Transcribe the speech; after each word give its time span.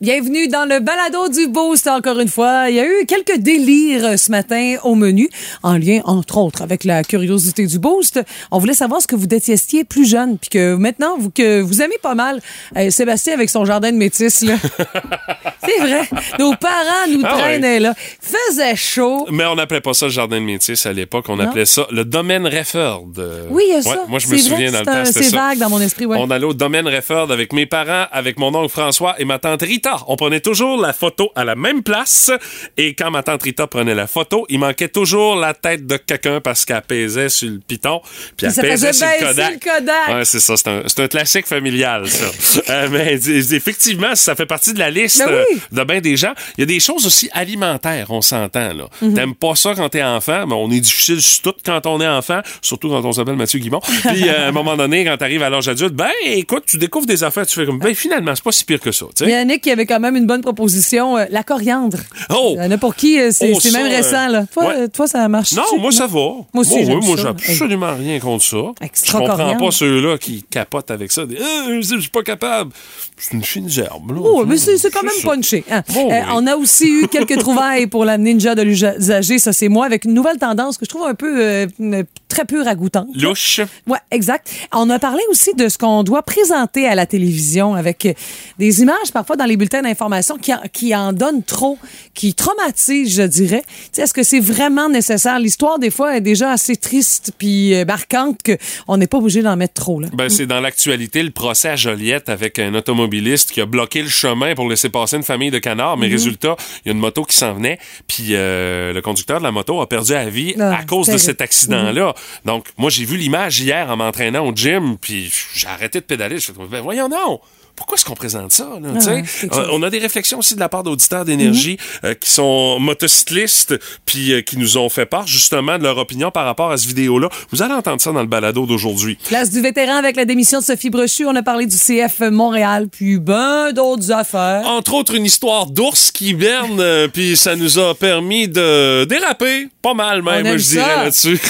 Bienvenue 0.00 0.48
dans 0.48 0.64
le 0.64 0.80
balado 0.80 1.28
du 1.28 1.46
Boost 1.48 1.86
encore 1.86 2.20
une 2.20 2.28
fois. 2.28 2.70
Il 2.70 2.76
y 2.76 2.80
a 2.80 2.86
eu 2.86 3.04
quelques 3.04 3.36
délires 3.36 4.06
euh, 4.06 4.16
ce 4.16 4.30
matin 4.30 4.76
au 4.82 4.94
menu, 4.94 5.28
en 5.62 5.76
lien 5.76 6.00
entre 6.06 6.38
autres 6.38 6.62
avec 6.62 6.84
la 6.84 7.04
curiosité 7.04 7.66
du 7.66 7.78
Boost. 7.78 8.18
On 8.50 8.58
voulait 8.58 8.72
savoir 8.72 9.02
ce 9.02 9.06
que 9.06 9.14
vous 9.14 9.26
détestiez 9.26 9.84
plus 9.84 10.08
jeune, 10.08 10.38
puis 10.38 10.48
que 10.48 10.74
maintenant 10.74 11.18
vous 11.18 11.28
que 11.28 11.60
vous 11.60 11.82
aimez 11.82 11.98
pas 12.02 12.14
mal 12.14 12.40
euh, 12.78 12.88
Sébastien 12.88 13.34
avec 13.34 13.50
son 13.50 13.66
jardin 13.66 13.92
de 13.92 13.98
métis 13.98 14.40
là. 14.40 14.54
C'est 15.64 15.80
vrai. 15.80 16.08
Nos 16.38 16.54
parents 16.54 17.06
nous 17.08 17.22
Ah 17.24 17.36
traînaient 17.38 17.80
là. 17.80 17.94
Faisait 18.20 18.76
chaud. 18.76 19.26
Mais 19.30 19.44
on 19.46 19.54
n'appelait 19.54 19.80
pas 19.80 19.94
ça 19.94 20.06
le 20.06 20.12
jardin 20.12 20.40
de 20.40 20.44
métis 20.44 20.86
à 20.86 20.92
l'époque. 20.92 21.26
On 21.28 21.36
Non. 21.36 21.44
appelait 21.44 21.66
ça 21.66 21.86
le 21.90 22.04
domaine 22.04 22.46
Refford. 22.46 23.04
Oui, 23.50 23.64
il 23.66 23.70
y 23.70 23.72
a 23.72 23.76
ouais, 23.76 23.82
ça. 23.82 24.04
Moi, 24.08 24.18
je 24.18 24.26
me 24.26 24.32
vrai, 24.32 24.38
souviens 24.42 24.72
dans 24.72 24.80
le 24.80 24.84
temps. 24.86 25.04
C'est 25.04 25.34
vague 25.34 25.58
dans 25.58 25.70
mon 25.70 25.80
esprit, 25.80 26.06
ouais. 26.06 26.16
On 26.18 26.30
allait 26.30 26.46
au 26.46 26.54
domaine 26.54 26.86
Refford 26.88 27.30
avec 27.30 27.52
mes 27.52 27.66
parents, 27.66 28.06
avec 28.12 28.38
mon 28.38 28.54
oncle 28.54 28.70
François 28.70 29.14
et 29.18 29.24
ma 29.24 29.38
tante 29.38 29.62
Rita. 29.62 29.98
On 30.08 30.16
prenait 30.16 30.40
toujours 30.40 30.80
la 30.80 30.92
photo 30.92 31.30
à 31.34 31.44
la 31.44 31.54
même 31.54 31.82
place. 31.82 32.30
Et 32.76 32.94
quand 32.94 33.10
ma 33.10 33.22
tante 33.22 33.42
Rita 33.42 33.66
prenait 33.66 33.94
la 33.94 34.06
photo, 34.06 34.46
il 34.48 34.58
manquait 34.58 34.88
toujours 34.88 35.36
la 35.36 35.54
tête 35.54 35.86
de 35.86 35.96
quelqu'un 35.96 36.40
parce 36.40 36.64
qu'elle 36.64 36.82
pesait 36.82 37.28
sur 37.28 37.50
le 37.50 37.58
piton. 37.58 38.00
Puis 38.36 38.46
elle 38.46 38.54
pesait 38.70 38.92
sur 38.92 39.06
le 39.06 39.26
Kodak. 39.26 39.60
Kodak. 39.60 40.08
Ouais, 40.08 40.24
c'est 40.24 40.40
ça. 40.40 40.54
C'est 40.56 41.00
un, 41.00 41.08
classique 41.08 41.46
familial, 41.46 42.08
ça. 42.08 42.26
Euh, 42.70 42.88
mais 42.90 43.14
effectivement, 43.14 44.14
ça 44.14 44.34
fait 44.36 44.46
partie 44.46 44.72
de 44.72 44.78
la 44.78 44.90
liste 44.90 45.18
Ben 45.26 45.44
oui. 45.49 45.49
De 45.72 45.84
bien 45.84 46.00
des 46.00 46.16
gens. 46.16 46.32
Il 46.56 46.60
y 46.60 46.64
a 46.64 46.66
des 46.66 46.80
choses 46.80 47.06
aussi 47.06 47.28
alimentaires, 47.32 48.06
on 48.10 48.22
s'entend, 48.22 48.72
là. 48.74 48.88
Mhm. 49.02 49.14
T'aimes 49.14 49.34
pas 49.34 49.54
ça 49.54 49.74
quand 49.74 49.88
t'es 49.88 50.02
enfant, 50.02 50.46
mais 50.46 50.54
on 50.54 50.70
est 50.70 50.80
difficile 50.80 51.20
sur 51.20 51.42
tout 51.42 51.54
quand 51.64 51.86
on 51.86 52.00
est 52.00 52.08
enfant, 52.08 52.40
surtout 52.62 52.88
quand 52.88 53.04
on 53.04 53.12
s'appelle 53.12 53.36
Mathieu 53.36 53.58
Guimont. 53.58 53.80
Puis, 54.04 54.28
euh, 54.28 54.46
à 54.46 54.48
un 54.48 54.52
moment 54.52 54.76
donné, 54.76 55.04
quand 55.04 55.16
t'arrives 55.16 55.42
à 55.42 55.50
l'âge 55.50 55.68
adulte, 55.68 55.94
ben, 55.94 56.10
écoute, 56.24 56.64
tu 56.66 56.78
découvres 56.78 57.06
des 57.06 57.24
affaires, 57.24 57.46
tu 57.46 57.54
fais 57.58 57.66
comme, 57.66 57.78
ben, 57.78 57.94
finalement, 57.94 58.34
c'est 58.34 58.44
pas 58.44 58.52
si 58.52 58.64
pire 58.64 58.80
que 58.80 58.92
ça, 58.92 59.06
tu 59.16 59.24
sais. 59.24 59.30
Yannick 59.30 59.62
qui 59.62 59.70
avait 59.70 59.86
quand 59.86 60.00
même 60.00 60.16
une 60.16 60.26
bonne 60.26 60.42
proposition, 60.42 61.16
euh, 61.18 61.24
la 61.30 61.42
coriandre. 61.42 61.98
Oh! 62.30 62.54
Il 62.56 62.62
y 62.62 62.66
en 62.66 62.70
a 62.70 62.78
pour 62.78 62.94
qui 62.94 63.20
euh, 63.20 63.30
c'est 63.32 63.52
Oh, 63.54 63.60
c'est 63.60 63.72
même 63.72 63.86
récent. 63.86 64.28
Là. 64.28 64.44
Toi, 64.52 64.66
ouais. 64.66 64.88
toi, 64.88 65.06
ça 65.06 65.28
marche 65.28 65.52
Non, 65.52 65.78
moi, 65.78 65.92
ça 65.92 66.06
va. 66.06 66.18
Moi 66.18 66.46
aussi, 66.54 66.74
oui, 66.74 66.86
j'aime 66.86 67.00
moi, 67.00 67.16
j'ai 67.16 67.26
absolument 67.26 67.94
rien 67.94 68.18
contre 68.18 68.44
ça. 68.44 68.56
Extra 68.80 69.20
je 69.20 69.26
comprends 69.26 69.56
pas 69.56 69.70
ceux-là 69.70 70.18
qui 70.18 70.44
capotent 70.50 70.90
avec 70.90 71.12
ça. 71.12 71.26
Des, 71.26 71.36
je 71.36 71.98
suis 72.00 72.10
pas 72.10 72.22
capable. 72.22 72.72
C'est 73.16 73.34
une 73.34 73.44
fine 73.44 73.68
gerbe, 73.68 74.12
là. 74.12 74.20
Oh, 74.22 74.44
mais 74.46 74.56
c'est 74.56 74.90
quand 74.90 75.02
même 75.02 75.12
ça. 75.12 75.28
Punché. 75.40 75.64
hein. 75.70 75.82
Bon, 75.94 76.10
Euh. 76.12 76.20
On 76.32 76.46
a 76.46 76.56
aussi 76.56 76.86
eu 76.88 77.08
quelques 77.08 77.38
trouvailles 77.40 77.86
pour 77.86 78.04
la 78.04 78.18
ninja 78.18 78.54
de 78.54 78.62
l'usager, 78.62 79.38
ça 79.38 79.52
c'est 79.52 79.68
moi, 79.68 79.86
avec 79.86 80.04
une 80.04 80.14
nouvelle 80.14 80.38
tendance 80.38 80.76
que 80.78 80.84
je 80.84 80.90
trouve 80.90 81.06
un 81.06 81.14
peu 81.14 81.40
euh, 81.42 81.66
euh, 81.80 82.02
très 82.28 82.44
peu 82.44 82.62
ragoûtante. 82.62 83.08
Louche. 83.14 83.60
Ouais, 83.86 83.98
exact. 84.10 84.50
On 84.72 84.88
a 84.90 84.98
parlé 84.98 85.20
aussi 85.30 85.54
de 85.54 85.68
ce 85.68 85.78
qu'on 85.78 86.02
doit 86.02 86.22
présenter 86.22 86.86
à 86.86 86.94
la 86.94 87.06
télévision 87.06 87.74
avec 87.74 88.06
euh, 88.06 88.12
des 88.58 88.82
images 88.82 89.12
parfois 89.12 89.36
dans 89.36 89.44
les 89.44 89.56
bulletins 89.56 89.82
d'information 89.82 90.36
qui, 90.36 90.52
en- 90.54 90.62
qui 90.72 90.94
en 90.94 91.12
donnent 91.12 91.42
trop, 91.42 91.78
qui 92.14 92.34
traumatisent, 92.34 93.14
je 93.16 93.22
dirais. 93.22 93.62
Est-ce 93.96 94.14
que 94.14 94.22
c'est 94.22 94.40
vraiment 94.40 94.88
nécessaire? 94.88 95.38
L'histoire, 95.38 95.78
des 95.78 95.90
fois, 95.90 96.16
est 96.16 96.20
déjà 96.20 96.52
assez 96.52 96.76
triste 96.76 97.32
puis 97.38 97.74
euh, 97.74 97.84
marquante 97.84 98.38
qu'on 98.86 98.96
n'est 98.96 99.06
pas 99.06 99.18
obligé 99.18 99.42
d'en 99.42 99.56
mettre 99.56 99.74
trop. 99.74 100.00
Là. 100.00 100.08
Ben, 100.12 100.28
c'est 100.28 100.46
dans 100.46 100.60
l'actualité 100.60 101.22
le 101.22 101.30
procès 101.30 101.68
à 101.70 101.76
Joliette 101.76 102.28
avec 102.28 102.58
un 102.58 102.74
automobiliste 102.74 103.50
qui 103.50 103.60
a 103.60 103.66
bloqué 103.66 104.02
le 104.02 104.08
chemin 104.08 104.54
pour 104.54 104.68
laisser 104.68 104.88
passer 104.88 105.16
une 105.16 105.22
famille 105.32 105.50
de 105.50 105.58
canards. 105.58 105.96
Mhm. 105.96 106.00
Mais 106.04 106.08
résultat, 106.08 106.56
il 106.84 106.88
y 106.88 106.90
a 106.90 106.92
une 106.92 106.98
moto 106.98 107.24
qui 107.24 107.36
s'en 107.36 107.54
venait, 107.54 107.78
puis 108.08 108.28
euh, 108.30 108.92
le 108.92 109.00
conducteur 109.00 109.38
de 109.38 109.44
la 109.44 109.52
moto 109.52 109.80
a 109.80 109.88
perdu 109.88 110.12
la 110.12 110.28
vie 110.28 110.54
Ah, 110.58 110.78
à 110.78 110.84
cause 110.84 111.08
de 111.08 111.18
cet 111.18 111.40
accident-là. 111.40 112.14
Donc, 112.44 112.66
moi, 112.76 112.90
j'ai 112.90 113.04
vu 113.04 113.16
l'image 113.16 113.60
hier 113.60 113.88
en 113.90 113.96
m'entraînant 113.96 114.46
au 114.46 114.52
gym, 114.54 114.96
puis 114.98 115.32
j'ai 115.54 115.68
arrêté 115.68 116.00
de 116.00 116.04
pédaler. 116.04 116.38
Je 116.38 116.46
fais, 116.46 116.52
ben 116.70 116.80
voyons 116.80 117.08
non! 117.08 117.40
Pourquoi 117.80 117.96
est-ce 117.96 118.04
qu'on 118.04 118.14
présente 118.14 118.52
ça? 118.52 118.68
Là, 118.82 118.90
ouais, 118.90 119.22
quelque 119.40 119.56
Euh, 119.56 119.68
on 119.72 119.82
a 119.82 119.88
des 119.88 119.98
réflexions 120.00 120.38
aussi 120.38 120.54
de 120.54 120.60
la 120.60 120.68
part 120.68 120.82
d'auditeurs 120.82 121.24
d'énergie 121.24 121.78
Mhm. 122.04 122.10
euh, 122.10 122.14
qui 122.14 122.30
sont 122.30 122.78
motocyclistes, 122.78 123.74
puis 124.04 124.34
euh, 124.34 124.42
qui 124.42 124.58
nous 124.58 124.76
ont 124.76 124.90
fait 124.90 125.06
part 125.06 125.26
justement 125.26 125.78
de 125.78 125.82
leur 125.84 125.96
opinion 125.96 126.30
par 126.30 126.44
rapport 126.44 126.70
à 126.70 126.76
ce 126.76 126.86
vidéo-là. 126.86 127.30
Vous 127.50 127.62
allez 127.62 127.72
entendre 127.72 127.98
ça 128.02 128.12
dans 128.12 128.20
le 128.20 128.26
balado 128.26 128.66
d'aujourd'hui. 128.66 129.16
Place 129.28 129.50
du 129.50 129.62
vétéran 129.62 129.96
avec 129.96 130.16
la 130.16 130.26
démission 130.26 130.58
de 130.60 130.64
Sophie 130.64 130.90
Brochu. 130.90 131.24
On 131.24 131.34
a 131.34 131.42
parlé 131.42 131.64
du 131.64 131.74
CF 131.76 132.20
Montréal, 132.30 132.88
puis 132.92 133.18
ben 133.18 133.72
d'autres 133.72 134.12
affaires. 134.12 134.62
Entre 134.66 134.92
autres, 134.92 135.14
une 135.14 135.24
histoire 135.24 135.64
d'ours 135.66 136.12
qui 136.12 136.28
hiberne, 136.28 136.80
euh, 136.80 137.08
puis 137.08 137.34
ça 137.34 137.56
nous 137.56 137.78
a 137.78 137.94
permis 137.94 138.46
de 138.46 139.04
déraper. 139.04 139.68
Pas 139.80 139.94
mal 139.94 140.22
même, 140.22 140.58
je 140.58 140.68
dirais 140.68 140.96
là-dessus. 141.04 141.40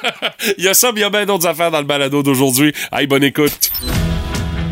il 0.56 0.64
y 0.64 0.68
a 0.68 0.74
ça, 0.74 0.92
mais 0.92 1.00
il 1.00 1.02
y 1.02 1.06
a 1.06 1.10
bien 1.10 1.26
d'autres 1.26 1.48
affaires 1.48 1.72
dans 1.72 1.80
le 1.80 1.84
balado 1.84 2.22
d'aujourd'hui. 2.22 2.72
Aïe, 2.92 3.08
bonne 3.08 3.24
écoute. 3.24 3.70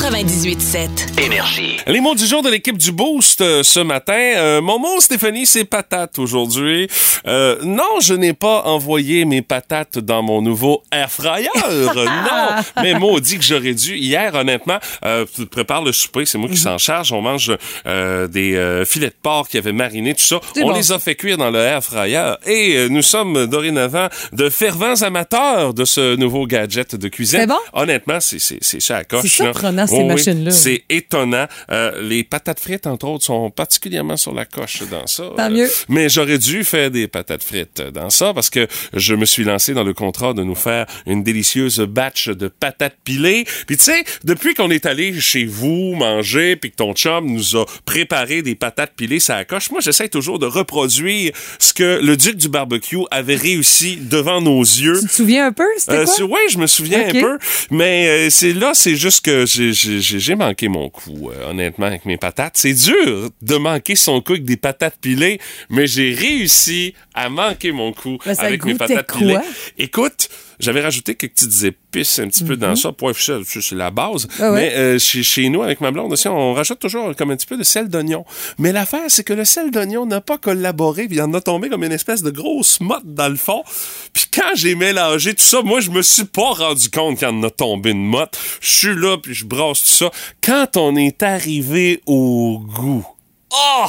98.7. 0.00 1.20
Énergie. 1.22 1.76
Les 1.86 2.00
mots 2.00 2.14
du 2.14 2.24
jour 2.24 2.42
de 2.42 2.48
l'équipe 2.48 2.78
du 2.78 2.90
Boost 2.90 3.42
euh, 3.42 3.62
ce 3.62 3.80
matin. 3.80 4.14
Euh, 4.14 4.62
mon 4.62 4.78
mot, 4.78 4.98
Stéphanie, 4.98 5.44
c'est 5.44 5.66
patate 5.66 6.18
aujourd'hui. 6.18 6.88
Euh, 7.26 7.58
non, 7.64 8.00
je 8.00 8.14
n'ai 8.14 8.32
pas 8.32 8.62
envoyé 8.62 9.26
mes 9.26 9.42
patates 9.42 9.98
dans 9.98 10.22
mon 10.22 10.40
nouveau 10.40 10.82
air 10.90 11.10
fryer. 11.10 11.50
non, 11.84 12.62
mais 12.82 12.94
maudit 12.94 13.36
que 13.36 13.44
j'aurais 13.44 13.74
dû. 13.74 13.96
Hier, 13.96 14.34
honnêtement, 14.34 14.78
euh, 15.04 15.26
tu 15.34 15.44
prépares 15.44 15.82
le 15.82 15.92
souper, 15.92 16.24
c'est 16.24 16.38
moi 16.38 16.48
qui 16.48 16.56
s'en 16.56 16.78
charge. 16.78 17.12
On 17.12 17.20
mange 17.20 17.52
euh, 17.86 18.26
des 18.26 18.56
euh, 18.56 18.86
filets 18.86 19.08
de 19.08 19.14
porc 19.22 19.48
qui 19.48 19.58
avaient 19.58 19.72
mariné, 19.72 20.14
tout 20.14 20.24
ça. 20.24 20.40
On 20.56 20.62
bon. 20.62 20.72
les 20.72 20.92
a 20.92 20.98
fait 20.98 21.14
cuire 21.14 21.36
dans 21.36 21.50
le 21.50 21.58
air 21.58 21.84
fryer 21.84 22.36
et 22.46 22.76
euh, 22.76 22.88
nous 22.88 23.02
sommes 23.02 23.46
dorénavant 23.46 24.08
de 24.32 24.48
fervents 24.48 25.02
amateurs 25.02 25.74
de 25.74 25.84
ce 25.84 26.16
nouveau 26.16 26.46
gadget 26.46 26.96
de 26.96 27.08
cuisine. 27.08 27.40
C'est 27.40 27.46
bon? 27.46 27.58
Honnêtement, 27.74 28.20
c'est 28.20 28.38
c'est 28.38 28.58
c'est 28.62 28.80
ça 28.80 28.96
à 28.96 29.04
coche. 29.04 29.26
C'est 29.90 29.99
ces 30.00 30.04
Oh 30.04 30.08
oui, 30.08 30.14
machines-là. 30.14 30.50
C'est 30.50 30.84
étonnant. 30.88 31.46
Euh, 31.70 32.00
les 32.02 32.24
patates 32.24 32.60
frites, 32.60 32.86
entre 32.86 33.06
autres, 33.08 33.24
sont 33.24 33.50
particulièrement 33.50 34.16
sur 34.16 34.32
la 34.34 34.44
coche 34.44 34.82
dans 34.90 35.06
ça. 35.06 35.24
Tant 35.36 35.46
Euh, 35.46 35.50
mieux. 35.50 35.70
mais 35.88 36.08
j'aurais 36.08 36.38
dû 36.38 36.64
faire 36.64 36.90
des 36.90 37.08
patates 37.08 37.42
frites 37.44 37.80
dans 37.92 38.10
ça 38.10 38.32
parce 38.34 38.50
que 38.50 38.66
je 38.94 39.14
me 39.14 39.24
suis 39.24 39.44
lancé 39.44 39.74
dans 39.74 39.84
le 39.84 39.94
contrat 39.94 40.32
de 40.32 40.42
nous 40.42 40.54
faire 40.54 40.86
une 41.06 41.22
délicieuse 41.22 41.80
batch 41.80 42.28
de 42.28 42.48
patates 42.48 42.96
pilées. 43.04 43.44
Puis 43.66 43.76
tu 43.76 43.84
sais, 43.84 44.04
depuis 44.24 44.54
qu'on 44.54 44.70
est 44.70 44.86
allé 44.86 45.18
chez 45.20 45.44
vous 45.44 45.94
manger, 45.94 46.56
puis 46.56 46.70
que 46.70 46.76
ton 46.76 46.92
chum 46.94 47.26
nous 47.26 47.56
a 47.56 47.64
préparé 47.84 48.42
des 48.42 48.54
patates 48.54 48.92
pilées 48.96 49.20
ça 49.20 49.44
coche, 49.44 49.70
moi 49.70 49.80
j'essaie 49.80 50.08
toujours 50.08 50.38
de 50.38 50.46
reproduire 50.46 51.32
ce 51.58 51.72
que 51.74 52.00
le 52.02 52.16
duc 52.16 52.36
du 52.36 52.48
barbecue 52.48 52.98
avait 53.10 53.34
réussi 53.36 53.96
devant 54.00 54.40
nos 54.40 54.60
yeux. 54.62 54.98
Tu 55.00 55.06
te 55.08 55.12
souviens 55.12 55.46
un 55.46 55.52
peu? 55.52 55.64
C'était 55.78 55.92
Euh, 55.92 56.04
quoi? 56.04 56.14
c'est- 56.14 56.22
ouais, 56.22 56.40
je 56.50 56.58
me 56.58 56.66
souviens 56.66 57.08
un 57.08 57.12
peu, 57.12 57.38
mais 57.70 58.08
euh, 58.08 58.30
c'est 58.30 58.52
là, 58.52 58.72
c'est 58.74 58.96
juste 58.96 59.24
que 59.24 59.46
j'ai- 59.46 59.72
j'ai 59.80 60.34
manqué 60.34 60.68
mon 60.68 60.88
coup, 60.90 61.30
euh, 61.30 61.50
honnêtement, 61.50 61.86
avec 61.86 62.04
mes 62.04 62.16
patates. 62.16 62.56
C'est 62.56 62.74
dur 62.74 63.30
de 63.40 63.56
manquer 63.56 63.94
son 63.96 64.20
coup 64.20 64.32
avec 64.32 64.44
des 64.44 64.56
patates 64.56 64.96
pilées, 65.00 65.40
mais 65.68 65.86
j'ai 65.86 66.12
réussi 66.14 66.94
à 67.14 67.28
manquer 67.28 67.72
mon 67.72 67.92
coup 67.92 68.18
Ben, 68.24 68.34
avec 68.38 68.64
mes 68.64 68.74
patates 68.74 69.10
quoi? 69.10 69.18
pilées. 69.18 69.38
Écoute, 69.78 70.28
j'avais 70.60 70.80
rajouté 70.80 71.14
quelques 71.14 71.34
petites 71.34 71.64
épices 71.64 72.18
un 72.18 72.28
petit 72.28 72.44
peu 72.44 72.56
dans 72.56 72.76
ça, 72.76 72.92
poivre 72.92 73.18
c'est 73.18 73.72
la 73.72 73.90
base. 73.90 74.26
Mhm. 74.26 74.32
Ah 74.40 74.52
ouais. 74.52 74.60
Mais 74.60 74.74
euh, 74.76 74.98
chez, 74.98 75.22
chez 75.22 75.48
nous, 75.48 75.62
avec 75.62 75.80
ma 75.80 75.90
blonde 75.90 76.12
aussi, 76.12 76.28
on 76.28 76.54
rajoute 76.54 76.78
toujours 76.78 77.14
comme 77.16 77.30
un 77.30 77.36
petit 77.36 77.46
peu 77.46 77.56
de 77.56 77.62
sel 77.64 77.88
d'oignon. 77.88 78.24
Mais 78.58 78.72
l'affaire, 78.72 79.04
c'est 79.08 79.24
que 79.24 79.32
le 79.32 79.44
sel 79.44 79.70
d'oignon 79.70 80.06
n'a 80.06 80.20
pas 80.20 80.38
collaboré, 80.38 81.06
puis 81.06 81.16
il 81.16 81.22
en 81.22 81.32
a 81.34 81.40
tombé 81.40 81.68
comme 81.68 81.84
une 81.84 81.92
espèce 81.92 82.22
de 82.22 82.30
grosse 82.30 82.80
motte 82.80 83.04
dans 83.04 83.28
le 83.28 83.36
fond. 83.36 83.62
Puis 84.12 84.26
quand 84.32 84.54
j'ai 84.54 84.74
mélangé 84.74 85.34
tout 85.34 85.44
ça, 85.44 85.62
moi, 85.62 85.80
je 85.80 85.90
me 85.90 86.02
suis 86.02 86.24
pas 86.24 86.52
rendu 86.52 86.90
compte 86.90 87.18
qu'il 87.18 87.28
en 87.28 87.42
a 87.42 87.50
tombé 87.50 87.90
une 87.90 88.04
motte. 88.04 88.38
Je 88.60 88.76
suis 88.76 88.94
là, 88.94 89.16
puis 89.18 89.34
je 89.34 89.44
brasse 89.44 89.82
tout 89.82 89.88
ça. 89.88 90.10
Quand 90.42 90.76
on 90.76 90.96
est 90.96 91.22
arrivé 91.22 92.02
au 92.06 92.58
goût, 92.58 93.06
oh 93.52 93.86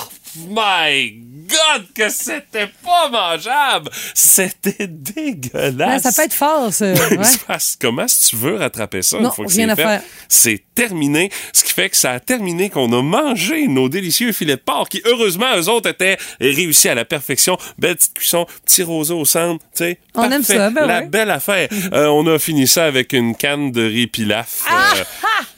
my 0.49 1.30
God, 1.47 1.85
que 1.95 2.09
c'était 2.09 2.69
pas 2.83 3.09
mangeable! 3.09 3.89
C'était 4.13 4.87
dégueulasse! 4.87 6.03
Ouais, 6.03 6.11
ça 6.11 6.11
peut 6.11 6.25
être 6.25 6.33
fort, 6.33 6.73
ça. 6.73 6.93
Ben, 6.93 7.17
Ouais. 7.19 7.57
comment 7.81 8.07
si 8.07 8.29
tu 8.29 8.35
veux 8.35 8.55
rattraper 8.55 9.01
ça 9.01 9.17
Non, 9.19 9.29
une 9.29 9.35
fois 9.35 9.45
que 9.45 9.51
rien 9.51 9.65
c'est 9.67 9.71
à 9.71 9.75
fait? 9.75 9.83
faire. 9.83 10.01
C'est 10.29 10.63
terminé. 10.75 11.31
Ce 11.53 11.63
qui 11.63 11.73
fait 11.73 11.89
que 11.89 11.97
ça 11.97 12.11
a 12.11 12.19
terminé 12.19 12.69
qu'on 12.69 12.91
a 12.93 13.01
mangé 13.01 13.67
nos 13.67 13.89
délicieux 13.89 14.31
filets 14.31 14.55
de 14.55 14.61
porc 14.61 14.89
qui, 14.89 15.01
heureusement, 15.05 15.47
eux 15.57 15.69
autres 15.69 15.89
étaient 15.89 16.17
réussis 16.39 16.89
à 16.89 16.95
la 16.95 17.05
perfection. 17.05 17.57
Belle 17.77 17.95
petite 17.95 18.13
cuisson, 18.13 18.45
petit 18.65 18.83
roseau 18.83 19.19
au 19.19 19.25
centre, 19.25 19.63
tu 19.75 19.83
sais. 19.83 19.99
On 20.15 20.23
aime 20.23 20.41
parfait. 20.41 20.57
ça, 20.57 20.69
ben 20.69 20.85
La 20.85 20.99
ouais. 21.01 21.07
belle 21.07 21.31
affaire. 21.31 21.67
Euh, 21.93 22.07
on 22.07 22.25
a 22.27 22.39
fini 22.39 22.67
ça 22.67 22.85
avec 22.85 23.11
une 23.11 23.35
canne 23.35 23.71
de 23.71 23.81
riz 23.83 24.07
pilaf. 24.07 24.63
Ah! 24.69 24.93
euh, 24.95 25.03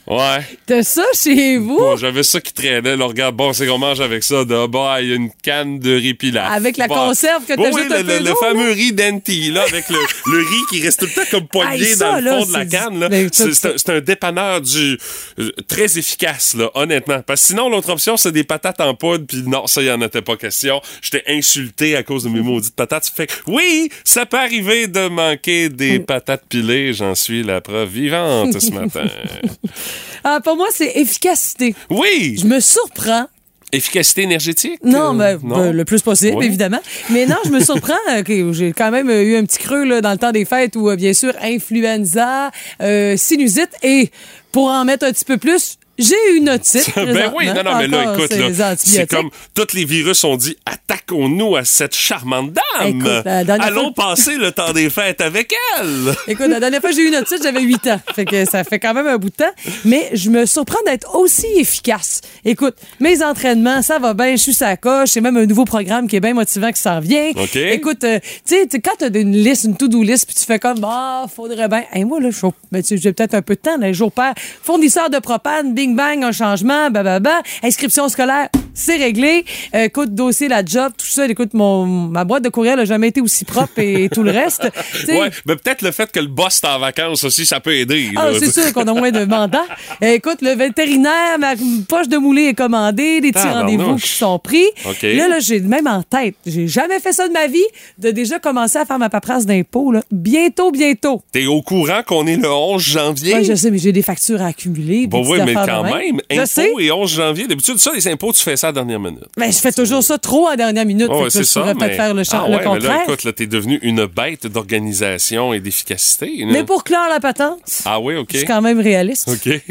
Ouais. 0.05 0.39
T'as 0.65 0.83
ça 0.83 1.05
chez 1.15 1.57
vous? 1.57 1.77
Bon, 1.77 1.95
j'avais 1.95 2.23
ça 2.23 2.41
qui 2.41 2.51
traînait. 2.53 2.97
Là, 2.97 3.05
regarde, 3.05 3.35
bon, 3.37 3.53
c'est 3.53 3.65
qu'on 3.65 3.77
mange 3.77 4.01
avec 4.01 4.21
ça. 4.23 4.43
De, 4.43 4.67
bah, 4.67 4.97
il 5.01 5.07
y 5.09 5.11
a 5.13 5.15
une 5.15 5.31
canne 5.41 5.79
de 5.79 5.95
riz 5.95 6.13
pilaf. 6.13 6.51
Avec 6.51 6.75
la 6.75 6.87
Bah, 6.89 6.95
conserve 6.95 7.45
que 7.45 7.53
oui, 7.53 7.63
t'ajoutes 7.63 7.91
oui, 7.91 8.03
le, 8.03 8.19
le, 8.19 8.25
le 8.25 8.35
fameux 8.35 8.71
riz 8.71 8.91
denti, 8.91 9.49
là, 9.51 9.63
avec 9.63 9.87
le, 9.89 9.95
le 10.31 10.37
riz 10.39 10.61
qui 10.69 10.81
reste 10.83 10.99
tout 10.99 11.05
le 11.05 11.13
temps 11.13 11.29
comme 11.31 11.47
poigné 11.47 11.91
Hey, 11.91 11.95
dans 11.97 12.15
le 12.17 12.21
là, 12.21 12.39
fond 12.39 12.45
de 12.45 12.51
la 12.53 12.65
canne. 12.65 12.99
là. 12.99 13.09
Ça, 13.31 13.69
C'est 13.77 13.89
un, 13.91 14.01
dépanneur 14.01 14.59
du 14.59 14.97
euh, 15.39 15.51
très 15.69 15.97
efficace, 15.97 16.53
là, 16.55 16.69
honnêtement. 16.73 17.21
Parce 17.25 17.39
que 17.41 17.47
sinon, 17.47 17.69
l'autre 17.69 17.89
option, 17.89 18.17
c'est 18.17 18.33
des 18.33 18.43
patates 18.43 18.81
en 18.81 18.93
poudre. 18.95 19.25
Puis 19.25 19.43
non, 19.45 19.67
ça, 19.67 19.81
il 19.81 19.89
en 19.89 20.01
était 20.01 20.21
pas 20.21 20.35
question. 20.35 20.81
J'étais 21.01 21.23
insulté 21.29 21.95
à 21.95 22.03
cause 22.03 22.25
de 22.25 22.29
mes 22.29 22.41
maudites 22.41 22.75
patates. 22.75 23.09
Fait 23.15 23.27
que, 23.27 23.33
oui, 23.47 23.89
ça 24.03 24.25
peut 24.25 24.37
arriver 24.37 24.87
de 24.87 25.07
manquer 25.07 25.69
des 25.69 25.99
patates 26.01 26.43
pilées. 26.49 26.91
J'en 26.93 27.15
suis 27.15 27.41
la 27.43 27.61
preuve 27.61 27.87
vivante 27.89 28.59
ce 28.59 28.71
matin. 28.71 29.05
Ah, 30.23 30.39
pour 30.43 30.55
moi, 30.55 30.67
c'est 30.71 30.91
efficacité. 30.95 31.75
Oui! 31.89 32.37
Je 32.39 32.45
me 32.45 32.59
surprends. 32.59 33.27
Efficacité 33.71 34.21
énergétique? 34.21 34.79
Non, 34.83 35.09
Euh, 35.09 35.13
mais 35.13 35.33
non? 35.43 35.57
ben, 35.57 35.71
le 35.71 35.83
plus 35.85 36.01
possible, 36.03 36.37
Oui. 36.37 36.45
évidemment. 36.45 36.79
Mais 37.09 37.25
non, 37.25 37.37
je 37.43 37.49
me 37.49 37.59
surprends. 37.59 37.93
euh, 38.11 38.53
j'ai 38.53 38.71
quand 38.71 38.91
même 38.91 39.09
eu 39.09 39.35
un 39.35 39.45
petit 39.45 39.57
creux 39.57 39.83
là, 39.83 39.99
dans 40.01 40.11
le 40.11 40.17
temps 40.19 40.31
des 40.31 40.45
fêtes 40.45 40.75
où, 40.75 40.89
euh, 40.91 40.95
bien 40.95 41.13
sûr, 41.13 41.33
influenza, 41.41 42.51
euh, 42.81 43.17
sinusite 43.17 43.71
et 43.81 44.11
pour 44.51 44.67
en 44.67 44.85
mettre 44.85 45.05
un 45.07 45.11
petit 45.11 45.25
peu 45.25 45.37
plus, 45.37 45.77
j'ai 45.97 46.15
une 46.35 46.49
otite. 46.49 46.89
Ben 46.95 47.31
oui, 47.35 47.47
non, 47.47 47.63
non, 47.63 47.77
mais 47.77 47.87
là, 47.87 48.13
écoute, 48.13 48.33
c'est 48.77 49.09
comme 49.09 49.29
tous 49.53 49.73
les 49.73 49.85
virus 49.85 50.23
ont 50.23 50.35
dit 50.35 50.55
attaquons-nous 50.65 51.55
à 51.55 51.63
cette 51.65 51.95
charmante 51.95 52.53
dame. 52.53 52.87
Écoute, 52.87 53.27
Allons 53.59 53.93
fois- 53.93 54.09
passer 54.09 54.37
le 54.37 54.51
temps 54.51 54.73
des 54.73 54.89
fêtes 54.89 55.21
avec 55.21 55.53
elle. 55.79 56.13
Écoute, 56.27 56.47
la 56.47 56.59
dernière 56.59 56.81
fois 56.81 56.91
j'ai 56.91 57.01
eu 57.01 57.07
une 57.09 57.15
otite, 57.15 57.41
j'avais 57.43 57.61
8 57.61 57.87
ans. 57.87 57.99
Fait 58.15 58.25
que 58.25 58.45
ça 58.45 58.63
fait 58.63 58.79
quand 58.79 58.93
même 58.93 59.07
un 59.07 59.17
bout 59.17 59.29
de 59.29 59.35
temps. 59.35 59.51
Mais 59.85 60.09
je 60.13 60.29
me 60.29 60.45
surprends 60.45 60.81
d'être 60.85 61.13
aussi 61.15 61.45
efficace. 61.57 62.21
Écoute, 62.45 62.75
mes 62.99 63.23
entraînements, 63.23 63.81
ça 63.81 63.99
va 63.99 64.13
bien, 64.13 64.31
je 64.31 64.41
suis 64.41 64.53
sa 64.53 64.75
coche. 64.77 65.09
C'est 65.09 65.21
même 65.21 65.37
un 65.37 65.45
nouveau 65.45 65.65
programme 65.65 66.07
qui 66.07 66.15
est 66.15 66.19
bien 66.21 66.33
motivant 66.33 66.71
qui 66.71 66.81
s'en 66.81 66.99
vient. 66.99 67.31
OK. 67.35 67.55
Écoute, 67.55 68.03
euh, 68.03 68.19
tu 68.47 68.55
sais, 68.55 68.67
quand 68.79 68.95
t'as 68.97 69.09
une 69.09 69.35
liste, 69.35 69.65
une 69.65 69.77
to-do 69.77 70.01
list, 70.03 70.25
puis 70.25 70.35
tu 70.35 70.45
fais 70.45 70.59
comme, 70.59 70.79
bah, 70.79 71.25
faudrait 71.33 71.67
bien. 71.67 71.83
Hey, 71.91 72.03
moi, 72.05 72.19
là, 72.19 72.29
je 72.31 72.37
suis 72.37 72.47
ben, 72.71 72.81
tu 72.81 72.89
sais, 72.89 72.97
j'ai 72.97 73.13
peut-être 73.13 73.33
un 73.35 73.41
peu 73.41 73.55
de 73.55 73.59
temps, 73.59 73.77
là, 73.77 73.91
jours 73.93 74.11
pairs. 74.11 74.33
Fournisseur 74.63 75.09
de 75.09 75.19
propane, 75.19 75.73
bing 75.83 75.95
bang, 75.97 76.23
un 76.23 76.31
changement, 76.31 76.89
bababa. 76.89 77.41
Inscription 77.61 78.07
scolaire, 78.07 78.49
c'est 78.73 78.97
réglé. 78.97 79.45
Euh, 79.75 79.85
écoute, 79.85 80.13
dossier, 80.13 80.47
la 80.47 80.63
job, 80.65 80.91
tout 80.97 81.05
ça. 81.05 81.25
Écoute, 81.27 81.53
mon, 81.53 81.85
ma 81.85 82.23
boîte 82.23 82.43
de 82.43 82.49
courriel 82.49 82.77
n'a 82.77 82.85
jamais 82.85 83.09
été 83.09 83.21
aussi 83.21 83.45
propre 83.45 83.77
et 83.79 84.09
tout 84.13 84.23
le 84.23 84.31
reste. 84.31 84.69
Tu 84.99 85.05
sais, 85.05 85.19
Ouais, 85.19 85.29
mais 85.45 85.55
peut-être 85.55 85.81
le 85.81 85.91
fait 85.91 86.11
que 86.11 86.19
le 86.19 86.27
boss 86.27 86.61
est 86.63 86.67
en 86.67 86.79
vacances 86.79 87.23
aussi, 87.23 87.45
ça 87.45 87.59
peut 87.59 87.75
aider. 87.75 88.09
ah, 88.15 88.29
c'est 88.39 88.51
sûr 88.51 88.73
qu'on 88.73 88.87
a 88.87 88.93
moins 88.93 89.11
de 89.11 89.25
mandats. 89.25 89.63
Euh, 90.01 90.13
écoute, 90.15 90.39
le 90.41 90.51
vétérinaire, 90.55 91.37
ma 91.39 91.53
poche 91.87 92.07
de 92.07 92.17
moulée 92.17 92.45
est 92.45 92.53
commandée, 92.53 93.21
des 93.21 93.31
petits 93.31 93.47
rendez-vous 93.47 93.95
qui 93.95 94.07
sont 94.07 94.39
pris. 94.39 94.65
Là, 95.03 95.27
là, 95.27 95.39
j'ai 95.39 95.59
même 95.59 95.87
en 95.87 96.01
tête, 96.03 96.35
j'ai 96.45 96.67
jamais 96.67 96.99
fait 96.99 97.13
ça 97.13 97.27
de 97.27 97.33
ma 97.33 97.47
vie, 97.47 97.63
de 97.99 98.11
déjà 98.11 98.39
commencer 98.39 98.77
à 98.77 98.85
faire 98.85 98.97
ma 98.99 99.09
paperasse 99.09 99.45
d'impôts. 99.45 99.93
Bientôt, 100.11 100.71
bientôt. 100.71 101.21
T'es 101.31 101.45
au 101.45 101.61
courant 101.61 102.01
qu'on 102.05 102.25
est 102.27 102.37
le 102.37 102.51
11 102.51 102.81
janvier? 102.81 103.35
Ouais, 103.35 103.43
je 103.43 103.53
sais, 103.53 103.71
mais 103.71 103.77
j'ai 103.77 103.91
des 103.91 104.01
factures 104.01 104.41
à 104.41 104.47
accumuler. 104.47 105.07
Bon, 105.07 105.21
des 105.21 105.29
oui, 105.29 105.39
mais 105.45 105.53
quand 105.53 105.83
même, 105.83 106.19
sais. 106.45 106.69
impôts 106.69 106.79
et 106.79 106.91
11 106.91 107.11
janvier. 107.11 107.47
D'habitude, 107.47 107.77
ça, 107.77 107.91
les 107.93 108.07
impôts, 108.07 108.33
tu 108.33 108.41
fais 108.41 108.57
ça 108.57 108.62
à 108.63 108.67
la 108.69 108.73
dernière 108.73 108.99
minute. 108.99 109.23
Mais 109.37 109.51
je 109.51 109.57
fais 109.57 109.71
toujours 109.71 110.03
ça 110.03 110.17
trop 110.17 110.47
à 110.47 110.55
dernière 110.55 110.85
minute. 110.85 111.07
Oh, 111.11 111.29
c'est 111.29 111.39
je 111.39 111.43
ça. 111.43 111.61
pourrais 111.61 111.73
Mais... 111.75 111.95
faire 111.95 112.13
le, 112.13 112.23
ah, 112.31 112.35
le 112.47 112.51
ouais, 112.53 112.57
mais 112.57 112.63
contraire. 112.63 112.91
là, 112.97 113.03
écoute, 113.03 113.23
là, 113.23 113.33
t'es 113.33 113.47
devenu 113.47 113.79
une 113.81 114.05
bête 114.05 114.47
d'organisation 114.47 115.53
et 115.53 115.59
d'efficacité. 115.59 116.43
Mais 116.45 116.63
pour 116.63 116.83
clore 116.83 117.07
la 117.09 117.19
patente, 117.19 117.59
Ah 117.85 117.99
oui, 117.99 118.15
OK. 118.15 118.29
je 118.31 118.37
suis 118.39 118.47
quand 118.47 118.61
même 118.61 118.79
réaliste. 118.79 119.27
OK. 119.29 119.61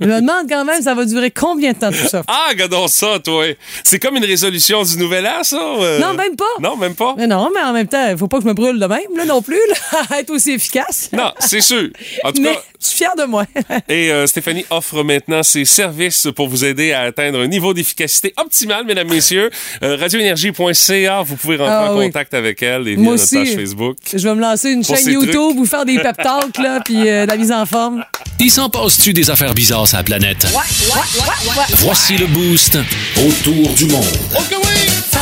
Je 0.00 0.06
me 0.06 0.20
demande 0.20 0.48
quand 0.48 0.64
même, 0.64 0.82
ça 0.82 0.94
va 0.94 1.04
durer 1.04 1.30
combien 1.30 1.72
de 1.72 1.78
temps 1.78 1.90
tout 1.90 2.08
ça? 2.08 2.22
Ah, 2.28 2.46
regardons 2.50 2.86
ça, 2.88 3.18
toi. 3.24 3.44
C'est 3.84 3.98
comme 3.98 4.16
une 4.16 4.24
résolution 4.24 4.82
du 4.82 4.96
nouvel 4.98 5.26
an, 5.26 5.42
ça? 5.42 5.56
euh? 5.80 5.98
Non, 5.98 6.14
même 6.14 6.36
pas. 6.36 6.44
Non, 6.60 6.76
même 6.76 6.94
pas? 6.94 7.14
Mais 7.16 7.26
non, 7.26 7.50
mais 7.54 7.60
en 7.62 7.72
même 7.72 7.88
temps, 7.88 8.06
il 8.10 8.16
faut 8.16 8.28
pas 8.28 8.38
que 8.38 8.44
je 8.44 8.48
me 8.48 8.54
brûle 8.54 8.78
de 8.78 8.86
même, 8.86 9.00
là, 9.16 9.24
non 9.24 9.42
plus, 9.42 9.58
là, 9.70 10.18
être 10.18 10.30
aussi 10.30 10.52
efficace. 10.52 11.10
Non, 11.12 11.32
c'est 11.38 11.60
sûr. 11.60 11.88
En 12.24 12.32
tout 12.32 12.42
mais 12.42 12.54
cas, 12.54 12.62
je 12.80 12.86
suis 12.86 12.96
fière 12.98 13.14
de 13.16 13.24
moi. 13.24 13.44
et 13.88 14.10
euh, 14.12 14.26
Stéphanie 14.26 14.64
offre 14.70 15.02
maintenant 15.02 15.42
ses 15.42 15.64
services 15.64 16.28
pour 16.34 16.48
vous 16.48 16.64
aider 16.64 16.92
à 16.92 17.02
atteindre 17.02 17.40
un 17.40 17.46
niveau 17.48 17.74
d'efficacité 17.74 18.32
optimal, 18.40 18.84
mesdames, 18.84 19.08
messieurs. 19.08 19.50
Euh, 19.82 19.96
radioénergie.ca, 19.96 21.22
vous 21.22 21.36
pouvez 21.36 21.56
rentrer 21.56 21.74
Ah 21.74 21.92
en 21.92 21.98
oui. 21.98 22.06
contact 22.06 22.34
avec 22.34 22.62
elle 22.62 22.88
et 22.88 22.94
via 22.94 23.02
Moi 23.02 23.12
notre 23.12 23.24
aussi. 23.24 23.34
page 23.36 23.54
Facebook. 23.54 23.96
Je 24.14 24.28
vais 24.28 24.34
me 24.34 24.40
lancer 24.40 24.70
une 24.70 24.84
chaîne 24.84 25.08
YouTube 25.10 25.32
trucs. 25.32 25.56
ou 25.58 25.66
faire 25.66 25.84
des 25.84 25.98
pep 25.98 26.16
talks, 26.16 26.58
là, 26.58 26.80
puis 26.84 27.08
euh, 27.08 27.24
de 27.26 27.30
la 27.30 27.36
mise 27.36 27.52
en 27.52 27.66
forme. 27.66 28.04
Il 28.40 28.50
s'en 28.50 28.68
passe-tu 28.70 29.12
des 29.12 29.30
affaires 29.30 29.54
bizarres 29.54 29.88
sur 29.88 29.96
la 29.96 30.04
planète? 30.04 30.46
Voici 31.78 32.16
le 32.16 32.26
boost 32.26 32.78
autour 33.16 33.68
du 33.74 33.86
monde. 33.86 34.04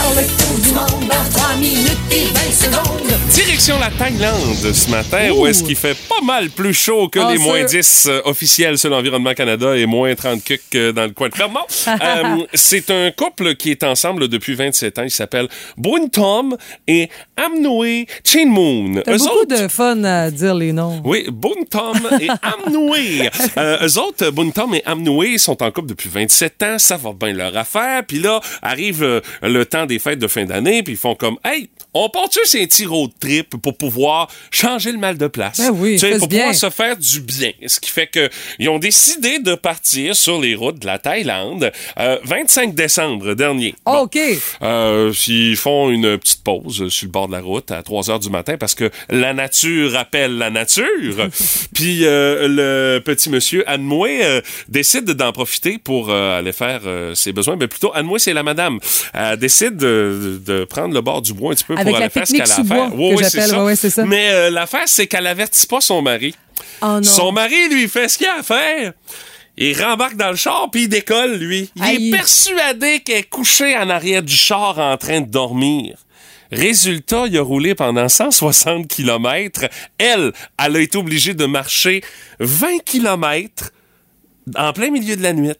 Faire 0.06 0.22
le 0.22 0.26
tour 0.28 0.58
du 0.62 0.72
monde 0.72 1.10
en 1.12 1.30
3 1.30 1.56
minutes 1.56 1.98
et 2.12 2.24
20 2.26 2.52
secondes. 2.52 3.02
Direction 3.32 3.78
la 3.80 3.90
Thaïlande 3.90 4.72
ce 4.72 4.90
matin, 4.90 5.30
où 5.32 5.46
est-ce 5.46 5.64
qu'il 5.64 5.74
fait 5.76 5.96
pas 6.08 6.20
mal 6.24 6.48
plus 6.50 6.74
chaud 6.74 7.08
que 7.08 7.18
Ah, 7.18 7.32
les 7.32 7.38
moins 7.38 7.64
10 7.64 8.06
euh, 8.08 8.20
officiels 8.24 8.78
sur 8.78 8.88
l'Environnement 8.90 9.34
Canada 9.34 9.76
et 9.76 9.84
moins 9.86 10.14
30 10.14 10.44
cucs 10.44 10.60
euh, 10.76 10.92
dans 10.92 11.04
le 11.04 11.10
coin 11.10 11.28
de 11.28 11.32
Clermont. 11.34 11.60
Euh, 12.06 12.44
c'est 12.54 12.90
un 12.90 13.10
couple 13.10 13.54
qui 13.56 13.70
est 13.70 13.82
ensemble 13.82 14.28
depuis 14.28 14.54
27 14.54 14.98
ans. 14.98 15.02
Il 15.04 15.10
s'appelle 15.10 15.48
Boon 15.76 16.08
Tom 16.08 16.56
et 16.86 17.08
Amnoe 17.36 18.04
Chain 18.24 18.46
Moon. 18.46 19.00
T'as 19.04 19.16
beaucoup 19.16 19.38
autres- 19.42 19.62
de 19.62 19.68
fun 19.68 20.02
à 20.04 20.30
dire 20.30 20.54
les 20.54 20.72
noms. 20.72 21.00
oui, 21.04 21.26
Boon 21.30 21.64
Tom 21.70 21.96
et 22.20 22.28
Amnoé. 22.42 23.30
Euh, 23.56 23.86
eux 23.86 23.98
autres, 23.98 24.30
Boon 24.30 24.50
Tom 24.50 24.74
et 24.74 24.82
Amnoé 24.84 25.38
sont 25.38 25.60
en 25.62 25.70
couple 25.70 25.88
depuis 25.88 26.08
27 26.08 26.62
ans. 26.64 26.78
Ça 26.78 26.96
va 26.96 27.12
bien 27.12 27.32
leur 27.32 27.56
affaire. 27.56 28.02
Puis 28.06 28.18
là, 28.18 28.40
arrive 28.62 29.22
le 29.42 29.64
temps 29.64 29.86
des 29.86 29.95
fêtes 29.98 30.18
de 30.18 30.28
fin 30.28 30.44
d'année. 30.44 30.82
Puis 30.82 30.94
ils 30.94 30.98
font 30.98 31.14
comme, 31.14 31.38
hey, 31.44 31.68
on 31.94 32.08
part-tu 32.10 32.40
ces 32.44 32.66
petits 32.66 32.86
road 32.86 33.10
trip 33.20 33.56
pour 33.62 33.76
pouvoir 33.76 34.28
changer 34.50 34.92
le 34.92 34.98
mal 34.98 35.16
de 35.16 35.26
place? 35.26 35.58
Ben 35.58 35.70
oui, 35.72 35.92
Tu 35.94 36.00
sais, 36.00 36.18
pour 36.18 36.28
bien. 36.28 36.40
pouvoir 36.40 36.54
se 36.54 36.70
faire 36.70 36.96
du 36.96 37.20
bien. 37.20 37.52
Ce 37.66 37.80
qui 37.80 37.90
fait 37.90 38.06
que 38.06 38.28
ils 38.58 38.68
ont 38.68 38.78
décidé 38.78 39.38
de 39.38 39.54
partir 39.54 40.14
sur 40.14 40.40
les 40.40 40.54
routes 40.54 40.78
de 40.78 40.86
la 40.86 40.98
Thaïlande 40.98 41.72
euh, 41.98 42.18
25 42.24 42.74
décembre 42.74 43.34
dernier. 43.34 43.74
Bon. 43.84 44.00
OK. 44.02 44.18
Euh, 44.62 45.12
ils 45.28 45.56
font 45.56 45.90
une 45.90 46.18
petite 46.18 46.42
pause 46.44 46.88
sur 46.88 47.06
le 47.06 47.10
bord 47.12 47.28
de 47.28 47.32
la 47.32 47.40
route 47.40 47.70
à 47.70 47.82
3 47.82 48.10
heures 48.10 48.20
du 48.20 48.30
matin 48.30 48.56
parce 48.58 48.74
que 48.74 48.90
la 49.08 49.32
nature 49.32 49.96
appelle 49.96 50.36
la 50.38 50.50
nature. 50.50 51.28
Puis 51.74 52.04
euh, 52.04 52.46
le 52.48 53.00
petit 53.00 53.30
monsieur 53.30 53.68
Anne-Moué 53.68 54.20
euh, 54.24 54.40
décide 54.68 55.04
d'en 55.04 55.32
profiter 55.32 55.78
pour 55.78 56.10
aller 56.10 56.52
faire 56.52 56.82
ses 57.14 57.32
besoins. 57.32 57.56
Mais 57.56 57.68
plutôt, 57.68 57.90
Anne-Moué, 57.94 58.18
c'est 58.18 58.32
la 58.34 58.42
madame. 58.42 58.78
Elle 59.14 59.36
décide 59.38 59.82
de, 59.86 60.38
de 60.44 60.64
prendre 60.64 60.94
le 60.94 61.00
bord 61.00 61.22
du 61.22 61.32
bois 61.32 61.52
un 61.52 61.54
petit 61.54 61.64
peu 61.64 61.74
Avec 61.74 61.84
pour 61.86 61.92
la 61.98 62.04
aller 62.06 62.10
faire 62.10 62.26
ce 62.26 62.32
qu'elle 62.32 62.40
a 62.42 62.44
à 62.44 62.64
faire. 62.64 62.90
que 62.90 62.96
Oui, 62.96 63.14
oui, 63.16 63.24
c'est 63.24 63.30
j'appelle. 63.30 63.50
ça. 63.50 63.58
Ouais, 63.60 63.64
ouais, 63.66 63.76
c'est 63.76 63.90
ça. 63.90 64.04
Mais 64.04 64.28
euh, 64.30 64.50
l'affaire, 64.50 64.82
c'est 64.86 65.06
qu'elle 65.06 65.26
avertit 65.26 65.66
pas 65.66 65.80
son 65.80 66.02
mari. 66.02 66.34
Oh 66.82 66.86
non. 66.86 67.02
Son 67.02 67.32
mari, 67.32 67.68
lui, 67.70 67.88
fait 67.88 68.08
ce 68.08 68.18
qu'il 68.18 68.26
a 68.26 68.38
à 68.40 68.42
faire. 68.42 68.92
Il 69.58 69.82
rembarque 69.82 70.16
dans 70.16 70.30
le 70.30 70.36
char, 70.36 70.68
puis 70.70 70.82
il 70.82 70.88
décolle, 70.88 71.34
lui. 71.36 71.70
Il 71.76 71.82
Aïe. 71.82 72.08
est 72.08 72.10
persuadé 72.12 73.00
qu'elle 73.00 73.18
est 73.18 73.22
couchée 73.30 73.74
en 73.76 73.88
arrière 73.88 74.22
du 74.22 74.34
char 74.34 74.78
en 74.78 74.96
train 74.98 75.22
de 75.22 75.30
dormir. 75.30 75.96
Résultat, 76.52 77.24
il 77.26 77.36
a 77.38 77.42
roulé 77.42 77.74
pendant 77.74 78.08
160 78.08 78.86
km. 78.86 79.62
Elle, 79.98 80.32
elle 80.62 80.76
a 80.76 80.80
été 80.80 80.96
obligée 80.98 81.34
de 81.34 81.44
marcher 81.46 82.02
20 82.40 82.84
km 82.84 83.72
en 84.56 84.72
plein 84.72 84.90
milieu 84.90 85.16
de 85.16 85.22
la 85.22 85.32
nuit 85.32 85.52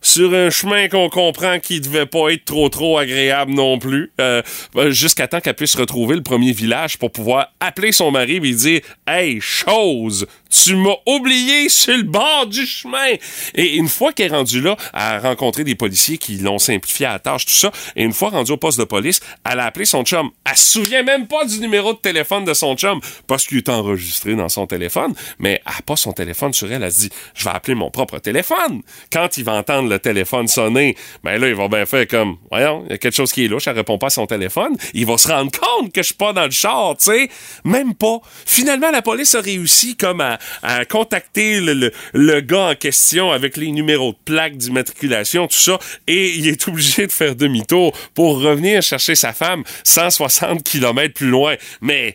sur 0.00 0.34
un 0.34 0.50
chemin 0.50 0.88
qu'on 0.88 1.08
comprend 1.08 1.58
qui 1.58 1.80
devait 1.80 2.06
pas 2.06 2.30
être 2.30 2.44
trop 2.44 2.68
trop 2.68 2.98
agréable 2.98 3.52
non 3.52 3.78
plus 3.78 4.12
euh, 4.20 4.42
jusqu'à 4.88 5.28
temps 5.28 5.40
qu'elle 5.40 5.54
puisse 5.54 5.76
retrouver 5.76 6.16
le 6.16 6.22
premier 6.22 6.52
village 6.52 6.98
pour 6.98 7.10
pouvoir 7.10 7.52
appeler 7.60 7.92
son 7.92 8.10
mari 8.10 8.36
et 8.36 8.40
lui 8.40 8.54
dire 8.54 8.80
hey 9.06 9.40
chose 9.40 10.26
tu 10.50 10.74
m'as 10.76 10.96
oublié 11.06 11.68
sur 11.68 11.96
le 11.96 12.02
bord 12.02 12.46
du 12.46 12.66
chemin. 12.66 13.14
Et 13.54 13.76
une 13.76 13.88
fois 13.88 14.12
qu'elle 14.12 14.32
est 14.32 14.36
rendue 14.36 14.60
là 14.60 14.76
a 14.92 15.18
rencontré 15.18 15.64
des 15.64 15.74
policiers 15.74 16.18
qui 16.18 16.36
l'ont 16.36 16.58
simplifié 16.58 17.06
à 17.06 17.18
tâche 17.18 17.46
tout 17.46 17.52
ça 17.52 17.70
et 17.96 18.02
une 18.02 18.12
fois 18.12 18.30
rendue 18.30 18.52
au 18.52 18.56
poste 18.56 18.78
de 18.78 18.84
police 18.84 19.20
elle 19.50 19.60
a 19.60 19.66
appelé 19.66 19.84
son 19.84 20.04
chum. 20.04 20.30
Elle 20.48 20.56
se 20.56 20.72
souvient 20.72 21.02
même 21.02 21.26
pas 21.26 21.44
du 21.44 21.60
numéro 21.60 21.92
de 21.92 21.98
téléphone 21.98 22.44
de 22.44 22.54
son 22.54 22.76
chum 22.76 23.00
parce 23.26 23.46
qu'il 23.46 23.58
est 23.58 23.68
enregistré 23.68 24.34
dans 24.34 24.48
son 24.48 24.66
téléphone 24.66 25.14
mais 25.38 25.60
elle 25.66 25.72
a 25.78 25.82
pas 25.82 25.96
son 25.96 26.12
téléphone 26.12 26.52
sur 26.52 26.70
elle. 26.72 26.82
Elle 26.82 26.92
se 26.92 27.00
dit 27.00 27.10
je 27.34 27.44
vais 27.44 27.50
appeler 27.50 27.74
mon 27.74 27.90
propre 27.90 28.18
téléphone 28.18 28.82
quand 29.12 29.36
il 29.36 29.44
va 29.44 29.52
entendre 29.52 29.88
le 29.88 29.98
téléphone 29.98 30.48
sonner 30.48 30.96
ben 31.22 31.40
là 31.40 31.48
il 31.48 31.54
va 31.54 31.68
bien 31.68 31.86
faire 31.86 32.06
comme 32.06 32.36
voyons 32.50 32.84
il 32.86 32.92
y 32.92 32.94
a 32.94 32.98
quelque 32.98 33.14
chose 33.14 33.32
qui 33.32 33.44
est 33.44 33.48
louche. 33.48 33.66
Elle 33.66 33.76
répond 33.76 33.98
pas 33.98 34.06
à 34.06 34.10
son 34.10 34.26
téléphone 34.26 34.76
il 34.94 35.06
va 35.06 35.18
se 35.18 35.28
rendre 35.28 35.50
compte 35.52 35.92
que 35.92 36.02
je 36.02 36.08
suis 36.08 36.14
pas 36.14 36.32
dans 36.32 36.44
le 36.44 36.50
char 36.50 36.96
tu 36.98 37.06
sais. 37.06 37.28
Même 37.64 37.94
pas. 37.94 38.20
Finalement 38.46 38.90
la 38.90 39.02
police 39.02 39.34
a 39.34 39.40
réussi 39.40 39.96
comme 39.96 40.20
à, 40.20 40.37
à 40.62 40.84
contacter 40.84 41.60
le, 41.60 41.74
le, 41.74 41.92
le 42.12 42.40
gars 42.40 42.70
en 42.70 42.74
question 42.74 43.30
avec 43.30 43.56
les 43.56 43.70
numéros 43.70 44.12
de 44.12 44.18
plaque 44.24 44.56
d'immatriculation 44.56 45.46
tout 45.46 45.56
ça 45.56 45.78
et 46.06 46.34
il 46.34 46.48
est 46.48 46.68
obligé 46.68 47.06
de 47.06 47.12
faire 47.12 47.34
demi-tour 47.34 47.92
pour 48.14 48.40
revenir 48.40 48.82
chercher 48.82 49.14
sa 49.14 49.32
femme 49.32 49.64
160 49.84 50.62
km 50.62 51.14
plus 51.14 51.28
loin. 51.28 51.56
Mais 51.80 52.14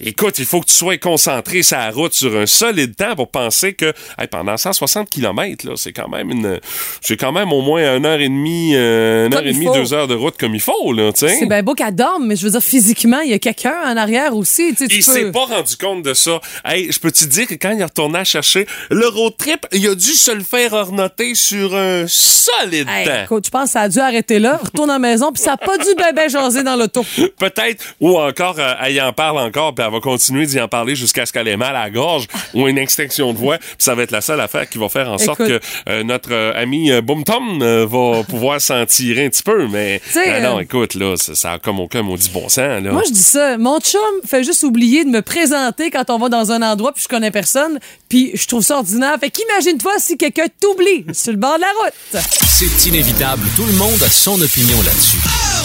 Écoute, 0.00 0.38
il 0.38 0.44
faut 0.44 0.60
que 0.60 0.66
tu 0.66 0.74
sois 0.74 0.96
concentré 0.98 1.62
sur 1.62 1.76
la 1.76 1.90
route 1.90 2.12
sur 2.14 2.36
un 2.36 2.46
solide 2.46 2.94
temps 2.94 3.16
pour 3.16 3.28
penser 3.30 3.72
que 3.74 3.92
hey, 4.18 4.26
pendant 4.30 4.56
160 4.56 5.10
km, 5.10 5.66
là, 5.66 5.72
c'est 5.76 5.92
quand 5.92 6.08
même 6.08 6.30
une, 6.30 6.60
c'est 7.00 7.16
quand 7.16 7.32
même 7.32 7.52
au 7.52 7.62
moins 7.62 7.96
une 7.96 8.06
heure 8.06 8.20
et 8.20 8.28
demie, 8.28 8.72
euh, 8.76 9.26
une 9.26 9.32
Comme 9.32 9.40
heure 9.40 9.46
et 9.46 9.52
demie, 9.52 9.66
faut. 9.66 9.74
deux 9.74 9.92
heures 9.94 10.06
de 10.06 10.14
route 10.14 10.36
comme 10.38 10.54
il 10.54 10.60
faut, 10.60 10.92
là. 10.92 11.10
C'est 11.14 11.46
bien 11.46 11.62
beau 11.62 11.74
qu'elle 11.74 11.94
dorme, 11.94 12.26
mais 12.26 12.36
je 12.36 12.44
veux 12.44 12.50
dire, 12.52 12.62
physiquement, 12.62 13.20
il 13.20 13.30
y 13.30 13.34
a 13.34 13.38
quelqu'un 13.38 13.74
en 13.86 13.96
arrière 13.96 14.36
aussi. 14.36 14.74
Tu 14.76 14.86
Il 14.88 15.02
s'est 15.02 15.32
pas 15.32 15.46
rendu 15.46 15.76
compte 15.76 16.02
de 16.02 16.14
ça. 16.14 16.40
Hey, 16.64 16.92
je 16.92 16.98
peux 17.00 17.10
te 17.10 17.24
dire 17.24 17.46
que 17.46 17.54
quand 17.54 17.70
il 17.72 17.80
est 17.80 17.84
retourné 17.84 18.20
à 18.20 18.24
chercher 18.24 18.66
le 18.90 19.08
road 19.08 19.34
trip, 19.36 19.66
il 19.72 19.86
a 19.88 19.94
dû 19.94 20.12
se 20.12 20.30
le 20.30 20.42
faire 20.44 20.72
ornoter 20.74 21.34
sur 21.34 21.74
un 21.74 22.06
solide 22.06 22.86
Hey, 22.88 23.06
temps. 23.06 23.24
écoute, 23.24 23.46
je 23.46 23.50
pense 23.50 23.64
que 23.64 23.70
ça 23.70 23.80
a 23.82 23.88
dû 23.88 23.98
arrêter 23.98 24.38
là, 24.38 24.58
retourne 24.62 24.90
à 24.90 24.94
la 24.94 24.98
maison, 24.98 25.32
puis 25.32 25.42
ça 25.42 25.54
a 25.54 25.56
pas 25.56 25.76
dû 25.78 25.88
bébé 25.96 26.28
jaser 26.28 26.62
dans 26.62 26.76
l'auto. 26.76 27.04
Peut-être, 27.38 27.84
ou 28.00 28.18
encore, 28.18 28.56
euh, 28.58 28.74
elle 28.84 29.00
en 29.00 29.12
parle 29.12 29.38
encore, 29.38 29.74
puis 29.74 29.84
elle 29.88 29.94
va 29.94 30.00
continuer 30.00 30.46
d'y 30.46 30.60
en 30.60 30.68
parler 30.68 30.94
jusqu'à 30.94 31.26
ce 31.26 31.32
qu'elle 31.32 31.48
ait 31.48 31.56
mal 31.56 31.74
à 31.74 31.84
la 31.84 31.90
gorge 31.90 32.26
ou 32.54 32.68
une 32.68 32.78
extinction 32.78 33.32
de 33.32 33.38
voix. 33.38 33.58
Puis 33.58 33.66
ça 33.78 33.94
va 33.94 34.02
être 34.02 34.10
la 34.10 34.20
seule 34.20 34.40
affaire 34.40 34.68
qui 34.68 34.78
va 34.78 34.88
faire 34.88 35.10
en 35.10 35.18
sorte 35.18 35.40
Écoute. 35.40 35.60
que 35.60 35.90
euh, 35.90 36.02
notre 36.04 36.32
euh, 36.32 36.52
ami 36.54 36.90
euh, 36.90 37.00
Boom 37.00 37.24
Tom 37.24 37.60
euh, 37.62 37.86
va 37.86 38.22
pouvoir 38.28 38.60
s'en 38.60 38.84
tirer 38.86 39.26
un 39.26 39.28
petit 39.30 39.42
peu. 39.42 39.66
Mais 39.68 40.00
ah 40.14 40.40
non, 40.40 40.58
euh, 40.58 40.60
écoute, 40.60 40.94
là, 40.94 41.16
ça, 41.16 41.34
ça 41.34 41.52
a 41.52 41.58
comme 41.58 41.80
aucun 41.80 42.02
maudit 42.02 42.30
bon 42.30 42.48
sens. 42.48 42.82
Là. 42.82 42.92
Moi, 42.92 43.02
je 43.06 43.12
dis 43.12 43.22
ça. 43.22 43.56
Mon 43.58 43.80
chum 43.80 44.00
fait 44.26 44.44
juste 44.44 44.62
oublier 44.62 45.04
de 45.04 45.10
me 45.10 45.22
présenter 45.22 45.90
quand 45.90 46.10
on 46.10 46.18
va 46.18 46.28
dans 46.28 46.52
un 46.52 46.62
endroit 46.62 46.92
puis 46.92 47.02
je 47.02 47.08
connais 47.08 47.30
personne. 47.30 47.78
Puis 48.08 48.30
je 48.34 48.46
trouve 48.46 48.62
ça 48.62 48.78
ordinaire. 48.78 49.16
Fait 49.18 49.30
qu'imagine-toi 49.30 49.92
si 49.98 50.16
quelqu'un 50.16 50.46
t'oublie 50.60 51.04
sur 51.12 51.32
le 51.32 51.38
bord 51.38 51.56
de 51.56 51.62
la 51.62 51.68
route. 51.82 52.24
C'est 52.46 52.88
inévitable, 52.88 53.42
tout 53.56 53.64
le 53.64 53.72
monde 53.72 54.02
a 54.02 54.08
son 54.08 54.40
opinion 54.40 54.76
là-dessus. 54.82 55.57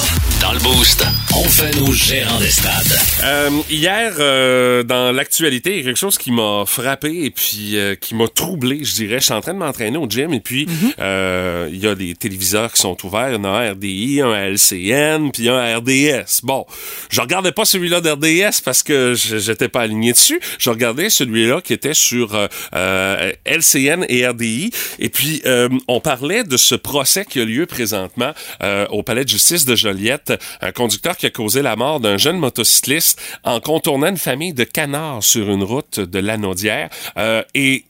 Dans 0.44 0.52
le 0.52 0.60
Boost, 0.60 1.06
on 1.38 1.44
fait 1.46 1.74
nos 1.80 1.94
gérants 1.94 2.38
d'estrade. 2.38 3.00
Euh, 3.24 3.50
hier, 3.70 4.14
euh, 4.20 4.84
dans 4.84 5.14
l'actualité, 5.14 5.72
il 5.72 5.78
y 5.78 5.80
a 5.80 5.84
quelque 5.86 5.98
chose 5.98 6.18
qui 6.18 6.32
m'a 6.34 6.66
frappé 6.68 7.24
et 7.24 7.32
puis 7.32 7.78
euh, 7.78 7.96
qui 7.96 8.14
m'a 8.14 8.28
troublé, 8.28 8.84
je 8.84 8.94
dirais. 8.94 9.20
Je 9.20 9.24
suis 9.26 9.34
en 9.34 9.40
train 9.40 9.54
de 9.54 9.60
m'entraîner 9.60 9.98
au 9.98 10.06
gym 10.10 10.34
et 10.34 10.42
puis 10.42 10.68
euh, 11.00 11.70
il 11.72 11.80
y 11.82 11.88
a 11.88 11.96
des 11.96 12.14
téléviseurs 12.16 12.74
qui 12.74 12.82
sont 12.82 12.98
ouverts. 13.06 13.30
Il 13.30 13.36
y 13.36 13.38
en 13.38 13.46
a 13.46 13.48
un 13.48 13.72
RDI, 13.72 14.22
un 14.22 14.34
LCN, 14.50 15.32
puis 15.32 15.48
un 15.48 15.78
RDS. 15.78 16.42
Bon, 16.44 16.66
je 17.10 17.22
regardais 17.22 17.54
pas 17.54 17.64
celui-là 17.64 18.02
d'RDS 18.02 18.60
parce 18.66 18.84
que 18.84 19.14
je- 19.16 19.38
j'étais 19.38 19.70
pas 19.70 19.82
aligné 19.84 20.12
dessus. 20.12 20.42
Je 20.60 20.70
regardais 20.70 21.10
celui-là 21.10 21.62
qui 21.62 21.72
était 21.72 21.94
sur 21.94 22.36
euh, 22.36 22.48
euh, 22.76 23.32
LCN 23.46 24.06
et 24.10 24.28
RDI. 24.28 24.72
Et 25.00 25.08
puis, 25.08 25.42
euh, 25.46 25.70
on 25.88 26.02
parlait 26.02 26.44
de 26.44 26.58
ce 26.58 26.76
procès 26.76 27.24
qui 27.24 27.40
a 27.40 27.46
lieu 27.46 27.66
présentement 27.66 28.34
euh, 28.62 28.86
au 28.90 29.04
palais 29.04 29.24
de 29.24 29.30
justice 29.30 29.64
de 29.66 29.76
Joliette. 29.76 30.33
Un 30.62 30.72
conducteur 30.72 31.18
qui 31.18 31.26
a 31.26 31.30
causé 31.30 31.62
la 31.62 31.76
mort 31.76 32.00
d'un 32.00 32.18
jeune 32.18 32.38
motocycliste 32.38 33.22
en 33.44 33.60
contournant 33.60 34.08
une 34.08 34.18
famille 34.18 34.54
de 34.54 34.64
canards 34.64 35.24
sur 35.24 35.50
une 35.50 35.64
route 35.64 36.00
de 36.00 36.20
Lanaudière. 36.20 36.90
Euh, 37.18 37.44
et 37.54 37.86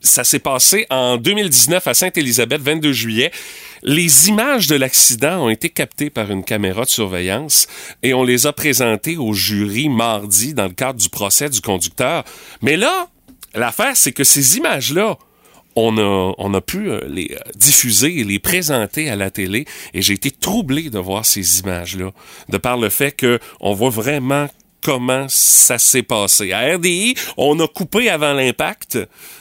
ça 0.00 0.24
s'est 0.24 0.38
passé 0.38 0.86
en 0.90 1.16
2019 1.16 1.86
à 1.86 1.94
Sainte-Élisabeth, 1.94 2.60
22 2.60 2.92
juillet. 2.92 3.30
Les 3.82 4.28
images 4.28 4.66
de 4.66 4.76
l'accident 4.76 5.44
ont 5.44 5.48
été 5.48 5.70
captées 5.70 6.10
par 6.10 6.30
une 6.30 6.44
caméra 6.44 6.84
de 6.84 6.90
surveillance 6.90 7.66
et 8.02 8.14
on 8.14 8.24
les 8.24 8.46
a 8.46 8.52
présentées 8.52 9.16
au 9.16 9.32
jury 9.32 9.88
mardi 9.88 10.54
dans 10.54 10.66
le 10.66 10.72
cadre 10.72 10.98
du 10.98 11.08
procès 11.08 11.48
du 11.48 11.60
conducteur. 11.60 12.24
Mais 12.62 12.76
là, 12.76 13.08
l'affaire, 13.54 13.96
c'est 13.96 14.12
que 14.12 14.24
ces 14.24 14.56
images-là, 14.56 15.16
on 15.80 15.96
a, 15.98 16.34
on 16.38 16.54
a 16.54 16.60
pu 16.60 16.90
euh, 16.90 17.00
les 17.08 17.28
euh, 17.32 17.50
diffuser 17.54 18.18
et 18.20 18.24
les 18.24 18.38
présenter 18.38 19.08
à 19.10 19.16
la 19.16 19.30
télé 19.30 19.64
et 19.94 20.02
j'ai 20.02 20.14
été 20.14 20.30
troublé 20.30 20.90
de 20.90 20.98
voir 20.98 21.24
ces 21.26 21.60
images-là, 21.60 22.10
de 22.48 22.58
par 22.58 22.76
le 22.76 22.88
fait 22.88 23.12
que 23.12 23.38
on 23.60 23.74
voit 23.74 23.90
vraiment 23.90 24.48
comment 24.80 25.26
ça 25.28 25.78
s'est 25.78 26.02
passé. 26.02 26.52
À 26.52 26.74
RDI, 26.76 27.14
on 27.36 27.58
a 27.60 27.66
coupé 27.66 28.08
avant 28.08 28.32
l'impact, 28.32 28.98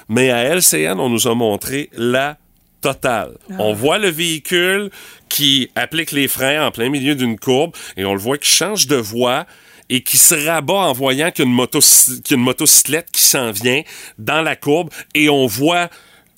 mais 0.09 0.29
à 0.31 0.43
LCN, 0.55 0.99
on 0.99 1.09
nous 1.09 1.27
a 1.27 1.35
montré 1.35 1.89
la 1.93 2.37
totale. 2.81 3.37
On 3.59 3.73
voit 3.73 3.97
le 3.97 4.09
véhicule 4.09 4.89
qui 5.29 5.69
applique 5.75 6.11
les 6.11 6.27
freins 6.27 6.65
en 6.67 6.71
plein 6.71 6.89
milieu 6.89 7.15
d'une 7.15 7.37
courbe 7.39 7.71
et 7.97 8.05
on 8.05 8.13
le 8.13 8.19
voit 8.19 8.37
qui 8.37 8.49
change 8.49 8.87
de 8.87 8.95
voie 8.95 9.45
et 9.89 10.01
qui 10.01 10.17
se 10.17 10.35
rabat 10.35 10.73
en 10.73 10.93
voyant 10.93 11.31
qu'il 11.31 11.45
y 11.45 11.47
a 11.47 11.51
une, 11.51 11.57
motocy- 11.57 12.21
qu'il 12.21 12.31
y 12.31 12.33
a 12.33 12.37
une 12.39 12.43
motocyclette 12.43 13.09
qui 13.11 13.23
s'en 13.23 13.51
vient 13.51 13.81
dans 14.17 14.41
la 14.41 14.55
courbe 14.55 14.89
et 15.15 15.29
on 15.29 15.47
voit 15.47 15.89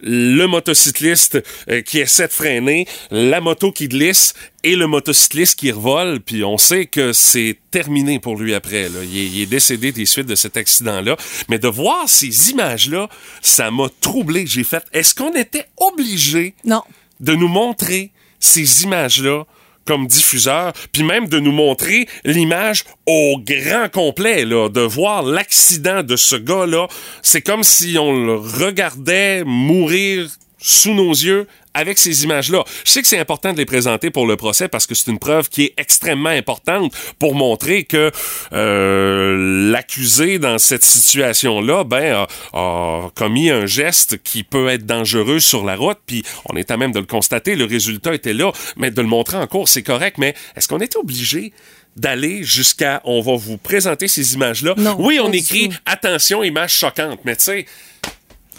le 0.02 0.46
motocycliste 0.46 1.44
euh, 1.70 1.82
qui 1.82 2.00
essaie 2.00 2.28
de 2.28 2.32
freiner, 2.34 2.88
la 3.12 3.42
moto 3.42 3.72
qui 3.72 3.88
glisse 3.88 4.34
et 4.64 4.76
le 4.76 4.88
motocycliste 4.88 5.60
qui 5.60 5.72
revole, 5.72 6.20
puis 6.20 6.44
on 6.44 6.58
sait 6.58 6.86
que 6.86 7.14
c'est 7.14 7.58
terminé 7.72 8.20
pour 8.20 8.38
lui 8.38 8.54
après. 8.54 8.84
Là. 8.90 9.00
Il, 9.04 9.18
est, 9.18 9.26
il 9.26 9.42
est 9.42 9.46
décédé 9.46 9.92
des 9.92 10.06
suites 10.06 10.28
de 10.28 10.36
cet 10.36 10.58
accident-là. 10.58 11.16
Mais 11.50 11.60
de 11.60 11.68
voir 11.68 12.08
ces 12.10 12.52
images-là, 12.52 13.10
ça 13.42 13.72
m'a 13.72 13.88
troublé. 14.02 14.46
J'ai 14.48 14.64
fait, 14.64 14.84
est-ce 14.94 15.14
qu'on 15.16 15.34
était 15.34 15.66
obligé 15.78 16.54
Non. 16.66 16.82
de 17.20 17.34
nous 17.36 17.48
montrer 17.48 18.12
ces 18.40 18.84
images-là 18.84 19.46
comme 19.90 20.06
diffuseur, 20.06 20.72
puis 20.92 21.02
même 21.02 21.28
de 21.28 21.40
nous 21.40 21.52
montrer 21.52 22.08
l'image 22.24 22.84
au 23.08 23.40
grand 23.44 23.90
complet, 23.92 24.46
là, 24.46 24.70
de 24.70 24.82
voir 24.82 25.24
l'accident 25.24 26.04
de 26.04 26.16
ce 26.16 26.36
gars-là. 26.36 26.88
C'est 27.24 27.42
comme 27.42 27.64
si 27.64 27.98
on 27.98 28.14
le 28.14 28.36
regardait 28.36 29.44
mourir 29.44 30.30
sous 30.60 30.94
nos 30.94 31.12
yeux 31.12 31.48
avec 31.74 31.98
ces 31.98 32.24
images-là. 32.24 32.64
Je 32.84 32.92
sais 32.92 33.02
que 33.02 33.08
c'est 33.08 33.20
important 33.20 33.54
de 33.54 33.58
les 33.58 33.66
présenter 33.66 34.10
pour 34.10 34.28
le 34.28 34.36
procès 34.36 34.68
parce 34.68 34.88
que 34.88 34.96
c'est 34.96 35.12
une 35.12 35.20
preuve 35.20 35.50
qui 35.50 35.66
est 35.66 35.74
extrêmement 35.78 36.30
importante 36.30 36.94
pour 37.20 37.36
montrer 37.36 37.84
que 37.84 38.12
euh, 38.54 39.72
l'accusé 39.72 40.40
dans 40.40 40.58
cette 40.58 40.84
situation-là, 40.84 41.84
ben, 41.84 42.26
a, 42.54 42.60
a 42.60 43.10
commis 43.16 43.50
un 43.50 43.66
geste 43.66 44.22
qui 44.24 44.44
peut 44.44 44.68
être 44.68 44.86
dangereux 44.86 45.40
sur 45.40 45.64
la 45.64 45.76
route. 45.76 46.00
Puis 46.06 46.24
on 46.52 46.58
est 46.58 46.72
à 46.72 46.78
même 46.78 46.92
de 46.92 47.00
le 47.00 47.06
constater, 47.06 47.56
le 47.56 47.66
résultat 47.66 48.14
était 48.14 48.34
là, 48.34 48.52
mais 48.76 48.92
de 48.92 49.02
le 49.02 49.08
montrer 49.08 49.38
en 49.38 49.48
cours, 49.48 49.70
c'est 49.70 49.84
correct. 49.84 50.18
Mais 50.18 50.34
est-ce 50.56 50.68
qu'on 50.68 50.80
était 50.80 50.98
obligé 50.98 51.54
d'aller 51.96 52.44
jusqu'à 52.44 53.02
on 53.04 53.22
va 53.22 53.36
vous 53.36 53.58
présenter 53.58 54.08
ces 54.08 54.34
images-là? 54.34 54.76
Oui, 54.98 55.20
on 55.22 55.32
écrit 55.32 55.70
attention, 55.86 56.44
image 56.44 56.74
choquante, 56.74 57.20
mais 57.26 57.36
tu 57.36 57.44
sais. 57.44 57.66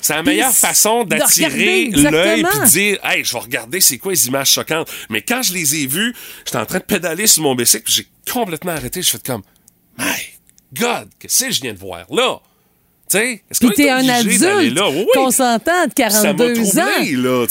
C'est 0.01 0.15
la 0.15 0.23
meilleure 0.23 0.53
façon 0.53 1.05
d'attirer 1.05 1.91
l'œil 1.91 2.43
puis 2.43 2.61
de 2.61 2.67
dire 2.67 2.99
Hey, 3.05 3.25
je 3.25 3.33
vais 3.33 3.39
regarder 3.39 3.81
c'est 3.81 3.99
quoi 3.99 4.13
les 4.13 4.27
images 4.29 4.51
choquantes. 4.51 4.91
Mais 5.09 5.23
quand 5.23 5.43
je 5.43 5.53
les 5.53 5.77
ai 5.77 5.87
vues, 5.87 6.15
j'étais 6.45 6.59
en 6.59 6.67
train 6.67 6.79
de 6.79 6.85
pédaler 6.85 7.27
sur 7.27 7.43
mon 7.43 7.55
bicycle, 7.55 7.85
j'ai 7.91 8.07
complètement 8.33 8.73
arrêté. 8.73 9.03
Je 9.03 9.11
fais 9.11 9.19
comme 9.19 9.43
My 9.99 10.07
God, 10.73 11.09
qu'est-ce 11.19 11.47
que 11.47 11.51
je 11.53 11.61
viens 11.61 11.73
de 11.75 11.79
voir 11.79 12.07
là? 12.11 12.41
Tu 13.11 13.19
sais, 13.19 13.43
est-ce 13.51 13.67
est 13.67 13.75
t'es 13.75 13.91
un 13.91 14.09
adulte 14.09 14.41
là? 14.41 14.89
Oui, 14.89 14.99
oui. 14.99 15.07
consentant 15.15 15.87
de 15.87 16.11
Ça 16.11 16.33
m'a 16.33 16.39
42 16.39 16.79
ans. 16.79 16.83
troublé, 16.85 17.17
là, 17.17 17.47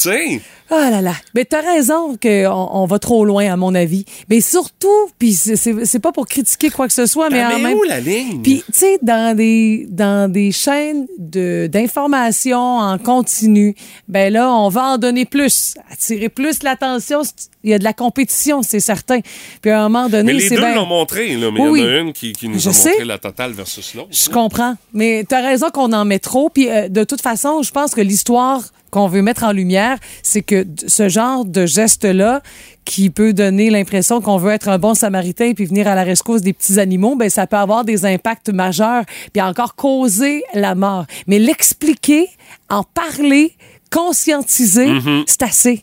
Oh 0.72 0.76
là 0.76 1.02
là. 1.02 1.14
Mais 1.34 1.46
t'as 1.46 1.62
raison 1.62 2.16
qu'on 2.22 2.70
on 2.72 2.86
va 2.86 3.00
trop 3.00 3.26
loin, 3.26 3.52
à 3.52 3.56
mon 3.56 3.74
avis. 3.74 4.06
Mais 4.30 4.40
surtout, 4.42 4.88
puis 5.18 5.34
c'est- 5.34 5.56
c'est 5.56 5.74
c'est 5.86 6.00
pas 6.00 6.12
pour 6.12 6.28
critiquer 6.28 6.70
quoi 6.70 6.88
que 6.88 6.94
ce 6.94 7.06
soit, 7.08 7.30
mais 7.30 7.40
Ah, 7.42 7.50
en 7.54 7.58
mais 7.58 7.64
même 7.70 7.78
où 7.78 7.84
la 7.84 8.00
ligne? 8.00 8.42
Puis, 8.44 8.64
tu 8.68 8.72
sais, 8.80 9.00
dans 9.02 9.36
des, 9.36 9.88
dans 9.90 10.32
des 10.32 10.52
chaînes 10.52 11.08
de- 11.18 11.68
d'information 11.72 12.60
en 12.60 12.98
continu, 12.98 13.76
ben 14.08 14.32
là, 14.32 14.52
on 14.54 14.70
va 14.70 14.84
en 14.94 14.98
donner 14.98 15.26
plus, 15.26 15.74
attirer 15.92 16.30
plus 16.30 16.64
l'attention. 16.64 17.24
C'est- 17.24 17.50
Il 17.64 17.72
y 17.72 17.74
a 17.74 17.78
de 17.80 17.84
la 17.84 17.92
compétition, 17.92 18.62
c'est 18.64 18.80
certain. 18.80 19.20
Puis 19.62 19.70
à 19.70 19.82
un 19.84 19.90
moment 19.90 20.08
donné, 20.08 20.32
mais 20.32 20.40
les 20.40 20.48
c'est 20.48 20.56
deux 20.56 20.76
l'ont 20.76 20.86
montré, 20.86 21.36
là, 21.36 21.52
mais 21.52 21.60
Oui, 21.60 21.82
il 21.82 21.84
y 21.84 21.86
en 21.86 21.90
a 21.90 21.96
oui. 21.96 22.02
une 22.08 22.14
qui, 22.14 22.32
qui 22.32 22.48
nous 22.48 22.58
Je 22.58 22.70
a 22.70 22.74
sais. 22.74 22.90
montré 22.92 23.04
la 23.06 23.18
totale 23.18 23.52
versus 23.52 23.96
l'autre. 23.96 24.08
Je 24.12 24.30
comprends. 24.30 24.76
Mais 24.94 25.26
tu 25.28 25.36
as 25.36 25.42
raison 25.42 25.70
qu'on 25.70 25.92
en 25.92 26.06
met 26.06 26.20
trop. 26.20 26.50
Puis 26.50 26.70
euh, 26.70 26.88
de 26.88 27.04
toute 27.04 27.22
façon, 27.22 27.62
je 27.62 27.72
pense 27.72 27.94
que 27.94 28.00
l'histoire 28.00 28.62
qu'on 28.90 29.08
veut 29.08 29.22
mettre 29.22 29.44
en 29.44 29.52
lumière, 29.52 29.98
c'est 30.24 30.42
que 30.42 30.66
ce 30.88 31.10
genre 31.10 31.46
de 31.46 31.66
geste-là, 31.66 32.42
qui 32.90 33.12
peut 33.12 33.34
donner 33.34 33.70
l'impression 33.70 34.20
qu'on 34.20 34.38
veut 34.38 34.52
être 34.52 34.68
un 34.68 34.80
bon 34.80 34.96
samaritain 34.96 35.54
puis 35.54 35.66
venir 35.66 35.88
à 35.88 35.94
la 35.94 36.04
rescousse 36.04 36.42
des 36.42 36.54
petits 36.54 36.80
animaux, 36.80 37.16
ben 37.16 37.30
ça 37.30 37.46
peut 37.46 37.58
avoir 37.58 37.86
des 37.86 38.04
impacts 38.04 38.50
majeurs 38.50 39.04
puis 39.32 39.42
encore 39.44 39.76
causer 39.76 40.44
la 40.56 40.74
mort. 40.74 41.06
Mais 41.28 41.38
l'expliquer, 41.38 42.28
en 42.68 42.82
parler, 42.84 43.54
conscientiser, 43.92 44.90
c'est 45.28 45.44
assez. 45.44 45.82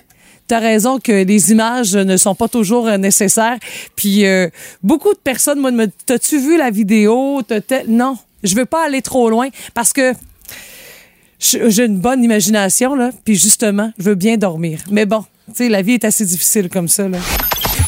T'as 0.48 0.58
raison 0.58 0.98
que 0.98 1.24
les 1.24 1.52
images 1.52 1.94
ne 1.96 2.16
sont 2.16 2.34
pas 2.34 2.48
toujours 2.48 2.86
euh, 2.86 2.98
nécessaires. 2.98 3.58
Puis 3.96 4.26
euh, 4.26 4.48
beaucoup 4.82 5.12
de 5.12 5.18
personnes 5.18 5.58
moi 5.58 5.70
t'as-tu 6.06 6.38
vu 6.38 6.56
la 6.56 6.70
vidéo? 6.70 7.40
Non, 7.88 8.16
je 8.42 8.54
veux 8.54 8.66
pas 8.66 8.84
aller 8.84 9.02
trop 9.02 9.28
loin 9.28 9.48
parce 9.74 9.92
que 9.92 10.12
j'ai 11.38 11.84
une 11.84 11.98
bonne 11.98 12.22
imagination 12.22 12.94
là. 12.94 13.10
Puis 13.24 13.36
justement, 13.36 13.92
je 13.98 14.04
veux 14.04 14.14
bien 14.14 14.36
dormir. 14.36 14.80
Mais 14.90 15.06
bon, 15.06 15.24
tu 15.48 15.54
sais, 15.54 15.68
la 15.68 15.82
vie 15.82 15.94
est 15.94 16.04
assez 16.04 16.24
difficile 16.24 16.68
comme 16.68 16.88
ça 16.88 17.08
là. 17.08 17.18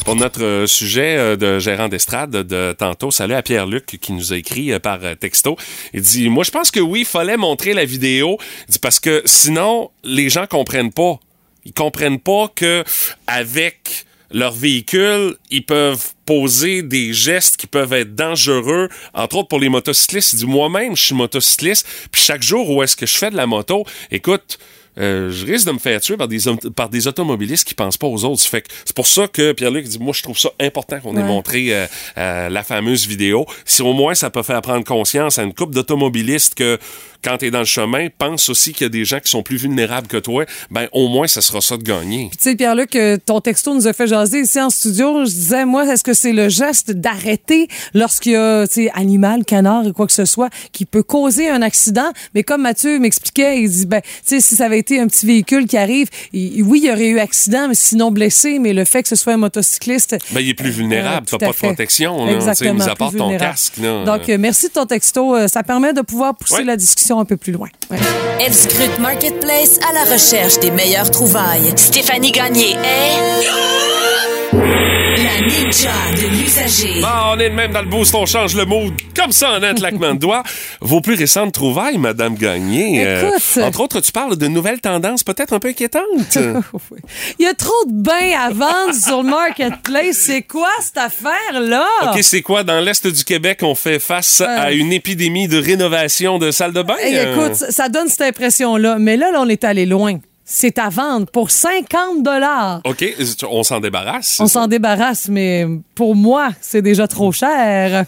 Pour 0.05 0.17
notre 0.17 0.43
euh, 0.43 0.67
sujet 0.67 1.17
euh, 1.17 1.37
de 1.37 1.59
gérant 1.59 1.89
d'estrade 1.89 2.31
de 2.31 2.73
tantôt, 2.73 3.11
salut 3.11 3.35
à 3.35 3.43
Pierre-Luc 3.43 3.99
qui 4.01 4.13
nous 4.13 4.33
a 4.33 4.37
écrit 4.37 4.73
euh, 4.73 4.79
par 4.79 5.01
texto. 5.19 5.57
Il 5.93 6.01
dit, 6.01 6.29
moi 6.29 6.45
je 6.45 6.51
pense 6.51 6.71
que 6.71 6.81
oui, 6.81 7.01
il 7.01 7.07
fallait 7.07 7.37
montrer 7.37 7.75
la 7.75 7.85
vidéo. 7.85 8.39
Il 8.69 8.73
dit, 8.73 8.79
parce 8.79 9.01
que 9.01 9.23
sinon, 9.25 9.91
les 10.05 10.31
gens 10.31 10.47
comprennent 10.47 10.93
pas. 10.93 11.19
Ils 11.65 11.73
comprennent 11.73 12.21
pas 12.21 12.51
que 12.55 12.85
avec 13.27 14.07
leurs 14.31 14.53
véhicules, 14.53 15.37
ils 15.51 15.65
peuvent 15.65 16.13
poser 16.27 16.83
des 16.83 17.13
gestes 17.13 17.57
qui 17.57 17.67
peuvent 17.67 17.93
être 17.93 18.15
dangereux, 18.15 18.89
entre 19.15 19.37
autres 19.37 19.49
pour 19.49 19.61
les 19.61 19.69
motocyclistes. 19.69 20.35
Il 20.35 20.41
dit, 20.41 20.47
moi-même, 20.47 20.97
je 20.97 21.03
suis 21.03 21.15
motocycliste, 21.15 21.87
puis 22.13 22.23
chaque 22.23 22.43
jour 22.43 22.69
où 22.71 22.83
est-ce 22.83 22.97
que 22.97 23.07
je 23.07 23.17
fais 23.17 23.31
de 23.31 23.37
la 23.37 23.47
moto, 23.47 23.85
écoute, 24.11 24.59
euh, 24.99 25.31
je 25.31 25.47
risque 25.47 25.67
de 25.67 25.73
me 25.73 25.79
faire 25.79 26.01
tuer 26.01 26.17
par 26.17 26.29
des, 26.29 26.41
par 26.75 26.89
des 26.89 27.07
automobilistes 27.07 27.67
qui 27.67 27.75
pensent 27.75 27.97
pas 27.97 28.07
aux 28.07 28.25
autres. 28.25 28.43
Fait 28.43 28.63
que 28.63 28.69
c'est 28.85 28.97
pour 28.97 29.07
ça 29.07 29.29
que 29.29 29.53
Pierre-Luc 29.53 29.87
dit, 29.87 29.99
moi, 29.99 30.13
je 30.13 30.23
trouve 30.23 30.39
ça 30.39 30.51
important 30.61 30.99
qu'on 31.01 31.17
ait 31.17 31.23
montré 31.23 31.73
euh, 31.73 31.87
euh, 32.17 32.49
la 32.49 32.65
fameuse 32.65 33.07
vidéo. 33.07 33.47
Si 33.65 33.83
au 33.83 33.93
moins 33.93 34.15
ça 34.15 34.31
peut 34.31 34.43
faire 34.43 34.61
prendre 34.61 34.85
conscience 34.85 35.39
à 35.39 35.45
une 35.45 35.55
couple 35.55 35.75
d'automobilistes 35.75 36.55
que 36.57 36.79
quand 37.23 37.39
tu 37.39 37.47
es 37.47 37.51
dans 37.51 37.59
le 37.61 37.65
chemin, 37.65 38.09
pense 38.17 38.49
aussi 38.49 38.73
qu'il 38.73 38.85
y 38.85 38.87
a 38.87 38.91
des 38.91 39.05
gens 39.05 39.19
qui 39.21 39.31
sont 39.31 39.43
plus 39.43 39.57
vulnérables 39.57 40.07
que 40.07 40.17
toi, 40.17 40.45
ben 40.71 40.89
au 40.93 41.09
moins 41.09 41.27
ça 41.27 41.41
sera 41.41 41.61
ça 41.61 41.77
de 41.77 41.83
gagner. 41.83 42.31
Tu 42.33 42.39
sais, 42.41 42.57
Pierre-Luc, 42.57 42.95
euh, 42.97 43.17
ton 43.25 43.41
texto 43.41 43.75
nous 43.75 43.87
a 43.87 43.93
fait 43.93 44.07
jaser 44.07 44.41
ici 44.41 44.61
en 44.61 44.71
studio. 44.71 45.25
Je 45.25 45.31
disais, 45.31 45.65
moi, 45.65 45.85
est-ce 45.93 46.05
que 46.05 46.15
c'est 46.15 46.33
le 46.33 46.49
geste 46.49 46.91
d'arrêter 46.93 47.69
lorsqu'il 47.95 48.33
y 48.33 48.37
a, 48.37 48.67
tu 48.67 48.75
sais, 48.85 48.91
animal, 48.95 49.45
canard 49.45 49.87
et 49.87 49.93
quoi 49.93 50.07
que 50.07 50.13
ce 50.13 50.25
soit 50.25 50.49
qui 50.73 50.85
peut 50.85 51.03
causer 51.03 51.49
un 51.49 51.63
accident? 51.63 52.11
Mais 52.35 52.43
comme 52.43 52.63
Mathieu 52.63 52.99
m'expliquait, 52.99 53.61
il 53.63 53.71
dit, 53.71 53.87
ben, 53.87 54.01
tu 54.03 54.09
sais, 54.25 54.41
si 54.41 54.55
ça 54.57 54.67
avait 54.67 54.79
été 54.79 55.01
un 55.01 55.07
petit 55.09 55.27
véhicule 55.27 55.67
qui 55.67 55.77
arrive, 55.77 56.09
il- 56.33 56.63
oui, 56.63 56.81
il 56.83 56.87
y 56.89 56.93
aurait 56.93 57.09
eu 57.09 57.19
accident, 57.19 57.69
mais 57.69 57.75
sinon 57.75 58.11
blessé, 58.11 58.59
mais 58.59 58.73
le 58.73 58.85
fait 58.85 59.03
que 59.03 59.09
ce 59.09 59.17
soit 59.17 59.33
un 59.33 59.39
motocycliste. 59.39 60.17
Ben, 60.33 60.41
il 60.41 60.49
est 60.51 60.55
plus 60.55 60.71
vulnérable, 60.71 61.27
Euh, 61.27 61.31
t'as 61.31 61.39
tout 61.39 61.45
à 61.45 61.49
pas 61.49 61.53
de 61.53 61.59
protection, 61.75 62.25
là, 62.27 62.35
tu 62.35 62.41
sais, 62.41 62.49
Exactement, 62.49 62.75
mis 62.75 62.83
à 62.91 62.95
part 62.95 63.11
ton 63.13 63.29
vulnérable. 63.29 63.39
casque. 63.53 63.77
Là, 63.79 64.05
Donc, 64.05 64.29
euh, 64.29 64.37
merci 64.39 64.69
de 64.69 64.73
ton 64.73 64.87
texto. 64.87 65.35
Euh, 65.37 65.49
Ça 65.49 65.63
permet 65.63 65.93
de 65.93 66.03
pouvoir 66.03 66.35
pousser 66.37 66.55
Ouais. 66.57 66.65
la 66.65 66.77
discussion 66.77 67.08
un 67.17 67.25
peu 67.25 67.37
plus 67.37 67.53
loin. 67.53 67.69
Elle 68.41 68.53
Marketplace 69.01 69.79
à 69.89 69.93
la 69.93 70.13
recherche 70.13 70.59
des 70.61 70.71
meilleures 70.71 71.11
trouvailles. 71.11 71.73
Stéphanie 71.77 72.33
Gagné 72.33 72.73
est 72.73 74.98
La 75.19 75.41
ninja 75.41 75.91
de 76.15 76.29
l'usager. 76.29 77.01
Ah, 77.05 77.33
on 77.35 77.41
est 77.41 77.51
de 77.51 77.55
même 77.55 77.73
dans 77.73 77.83
le 77.83 77.89
boost, 77.89 78.15
on 78.15 78.25
change 78.25 78.55
le 78.55 78.65
mood. 78.65 78.93
Comme 79.17 79.33
ça, 79.33 79.51
en 79.53 79.63
un 79.63 79.75
claquement 79.75 80.15
de 80.15 80.19
doigts. 80.21 80.45
Vos 80.81 81.01
plus 81.01 81.15
récentes 81.15 81.53
trouvailles, 81.53 81.99
Madame 81.99 82.37
Gagné. 82.37 83.05
euh, 83.05 83.31
Écoute. 83.31 83.65
entre 83.65 83.81
autres, 83.81 84.01
tu 84.01 84.13
parles 84.13 84.37
de 84.37 84.47
nouvelles 84.47 84.81
tendances 84.81 85.25
peut-être 85.25 85.53
un 85.55 85.59
peu 85.59 85.69
inquiétantes. 85.69 86.03
Il 87.39 87.45
y 87.45 87.49
a 87.49 87.55
trop 87.55 87.85
de 87.87 87.93
bains 88.01 88.39
à 88.39 88.51
vendre 88.51 88.95
sur 88.95 89.23
le 89.25 89.31
marketplace. 89.31 90.17
C'est 90.19 90.43
quoi 90.43 90.71
cette 90.81 90.99
affaire-là? 90.99 91.85
OK, 92.13 92.19
c'est 92.23 92.43
quoi? 92.43 92.63
Dans 92.63 92.81
l'Est 92.81 93.07
du 93.07 93.25
Québec, 93.25 93.61
on 93.63 93.75
fait 93.75 93.99
face 93.99 94.41
à 94.41 94.71
une 94.73 94.93
épidémie 94.93 95.49
de 95.49 95.59
rénovation 95.61 96.39
de 96.39 96.51
salles 96.53 96.73
de 96.73 96.83
bain? 96.83 96.95
Hey, 97.01 97.17
Euh, 97.17 97.35
écoute, 97.35 97.55
ça 97.57 97.71
ça 97.73 97.89
donne 97.89 98.09
cette 98.09 98.23
impression-là. 98.23 98.97
Mais 99.01 99.17
là, 99.17 99.31
là, 99.33 99.41
on 99.41 99.49
est 99.49 99.65
allé 99.65 99.87
loin. 99.87 100.19
C'est 100.51 100.79
à 100.79 100.89
vendre 100.89 101.27
pour 101.27 101.51
50 101.51 102.23
dollars. 102.23 102.81
OK, 102.87 103.05
on 103.51 103.63
s'en 103.63 103.81
débarrasse. 103.81 104.39
On 104.41 104.47
s'en 104.47 104.67
débarrasse, 104.67 105.29
mais 105.29 105.67
pour 105.95 106.17
moi, 106.17 106.49
c'est 106.63 106.81
déjà 106.81 107.07
trop 107.07 107.33
cher. 107.33 108.07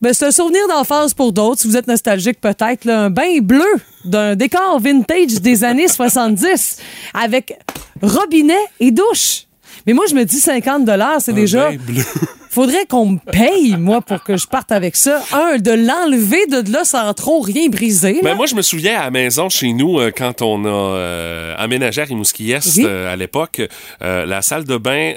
Ben, 0.00 0.14
c'est 0.14 0.26
un 0.26 0.30
souvenir 0.30 0.68
d'enfance 0.68 1.14
pour 1.14 1.32
d'autres. 1.32 1.60
Si 1.62 1.66
vous 1.66 1.76
êtes 1.76 1.88
nostalgique, 1.88 2.40
peut-être, 2.40 2.88
un 2.88 3.10
bain 3.10 3.38
bleu 3.42 3.66
d'un 4.04 4.36
décor 4.36 4.78
vintage 4.78 5.40
des 5.40 5.64
années 5.64 5.88
70 5.88 6.76
avec 7.12 7.58
robinet 8.00 8.54
et 8.78 8.92
douche. 8.92 9.46
Mais 9.84 9.94
moi, 9.94 10.04
je 10.08 10.14
me 10.14 10.24
dis 10.24 10.38
50 10.38 10.84
dollars, 10.84 11.20
c'est 11.20 11.32
déjà. 11.32 11.70
bain 11.70 11.76
bleu. 11.76 12.04
Faudrait 12.52 12.84
qu'on 12.84 13.06
me 13.06 13.18
paye, 13.18 13.76
moi, 13.78 14.02
pour 14.02 14.22
que 14.22 14.36
je 14.36 14.46
parte 14.46 14.72
avec 14.72 14.94
ça. 14.94 15.22
Un, 15.32 15.56
de 15.56 15.70
l'enlever 15.70 16.44
de 16.48 16.70
là 16.70 16.84
sans 16.84 17.14
trop 17.14 17.40
rien 17.40 17.70
briser. 17.70 18.20
Ben 18.22 18.34
moi, 18.34 18.44
je 18.44 18.54
me 18.54 18.60
souviens 18.60 19.00
à 19.00 19.04
la 19.04 19.10
maison 19.10 19.48
chez 19.48 19.72
nous, 19.72 19.98
euh, 19.98 20.10
quand 20.14 20.42
on 20.42 20.66
a 20.66 20.68
euh, 20.68 21.54
aménagé 21.56 22.02
à 22.02 22.04
Rimouski-Est 22.04 22.76
Oui. 22.76 22.84
euh, 22.86 23.10
à 23.10 23.16
l'époque, 23.16 23.62
la 24.02 24.42
salle 24.42 24.64
de 24.64 24.76
bain 24.76 25.14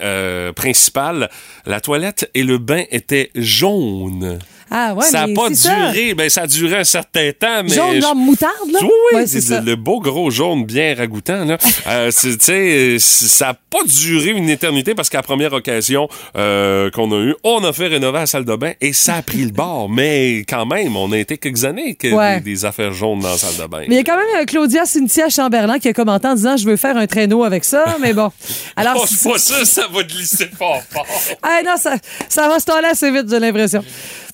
principale, 0.55 1.29
la 1.65 1.81
toilette 1.81 2.31
et 2.35 2.43
le 2.43 2.57
bain 2.57 2.83
étaient 2.89 3.31
jaunes. 3.35 4.39
Ah, 4.71 4.93
ouais, 4.93 5.05
ça 5.05 5.27
n'a 5.27 5.33
pas 5.33 5.47
c'est 5.49 5.55
ça. 5.55 5.91
duré, 5.91 6.13
ben 6.15 6.29
ça 6.29 6.41
a 6.41 6.47
duré 6.47 6.77
un 6.77 6.83
certain 6.83 7.31
temps, 7.39 7.63
mais... 7.63 7.69
Jaune, 7.69 8.01
genre 8.01 8.15
moutarde, 8.15 8.51
là? 8.71 8.79
Oui, 8.81 8.89
oui, 9.11 9.19
Ouais, 9.19 9.27
c'est 9.27 9.61
le, 9.61 9.75
beau 9.75 9.99
gros 9.99 10.29
jaune 10.31 10.65
bien 10.65 10.95
ragoûtant. 10.95 11.45
Là. 11.45 11.57
Euh, 11.87 12.09
c'est- 12.11 12.37
tu 12.37 12.45
sais, 12.45 12.97
ça 12.99 13.47
n'a 13.47 13.53
pas 13.53 13.83
duré 13.85 14.31
une 14.31 14.49
éternité 14.49 14.95
parce 14.95 15.07
qu'à 15.09 15.19
la 15.19 15.23
première 15.23 15.53
occasion 15.53 16.07
euh, 16.35 16.89
qu'on 16.89 17.11
a 17.11 17.21
eue, 17.23 17.35
on 17.43 17.63
a 17.63 17.71
fait 17.73 17.87
rénover 17.87 18.19
la 18.19 18.25
salle 18.25 18.43
de 18.45 18.55
bain 18.55 18.71
et 18.81 18.91
ça 18.91 19.15
a 19.15 19.21
pris 19.21 19.43
le 19.43 19.51
bord. 19.51 19.87
Mais 19.95 20.39
quand 20.49 20.65
même, 20.65 20.95
on 20.97 21.11
a 21.11 21.17
été 21.17 21.37
quelques 21.37 21.63
années 21.63 21.93
que 21.95 22.07
Ouais. 22.07 22.39
des, 22.39 22.51
des 22.53 22.65
affaires 22.65 22.91
jaunes 22.93 23.19
dans 23.19 23.29
la 23.29 23.37
salle 23.37 23.55
de 23.63 23.69
bain. 23.69 23.81
Mais 23.87 23.95
il 23.95 23.97
y 23.97 23.99
a 23.99 24.03
quand 24.03 24.17
même 24.17 24.41
euh, 24.41 24.45
Claudia 24.45 24.85
Cynthia 24.85 25.29
Chamberlain 25.29 25.77
qui 25.77 25.89
a 25.89 25.93
commenté 25.93 26.27
en 26.27 26.33
disant 26.35 26.57
je 26.57 26.65
veux 26.65 26.77
faire 26.77 26.97
un 26.97 27.05
traîneau 27.07 27.43
avec 27.43 27.63
ça, 27.65 27.97
mais 28.01 28.13
bon. 28.13 28.31
Alors, 28.75 28.95
Oh, 28.97 29.05
c'est 29.07 29.29
pas 29.29 29.37
ça, 29.37 29.63
ça 29.65 29.87
va 29.93 30.01
glisser 30.03 30.47
fort 30.57 30.81
fort. 30.89 31.05
Ah 31.43 31.59
non, 31.63 31.75
ça, 31.77 31.95
ça 32.29 32.47
va 32.49 32.59
se 32.59 32.65
tourner 32.65 32.87
assez 32.87 33.11
vite, 33.11 33.25
j'ai 33.29 33.39
l'impression. 33.39 33.83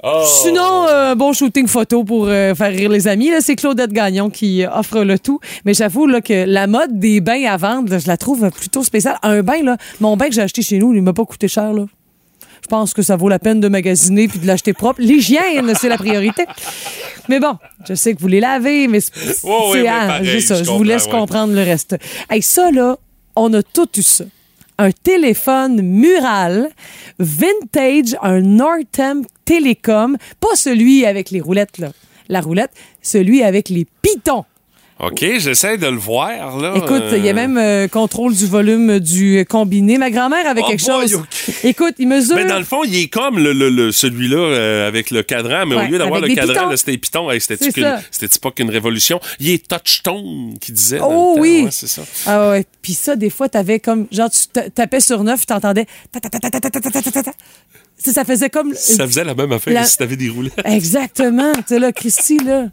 Oh. 0.04 0.21
Sinon, 0.25 0.88
euh, 0.88 1.16
bon 1.16 1.34
shooting 1.34 1.68
photo 1.68 2.04
pour 2.04 2.28
euh, 2.28 2.54
faire 2.56 2.72
rire 2.72 2.90
les 2.90 3.08
amis. 3.08 3.30
là, 3.30 3.42
C'est 3.42 3.56
Claudette 3.56 3.92
Gagnon 3.92 4.30
qui 4.30 4.63
offre 4.66 5.01
le 5.04 5.18
tout. 5.20 5.40
Mais 5.66 5.74
j'avoue 5.74 6.07
là, 6.07 6.22
que 6.22 6.46
la 6.46 6.68
mode 6.68 7.00
des 7.00 7.22
bains 7.22 7.46
à 7.46 7.57
vendre, 7.57 7.92
là, 7.92 8.00
je 8.00 8.07
la 8.07 8.18
trouve 8.18 8.50
plutôt 8.51 8.84
spéciale. 8.84 9.18
Un 9.24 9.42
bain, 9.42 9.64
là, 9.64 9.77
mon 10.00 10.18
bain 10.18 10.27
que 10.27 10.34
j'ai 10.34 10.42
acheté 10.42 10.62
chez 10.62 10.77
nous, 10.77 10.94
il 10.94 11.01
m'a 11.01 11.14
pas 11.14 11.25
coûté 11.25 11.48
cher. 11.48 11.74
Là. 11.74 11.86
Je 12.62 12.68
pense 12.68 12.94
que 12.94 13.01
ça 13.01 13.16
vaut 13.16 13.29
la 13.29 13.40
peine 13.40 13.60
de 13.60 13.68
magasiner 13.68 14.27
puis 14.27 14.40
de 14.40 14.48
l'acheter 14.48 14.74
propre. 14.74 15.01
L'hygiène, 15.01 15.74
c'est 15.79 15.90
la 15.90 15.98
priorité. 15.98 16.46
Mais 17.27 17.40
bon, 17.40 17.57
je 17.88 17.96
sais 17.96 18.14
que 18.14 18.20
vous 18.20 18.27
les 18.27 18.40
lavez, 18.40 18.88
mais 18.88 19.00
c'est 19.00 19.12
ah, 19.88 20.20
c'est 20.24 20.40
ça, 20.42 20.55
je 20.55 20.64
je 20.64 20.72
vous 20.72 20.84
laisse 20.84 21.05
ouais. 21.05 21.12
comprendre 21.12 21.53
le 21.53 21.64
reste. 21.64 21.96
Hey, 22.29 22.42
ça, 22.42 22.72
là, 22.72 22.98
on 23.36 23.53
a 23.53 23.64
tout 23.64 23.90
eu 23.98 24.03
ça. 24.03 24.25
Un 24.81 24.89
téléphone 24.91 25.83
mural, 25.83 26.72
vintage, 27.20 28.17
un 28.24 28.41
Nortem 28.41 29.24
Telecom, 29.46 30.17
pas 30.39 30.55
celui 30.55 31.05
avec 31.05 31.29
les 31.29 31.39
roulettes, 31.39 31.77
là. 31.77 31.91
La 32.29 32.41
roulette, 32.41 32.72
celui 33.03 33.44
avec 33.44 33.70
les 33.70 33.85
pitons. 34.01 34.44
OK, 35.01 35.25
j'essaie 35.40 35.77
de 35.77 35.87
le 35.87 35.98
voir, 35.98 36.59
là. 36.59 36.74
Écoute, 36.75 37.03
il 37.14 37.25
y 37.25 37.29
a 37.29 37.33
même 37.33 37.90
contrôle 37.90 38.35
du 38.35 38.46
volume 38.46 39.00
du 39.00 39.46
combiné. 39.50 39.98
Ma 39.98 40.11
grand-mère 40.11 40.46
avait 40.48 40.61
quelque 40.61 40.83
chose. 40.83 41.22
Écoute, 41.64 41.96
il 41.98 42.07
mesure. 42.07 42.35
Mais 42.35 42.46
dans 42.46 42.59
le 42.59 42.66
fond, 42.66 42.83
il 42.83 42.96
est 42.96 43.07
comme 43.07 43.40
le, 43.40 43.53
le, 43.53 43.70
le 43.70 43.92
celui-là 43.92 44.37
euh, 44.37 44.87
avec 44.87 45.11
le 45.11 45.24
cadran, 45.24 45.66
mais 45.66 45.75
au 45.75 45.81
lieu 45.87 45.98
d'avoir 45.98 46.22
le 46.22 46.33
cadran, 46.33 46.75
c'était 46.75 46.98
pitons. 46.98 47.31
Hey, 47.31 47.42
C'était 47.42 48.40
pas 48.42 48.51
qu'une 48.51 48.70
révolution? 48.70 49.20
Il 49.40 49.50
est 49.50 49.68
touchstone, 49.68 50.57
qui 50.59 50.72
disait. 50.72 51.00
Oh 51.01 51.35
oui. 51.40 51.68
Ça. 51.72 52.01
Ah 52.25 52.50
ouais. 52.51 52.66
Puis 52.81 52.94
ça, 52.94 53.16
des 53.16 53.29
fois, 53.29 53.50
t'avais 53.50 53.79
comme. 53.79 54.07
Genre, 54.11 54.29
tu 54.29 54.70
tapais 54.72 55.00
sur 55.00 55.24
neuf, 55.24 55.46
t'entendais. 55.46 55.85
Ça, 57.98 58.14
ça 58.14 58.25
faisait 58.25 58.50
comme. 58.50 58.74
Ça 58.74 59.05
faisait 59.05 59.24
la 59.24 59.35
même 59.35 59.51
affaire 59.51 59.85
si 59.85 59.98
t'avais 59.98 60.16
des 60.16 60.29
roulettes. 60.29 60.53
Exactement. 60.66 61.53
tu 61.53 61.61
sais, 61.68 61.79
là, 61.79 61.92
Christy, 61.92 62.37
là. 62.40 62.66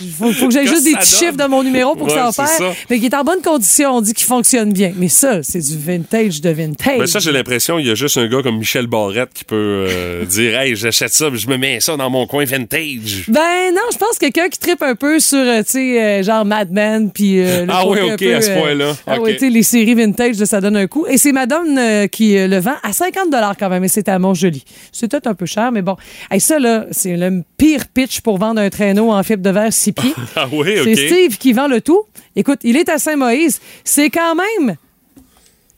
Il 0.00 0.10
faut, 0.10 0.32
faut 0.32 0.48
que 0.48 0.52
j'aille 0.54 0.66
juste 0.66 0.84
des 0.84 0.92
petits 0.94 1.10
donne. 1.10 1.18
chiffres 1.30 1.36
de 1.44 1.48
mon 1.48 1.62
numéro 1.62 1.94
pour 1.94 2.06
que 2.08 2.12
Ouais, 2.12 2.18
ça 2.18 2.28
opère. 2.28 2.48
ça. 2.48 2.72
Mais 2.90 2.98
qui 2.98 3.06
est 3.06 3.14
en 3.14 3.22
bonne 3.24 3.40
condition. 3.42 3.96
On 3.96 4.00
dit 4.00 4.12
qu'il 4.14 4.26
fonctionne 4.26 4.72
bien. 4.72 4.92
Mais 4.96 5.08
ça, 5.08 5.42
c'est 5.42 5.60
du 5.60 5.78
vintage 5.78 6.40
de 6.40 6.50
vintage. 6.50 6.98
Ben 6.98 7.06
ça, 7.06 7.18
j'ai 7.18 7.32
l'impression 7.32 7.78
il 7.78 7.86
y 7.86 7.90
a 7.90 7.94
juste 7.94 8.16
un 8.16 8.26
gars 8.26 8.42
comme 8.42 8.58
Michel 8.58 8.86
Barrette 8.86 9.30
qui 9.34 9.44
peut 9.44 9.86
euh, 9.88 10.24
dire 10.26 10.58
Hey, 10.58 10.74
j'achète 10.76 11.12
ça, 11.12 11.26
je 11.32 11.46
me 11.48 11.56
mets 11.56 11.80
ça 11.80 11.96
dans 11.96 12.10
mon 12.10 12.26
coin 12.26 12.44
vintage. 12.44 13.24
Ben 13.28 13.72
non, 13.74 13.82
je 13.92 13.98
pense 13.98 14.12
que 14.18 14.26
quelqu'un 14.26 14.48
qui 14.48 14.58
tripe 14.58 14.82
un 14.82 14.94
peu 14.94 15.20
sur, 15.20 15.38
euh, 15.38 15.58
tu 15.62 15.70
sais, 15.72 16.02
euh, 16.02 16.22
genre 16.22 16.44
Mad 16.44 16.70
Men, 16.70 17.10
puis... 17.10 17.40
euh, 17.40 17.66
Ah 17.68 17.82
côté 17.84 18.02
oui, 18.02 18.10
ok, 18.12 18.18
peu, 18.18 18.34
à 18.34 18.40
ce 18.42 18.50
point-là. 18.50 18.92
Ah 19.06 19.16
Ok. 19.18 19.24
oui, 19.26 19.32
tu 19.34 19.38
sais, 19.40 19.50
les 19.50 19.62
séries 19.62 19.94
vintage, 19.94 20.36
ça 20.36 20.60
donne 20.60 20.76
un 20.76 20.86
coup. 20.86 21.06
Et 21.06 21.18
c'est 21.18 21.32
Madame 21.32 22.08
qui 22.08 22.34
le 22.36 22.58
vend 22.58 22.74
à 22.82 22.92
50 22.92 23.28
quand 23.58 23.68
même, 23.68 23.84
et 23.84 23.88
c'est 23.88 24.08
à 24.08 24.18
Montjoli. 24.18 24.64
C'est 24.92 25.10
peut-être 25.10 25.26
un 25.26 25.34
peu 25.34 25.46
cher, 25.46 25.70
mais 25.72 25.82
bon. 25.82 25.96
Hey, 26.30 26.40
ça, 26.40 26.58
là, 26.58 26.86
c'est 26.90 27.16
le 27.16 27.42
pire 27.56 27.84
pitch 27.92 28.20
pour 28.20 28.38
vendre 28.38 28.60
un 28.60 28.70
traîneau 28.70 29.10
en 29.12 29.22
fibre 29.22 29.42
de 29.42 29.50
verre 29.50 29.72
6 29.84 29.92
pieds. 29.92 30.14
Ah 30.36 30.46
oui, 30.50 30.74
C'est. 30.84 31.08
Steve 31.08 31.38
qui 31.38 31.52
vend 31.52 31.68
le 31.68 31.80
tout. 31.80 32.02
Écoute, 32.36 32.60
il 32.62 32.76
est 32.76 32.88
à 32.88 32.98
Saint-Moïse. 32.98 33.60
C'est 33.84 34.10
quand 34.10 34.34
même 34.34 34.76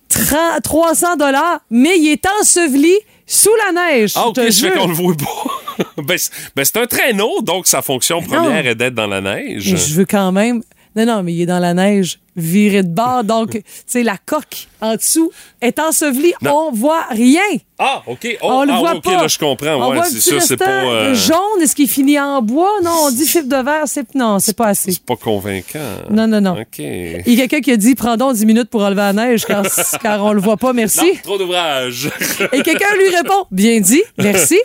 30 0.09 0.63
300 0.63 1.17
dollars, 1.17 1.61
mais 1.71 1.99
il 1.99 2.13
est 2.13 2.25
enseveli 2.41 2.95
sous 3.27 3.51
la 3.67 3.73
neige. 3.73 4.13
Ah, 4.15 4.29
ok, 4.29 4.37
je 4.37 4.69
qu'on 4.69 4.87
le 4.87 4.95
voit 4.95 5.15
pas. 5.15 5.85
ben, 6.03 6.17
c'est 6.17 6.31
ben, 6.55 6.65
c'est 6.65 6.77
un 6.79 6.87
traîneau, 6.87 7.43
donc 7.43 7.67
sa 7.67 7.83
fonction 7.83 8.23
première 8.23 8.67
est 8.67 8.75
d'être 8.75 8.95
dans 8.95 9.07
la 9.07 9.21
neige. 9.21 9.71
Mais 9.71 9.77
je 9.79 9.95
veux 9.95 10.07
quand 10.07 10.33
même. 10.33 10.63
Non, 10.97 11.05
non, 11.05 11.23
mais 11.23 11.35
il 11.35 11.43
est 11.43 11.47
dans 11.47 11.59
la 11.59 11.75
neige, 11.75 12.19
viré 12.37 12.83
de 12.83 12.89
bord. 12.89 13.23
Donc, 13.25 13.51
tu 13.51 13.63
sais, 13.87 14.03
la 14.03 14.17
coque 14.17 14.69
en 14.81 14.97
dessous 14.97 15.31
est 15.61 15.79
ensevelie. 15.79 16.33
Non. 16.41 16.69
On 16.69 16.73
voit 16.73 17.05
rien. 17.11 17.43
Ah, 17.79 18.03
ok. 18.07 18.39
Oh, 18.41 18.49
on 18.51 18.65
le 18.65 18.73
ah, 18.73 18.79
voit 18.79 18.95
ok, 18.95 19.05
pas. 19.05 19.23
là, 19.23 19.29
je 19.29 19.39
comprends. 19.39 19.75
On 19.75 19.91
ouais, 19.91 19.97
voit 19.97 20.07
c'est 20.07 20.41
c'est 20.41 20.57
pas. 20.57 20.85
euh, 20.85 21.15
jaune. 21.15 21.61
Est-ce 21.61 21.77
qu'il 21.77 21.89
finit 21.89 22.19
en 22.19 22.41
bois? 22.41 22.71
Non, 22.83 22.93
on 23.05 23.11
dit 23.11 23.27
fibre 23.27 23.49
de 23.49 23.63
verre. 23.63 23.83
C'est... 23.85 24.15
Non, 24.15 24.39
c'est 24.39 24.57
pas 24.57 24.69
assez. 24.69 24.93
C'est 24.93 25.05
pas 25.05 25.17
convaincant. 25.17 25.79
Non, 26.11 26.27
non, 26.27 26.41
non. 26.41 26.59
OK. 26.59 26.79
Il 26.79 27.35
y 27.35 27.43
a 27.43 27.49
quelqu'un 27.49 27.61
qui 27.61 27.73
a 27.73 27.77
dit 27.77 27.95
prends 27.95 28.17
donc 28.17 28.35
10 28.35 28.47
minutes 28.47 28.71
pour 28.71 28.83
enlever 28.83 28.97
la 28.97 29.13
neige 29.13 29.45
car, 29.45 29.63
car 30.03 30.25
on 30.25 30.33
le 30.33 30.41
voit 30.41 30.57
pas, 30.57 30.73
merci. 30.73 31.01
Non, 31.07 31.21
trop 31.23 31.39
d'ouvrage. 31.39 32.11
Et 32.53 32.63
quelqu'un 32.63 32.95
lui 32.97 33.15
répond 33.15 33.45
Bien 33.51 33.81
dit, 33.81 34.03
merci. 34.17 34.59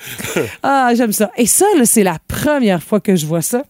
Ah, 0.64 0.92
j'aime 0.96 1.12
ça. 1.12 1.32
Et 1.36 1.46
ça, 1.46 1.66
là, 1.78 1.84
c'est 1.86 2.04
la 2.04 2.18
première 2.26 2.82
fois 2.82 3.02
que 3.02 3.18
je 3.18 3.26
vois 3.26 3.42
ça. 3.42 3.64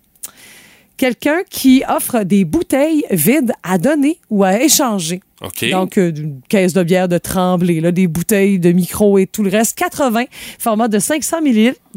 Quelqu'un 1.01 1.41
qui 1.49 1.83
offre 1.89 2.21
des 2.21 2.45
bouteilles 2.45 3.03
vides 3.09 3.53
à 3.63 3.79
donner 3.79 4.19
ou 4.29 4.43
à 4.43 4.61
échanger. 4.61 5.19
OK. 5.41 5.67
Donc, 5.71 5.97
euh, 5.97 6.11
une 6.15 6.41
caisse 6.47 6.73
de 6.73 6.83
bière 6.83 7.07
de 7.07 7.17
Tremblay, 7.17 7.79
là, 7.79 7.91
des 7.91 8.05
bouteilles 8.05 8.59
de 8.59 8.71
micro 8.71 9.17
et 9.17 9.25
tout 9.25 9.41
le 9.41 9.49
reste. 9.49 9.75
80, 9.79 10.25
format 10.59 10.87
de 10.89 10.99
500 10.99 11.37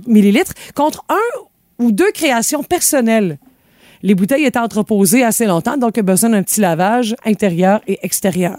millilitres, 0.06 0.54
contre 0.74 1.04
un 1.10 1.38
ou 1.78 1.92
deux 1.92 2.10
créations 2.12 2.62
personnelles. 2.62 3.36
Les 4.02 4.14
bouteilles 4.14 4.46
étaient 4.46 4.58
entreposées 4.58 5.22
assez 5.22 5.44
longtemps, 5.44 5.76
donc 5.76 6.00
besoin 6.00 6.30
d'un 6.30 6.42
petit 6.42 6.62
lavage 6.62 7.14
intérieur 7.26 7.82
et 7.86 7.98
extérieur. 8.00 8.56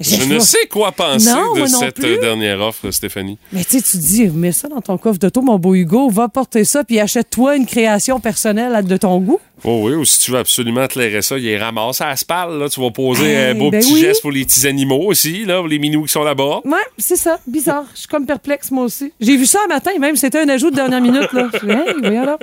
Je 0.00 0.32
ne 0.32 0.38
sais 0.38 0.66
quoi 0.70 0.92
penser 0.92 1.30
Non, 1.30 1.54
de 1.54 1.66
cette 1.66 1.96
plus. 1.96 2.16
euh, 2.16 2.20
dernière 2.20 2.60
offre, 2.60 2.90
Stéphanie. 2.90 3.38
Mais 3.52 3.64
tu 3.64 3.80
sais, 3.80 3.82
tu 3.82 3.96
dis, 3.96 4.28
mets 4.28 4.52
ça 4.52 4.68
dans 4.68 4.80
ton 4.80 4.96
coffre 4.96 5.18
d'auto, 5.18 5.42
mon 5.42 5.58
beau 5.58 5.74
Hugo, 5.74 6.08
va 6.08 6.28
porter 6.28 6.64
ça, 6.64 6.84
puis 6.84 7.00
achète-toi 7.00 7.56
une 7.56 7.66
création 7.66 8.20
personnelle 8.20 8.84
de 8.84 8.96
ton 8.96 9.18
goût. 9.18 9.40
Oh 9.64 9.80
oui, 9.84 9.94
ou 9.94 10.04
si 10.04 10.20
tu 10.20 10.30
veux 10.30 10.38
absolument 10.38 10.86
clairer 10.86 11.20
ça, 11.20 11.36
il 11.36 11.44
est 11.48 11.58
ramassé 11.58 12.04
à 12.04 12.10
la 12.10 12.16
spale, 12.16 12.58
là. 12.58 12.68
Tu 12.68 12.80
vas 12.80 12.92
poser 12.92 13.36
un 13.36 13.54
beau 13.56 13.72
ben 13.72 13.80
petit 13.80 13.92
oui. 13.94 14.00
geste 14.00 14.22
pour 14.22 14.30
les 14.30 14.44
petits 14.44 14.68
animaux 14.68 15.02
aussi, 15.06 15.44
là, 15.44 15.64
les 15.68 15.80
minous 15.80 16.04
qui 16.04 16.12
sont 16.12 16.22
là-bas. 16.22 16.60
Ouais, 16.64 16.76
c'est 16.96 17.16
ça, 17.16 17.40
bizarre. 17.44 17.84
Je 17.92 18.00
suis 18.00 18.08
comme 18.08 18.24
perplexe, 18.24 18.70
moi 18.70 18.84
aussi. 18.84 19.12
J'ai 19.18 19.36
vu 19.36 19.46
ça 19.46 19.58
un 19.64 19.66
matin, 19.66 19.90
même, 19.98 20.14
c'était 20.14 20.38
un 20.38 20.48
ajout 20.48 20.70
de 20.70 20.76
dernière 20.76 21.00
minute, 21.00 21.32
là. 21.32 21.48
Hey, 21.54 22.12
là. 22.24 22.38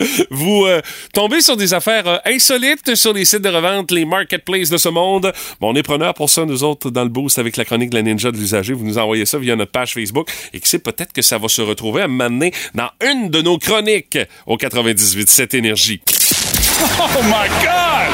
Vous 0.30 0.64
euh, 0.66 0.80
tombez 1.12 1.40
sur 1.40 1.56
des 1.56 1.72
affaires 1.72 2.06
euh, 2.08 2.16
insolites 2.26 2.96
sur 2.96 3.12
les 3.12 3.24
sites 3.24 3.42
de 3.42 3.48
revente, 3.48 3.92
les 3.92 4.04
marketplaces 4.04 4.68
de 4.68 4.76
ce 4.76 4.88
monde. 4.88 5.32
Bon, 5.60 5.70
on 5.70 5.74
est 5.76 5.84
preneurs 5.84 6.14
pour 6.14 6.30
ça, 6.30 6.44
nous 6.44 6.64
autres, 6.64 6.90
dans 6.96 7.04
le 7.04 7.10
boost 7.10 7.38
avec 7.38 7.56
la 7.56 7.64
chronique 7.64 7.90
de 7.90 7.96
la 7.96 8.02
ninja 8.02 8.32
de 8.32 8.36
l'usager. 8.36 8.72
Vous 8.72 8.84
nous 8.84 8.98
envoyez 8.98 9.26
ça 9.26 9.38
via 9.38 9.54
notre 9.54 9.70
page 9.70 9.94
Facebook 9.94 10.28
et 10.52 10.60
qui 10.60 10.68
sait 10.68 10.78
peut-être 10.80 11.12
que 11.12 11.22
ça 11.22 11.38
va 11.38 11.48
se 11.48 11.62
retrouver 11.62 12.02
à 12.02 12.08
m'amener 12.08 12.52
dans 12.74 12.90
une 13.04 13.28
de 13.28 13.42
nos 13.42 13.58
chroniques 13.58 14.18
au 14.46 14.56
98.7 14.56 15.56
Énergie. 15.56 16.00
Oh 16.98 17.22
my 17.22 17.48
God! 17.62 18.10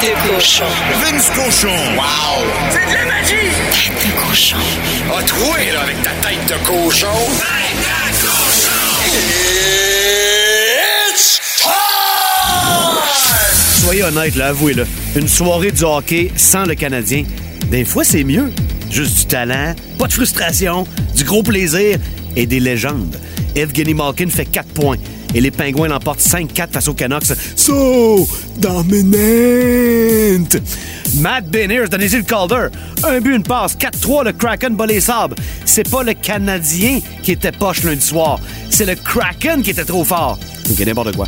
Tête 0.00 0.12
de 0.12 0.34
cochon. 0.34 0.64
Vince 1.02 1.30
Cochon. 1.30 1.68
Wow! 1.96 2.44
C'est 2.70 2.86
de 2.86 2.94
la 2.94 3.04
magie! 3.06 3.50
Tête 3.72 3.94
de 3.94 4.10
cochon. 4.28 4.56
A 5.16 5.22
troué, 5.22 5.72
là, 5.72 5.82
avec 5.82 6.02
ta 6.02 6.10
tête 6.10 6.46
de 6.48 6.66
cochon. 6.66 7.06
Tête 7.38 7.78
de 7.80 8.26
cochon! 8.26 8.70
It's 11.14 11.40
time! 11.58 11.70
Soyez 13.82 14.02
honnête, 14.04 14.34
là, 14.36 14.48
avouez-le. 14.48 14.86
Une 15.16 15.28
soirée 15.28 15.72
du 15.72 15.84
hockey 15.84 16.30
sans 16.36 16.64
le 16.64 16.74
Canadien, 16.74 17.24
des 17.70 17.84
fois, 17.84 18.04
c'est 18.04 18.24
mieux. 18.24 18.52
Juste 18.90 19.18
du 19.18 19.26
talent, 19.26 19.74
pas 19.98 20.06
de 20.06 20.12
frustration, 20.12 20.86
du 21.14 21.24
gros 21.24 21.42
plaisir 21.42 21.98
et 22.36 22.46
des 22.46 22.60
légendes. 22.60 23.16
Evgeny 23.54 23.94
Malkin 23.94 24.28
fait 24.28 24.44
4 24.44 24.68
points 24.68 24.98
et 25.34 25.40
les 25.40 25.50
Pingouins 25.50 25.88
l'emportent 25.88 26.20
5-4 26.20 26.70
face 26.70 26.88
aux 26.88 26.94
Canucks. 26.94 27.32
So 27.56 28.28
dominant! 28.58 29.16
Matt 31.18 31.48
Beniers, 31.48 31.84
le 31.90 32.22
Calder. 32.22 32.68
Un 33.02 33.20
but, 33.20 33.36
une 33.36 33.42
passe. 33.42 33.76
4-3, 33.76 34.24
le 34.24 34.32
Kraken 34.32 34.76
bat 34.76 34.86
les 34.86 35.00
sables. 35.00 35.36
C'est 35.64 35.88
pas 35.88 36.02
le 36.02 36.14
Canadien 36.14 37.00
qui 37.22 37.32
était 37.32 37.52
poche 37.52 37.82
lundi 37.82 38.04
soir. 38.04 38.38
C'est 38.70 38.86
le 38.86 38.94
Kraken 38.94 39.62
qui 39.62 39.70
était 39.70 39.84
trop 39.84 40.04
fort. 40.04 40.38
Ok, 40.70 40.80
n'importe 40.86 41.14
quoi. 41.16 41.26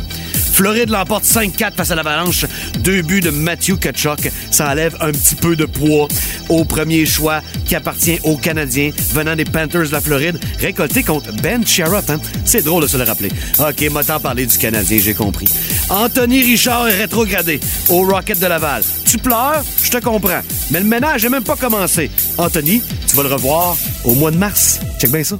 Floride 0.59 0.89
l'emporte 0.89 1.23
5-4 1.23 1.73
face 1.75 1.91
à 1.91 1.95
l'Avalanche. 1.95 2.45
Deux 2.79 3.01
buts 3.01 3.21
de 3.21 3.29
Matthew 3.29 3.77
Kachuk. 3.79 4.29
Ça 4.51 4.69
enlève 4.69 4.97
un 4.99 5.11
petit 5.11 5.35
peu 5.35 5.55
de 5.55 5.65
poids 5.65 6.07
au 6.49 6.65
premier 6.65 7.05
choix 7.05 7.41
qui 7.65 7.75
appartient 7.75 8.19
aux 8.23 8.35
Canadiens 8.35 8.91
venant 9.13 9.35
des 9.35 9.45
Panthers 9.45 9.87
de 9.87 9.91
la 9.93 10.01
Floride, 10.01 10.37
récolté 10.59 11.03
contre 11.03 11.31
Ben 11.41 11.65
Sherratt. 11.65 12.09
Hein? 12.09 12.19
C'est 12.43 12.63
drôle 12.63 12.83
de 12.83 12.87
se 12.87 12.97
le 12.97 13.03
rappeler. 13.03 13.29
OK, 13.59 13.89
m'a 13.91 14.03
tant 14.03 14.19
parlé 14.19 14.45
du 14.45 14.57
Canadien, 14.57 14.99
j'ai 15.01 15.13
compris. 15.13 15.45
Anthony 15.89 16.41
Richard 16.41 16.89
est 16.89 16.97
rétrogradé 16.97 17.59
au 17.89 18.05
Rocket 18.05 18.39
de 18.39 18.47
Laval. 18.47 18.83
Tu 19.05 19.17
pleures, 19.17 19.63
je 19.81 19.89
te 19.89 19.97
comprends. 19.97 20.41
Mais 20.71 20.79
le 20.79 20.85
ménage 20.85 21.23
n'est 21.23 21.29
même 21.29 21.43
pas 21.43 21.55
commencé. 21.55 22.11
Anthony, 22.37 22.81
tu 23.07 23.15
vas 23.15 23.23
le 23.23 23.29
revoir 23.29 23.77
au 24.03 24.13
mois 24.13 24.31
de 24.31 24.37
mars. 24.37 24.79
Check 24.99 25.11
bien 25.11 25.23
ça. 25.23 25.39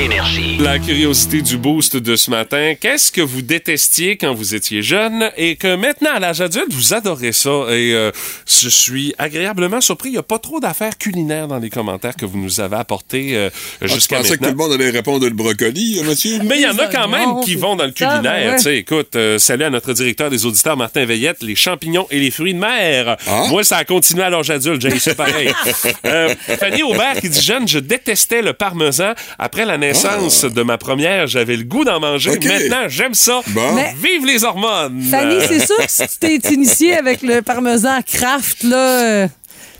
Énergie. 0.00 0.56
La 0.58 0.78
curiosité 0.78 1.42
du 1.42 1.58
boost 1.58 1.94
de 1.98 2.16
ce 2.16 2.30
matin, 2.30 2.72
qu'est-ce 2.80 3.12
que 3.12 3.20
vous 3.20 3.42
détestiez 3.42 4.16
quand 4.16 4.32
vous 4.32 4.54
étiez 4.54 4.80
jeune 4.82 5.30
et 5.36 5.56
que 5.56 5.76
maintenant, 5.76 6.08
à 6.14 6.18
l'âge 6.18 6.40
adulte, 6.40 6.72
vous 6.72 6.94
adorez 6.94 7.32
ça? 7.32 7.50
Et 7.68 7.92
euh, 7.92 8.10
je 8.46 8.70
suis 8.70 9.14
agréablement 9.18 9.82
surpris. 9.82 10.08
Il 10.08 10.12
n'y 10.12 10.18
a 10.18 10.22
pas 10.22 10.38
trop 10.38 10.58
d'affaires 10.58 10.96
culinaires 10.96 11.48
dans 11.48 11.58
les 11.58 11.68
commentaires 11.68 12.16
que 12.16 12.24
vous 12.24 12.38
nous 12.38 12.60
avez 12.60 12.76
apportés 12.76 13.36
euh, 13.36 13.50
Ah, 13.52 13.86
je 13.86 13.94
jusqu'à 13.94 14.16
pensais 14.16 14.30
que 14.30 14.34
tout 14.38 14.44
maintenant. 14.46 14.64
le 14.64 14.70
monde 14.70 14.80
allait 14.80 14.90
répondre 14.90 15.26
le 15.26 15.34
brocoli, 15.34 15.98
hein, 16.00 16.06
Mathieu. 16.06 16.38
Mais 16.44 16.56
il 16.56 16.62
y 16.62 16.66
en 16.66 16.78
a 16.78 16.86
quand 16.86 17.08
même 17.08 17.40
qui 17.44 17.54
vont 17.56 17.76
dans 17.76 17.84
le 17.84 17.92
ça, 17.94 18.06
culinaire. 18.20 18.52
ouais. 18.52 18.56
Tu 18.56 18.62
sais, 18.62 18.76
écoute, 18.78 19.16
euh, 19.16 19.38
salut 19.38 19.64
à 19.64 19.70
notre 19.70 19.92
directeur 19.92 20.30
des 20.30 20.46
auditeurs, 20.46 20.78
Martin 20.78 21.04
Veillette, 21.04 21.42
les 21.42 21.56
champignons 21.56 22.06
et 22.10 22.20
les 22.20 22.30
fruits 22.30 22.54
de 22.54 22.58
mer. 22.58 23.18
Ah? 23.26 23.44
Moi, 23.50 23.64
ça 23.64 23.76
a 23.76 23.84
continué 23.84 24.22
à 24.22 24.30
l'âge 24.30 24.48
adulte. 24.48 24.80
J'ai 24.80 24.98
ça 24.98 25.14
pareil. 25.14 25.52
Euh, 26.06 26.34
Fanny 26.58 26.82
Aubert 26.82 27.20
qui 27.20 27.28
dit 27.28 27.40
jeune, 27.42 27.68
je 27.68 27.78
détestais 27.78 28.40
le 28.42 28.52
parmesan. 28.54 29.12
Après 29.38 29.64
la 29.66 29.76
naissance 29.94 30.44
de 30.44 30.62
ma 30.62 30.78
première, 30.78 31.26
j'avais 31.26 31.56
le 31.56 31.64
goût 31.64 31.84
d'en 31.84 32.00
manger. 32.00 32.30
Maintenant, 32.32 32.88
j'aime 32.88 33.14
ça. 33.14 33.40
Bon. 33.48 33.74
Mais- 33.74 33.94
Vive 34.02 34.24
les 34.26 34.44
hormones! 34.44 35.02
Fanny, 35.10 35.36
c'est 35.48 35.66
sûr 35.66 35.76
que 35.76 35.84
si 35.90 36.02
tu 36.08 36.18
t'es 36.40 36.52
initié 36.54 36.96
avec 36.96 37.22
le 37.22 37.42
parmesan 37.42 38.00
Kraft, 38.06 38.62
là, 38.62 38.76
euh, 38.76 39.28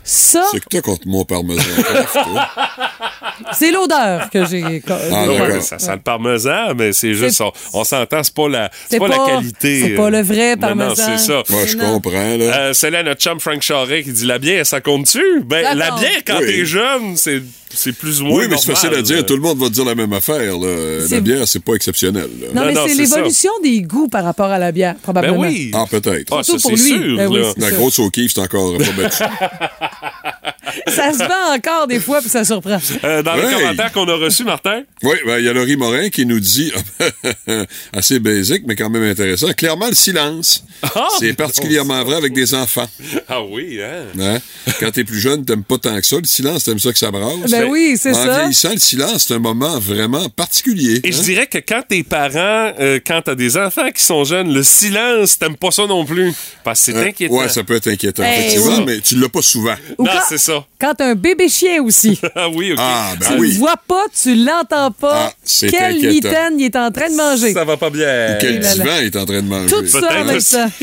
ça, 0.03 0.43
C'est 0.51 0.59
que 0.59 0.67
toi 0.69 0.81
contre 0.81 1.07
mon 1.07 1.23
parmesan. 1.25 1.63
c'est 3.53 3.71
l'odeur 3.71 4.29
que 4.29 4.45
j'ai. 4.45 4.81
Ah, 4.89 5.27
ouais, 5.27 5.61
ça 5.61 5.79
sent 5.79 5.93
le 5.93 5.99
parmesan, 6.01 6.73
mais 6.75 6.91
c'est 6.93 7.13
juste, 7.13 7.37
C'est- 7.37 7.43
on, 7.43 7.51
on 7.73 7.83
s'entend, 7.83 8.23
c'est 8.23 8.33
pas 8.33 8.49
la, 8.49 8.69
c'est 8.73 8.95
C'est 8.95 8.99
pas, 8.99 9.07
la 9.07 9.17
qualité. 9.17 9.81
c'est 9.81 9.89
pas 9.95 10.09
le 10.09 10.21
vrai 10.21 10.55
Non, 10.55 10.69
non, 10.69 10.77
parmesan. 10.77 11.17
c'est 11.17 11.25
ça. 11.25 11.43
Moi, 11.49 11.65
je 11.67 11.77
comprends, 11.77 12.11
là. 12.37 12.57
Euh, 12.57 12.73
c'est 12.73 12.89
là 12.89 13.03
notre 13.03 13.21
chum 13.21 13.39
Frank 13.39 13.61
Charret 13.61 14.03
qui 14.03 14.11
dit 14.11 14.25
la 14.25 14.39
bière, 14.39 14.65
ça 14.65 14.81
compte-tu? 14.81 15.21
Ben, 15.45 15.77
la 15.77 15.91
bière, 15.91 16.21
quand 16.25 16.39
Oui. 16.39 16.45
t'es 16.47 16.65
jeune, 16.65 17.15
c'est, 17.15 17.41
c'est 17.73 17.93
plus 17.93 18.21
ou 18.21 18.25
moins. 18.25 18.39
Oui, 18.39 18.45
mais 18.49 18.57
c'est 18.57 18.71
facile 18.71 18.93
à 18.93 19.01
dire. 19.01 19.25
Tout 19.25 19.35
le 19.35 19.41
monde 19.41 19.57
va 19.59 19.67
te 19.67 19.73
dire 19.73 19.85
la 19.85 19.95
même 19.95 20.13
affaire. 20.13 20.57
Là. 20.57 21.05
La 21.09 21.19
bière, 21.21 21.47
c'est 21.47 21.63
pas 21.63 21.73
exceptionnel. 21.73 22.29
là. 22.41 22.47
Non, 22.53 22.65
mais 22.67 22.75
c'est 22.87 22.95
l'évolution 22.95 23.51
des 23.63 23.81
goûts 23.81 24.07
par 24.07 24.23
rapport 24.23 24.49
à 24.49 24.59
la 24.59 24.71
bière, 24.71 24.93
Ben 24.93 24.99
probablement. 25.01 25.39
oui. 25.41 25.71
Ah, 25.73 25.85
peut-être. 25.89 26.35
Ah, 26.37 26.43
ça, 26.43 26.53
c'est 26.59 26.75
sûr. 26.77 27.17
Ben 27.17 27.27
oui, 27.29 27.41
La 27.57 27.71
grosse 27.71 27.99
au 27.99 28.09
kiff, 28.09 28.33
c'est 28.33 28.41
encore 28.41 28.77
pas 28.77 28.83
battu. 29.01 29.23
Ça 30.87 31.11
se 31.13 31.19
vend 31.19 31.53
encore 31.55 31.87
des 31.87 31.99
fois, 31.99 32.19
puis 32.21 32.29
ça 32.29 32.43
surprend. 32.43 32.79
Euh, 33.03 33.21
dans 33.21 33.35
les 33.35 33.43
Hey. 33.43 33.53
commentaires 33.55 33.91
qu'on 33.91 34.07
a 34.07 34.15
reçus, 34.15 34.43
Martin? 34.43 34.83
Oui, 35.03 35.15
ben, 35.25 35.37
il 35.39 35.45
y 35.45 35.49
a 35.49 35.53
Laurie 35.53 35.75
Morin 35.75 36.09
qui 36.09 36.25
nous 36.25 36.39
dit, 36.39 36.71
assez 37.93 38.19
basique, 38.19 38.63
mais 38.65 38.75
quand 38.75 38.89
même 38.89 39.03
intéressant, 39.03 39.51
clairement 39.53 39.87
le 39.87 39.95
silence. 39.95 40.63
Ah! 40.83 41.07
c'est 41.19 41.33
particulièrement 41.33 42.03
vrai 42.03 42.15
avec 42.15 42.33
des 42.33 42.53
enfants. 42.53 42.87
Ah 43.27 43.41
oui, 43.43 43.79
hein? 43.81 44.05
Hein? 44.19 44.39
Quand 44.79 44.91
t'es 44.91 45.03
plus 45.03 45.19
jeune, 45.19 45.45
t'aimes 45.45 45.63
pas 45.63 45.77
tant 45.77 45.95
que 45.99 46.05
ça. 46.05 46.15
Le 46.17 46.23
silence, 46.25 46.63
t'aimes 46.63 46.79
ça 46.79 46.91
que 46.91 46.99
ça 46.99 47.11
brasse. 47.11 47.49
Ben 47.49 47.65
oui, 47.69 47.95
c'est 47.99 48.11
en 48.11 48.13
ça. 48.25 48.37
vieillissant, 48.39 48.71
le 48.73 48.79
silence, 48.79 49.25
c'est 49.27 49.33
un 49.35 49.39
moment 49.39 49.79
vraiment 49.79 50.27
particulier. 50.29 51.01
Et 51.03 51.09
hein? 51.09 51.11
je 51.11 51.21
dirais 51.21 51.47
que 51.47 51.57
quand 51.59 51.83
t'es 51.87 52.03
parent, 52.03 52.73
euh, 52.79 52.99
quand 53.05 53.21
t'as 53.23 53.35
des 53.35 53.57
enfants 53.57 53.89
qui 53.93 54.03
sont 54.03 54.23
jeunes, 54.23 54.53
le 54.53 54.63
silence, 54.63 55.37
t'aimes 55.37 55.57
pas 55.57 55.71
ça 55.71 55.85
non 55.87 56.05
plus. 56.05 56.33
Parce 56.63 56.79
que 56.85 56.91
c'est 56.93 56.97
Euh, 56.97 57.05
inquiétant. 57.07 57.35
Ouais, 57.35 57.49
ça 57.49 57.63
peut 57.63 57.75
être 57.75 57.87
inquiétant, 57.87 58.23
Eh 58.25 58.39
effectivement, 58.39 58.77
oui. 58.79 58.83
mais 58.87 58.99
tu 59.01 59.15
l'as 59.19 59.29
pas 59.29 59.41
souvent. 59.41 59.75
Ou 59.97 60.03
Non, 60.05 60.11
quand- 60.11 60.30
c'est 60.31 60.37
ça. 60.37 60.65
Quand 60.79 60.93
un 61.01 61.13
bébé 61.15 61.49
chien 61.49 61.81
aussi. 61.83 62.19
Ah 62.35 62.47
oui, 62.49 62.71
OK. 62.71 62.77
Ah, 62.81 63.13
ben 63.19 63.27
tu 63.27 63.33
oui. 63.39 63.51
le 63.51 63.57
vois 63.59 63.75
pas, 63.87 64.03
tu 64.23 64.33
l'entends 64.35 64.91
pas. 64.91 65.27
Ah, 65.27 65.33
c'est 65.43 65.67
Quelle 65.69 65.97
inquiétant. 65.97 66.29
mitaine 66.29 66.59
il 66.59 66.65
est 66.65 66.75
en 66.77 66.89
train 66.91 67.09
de 67.09 67.15
manger. 67.15 67.53
Ça 67.53 67.65
va 67.65 67.75
pas 67.77 67.89
bien. 67.89 68.37
Quel 68.39 68.59
là 68.61 68.69
là. 68.69 68.73
divan 68.73 68.95
il 69.01 69.05
est 69.07 69.15
en 69.17 69.25
train 69.25 69.41
de 69.41 69.47
manger. 69.47 69.67
Tout 69.75 69.85
ça 69.87 70.07
avec 70.11 70.41
ça. 70.41 70.67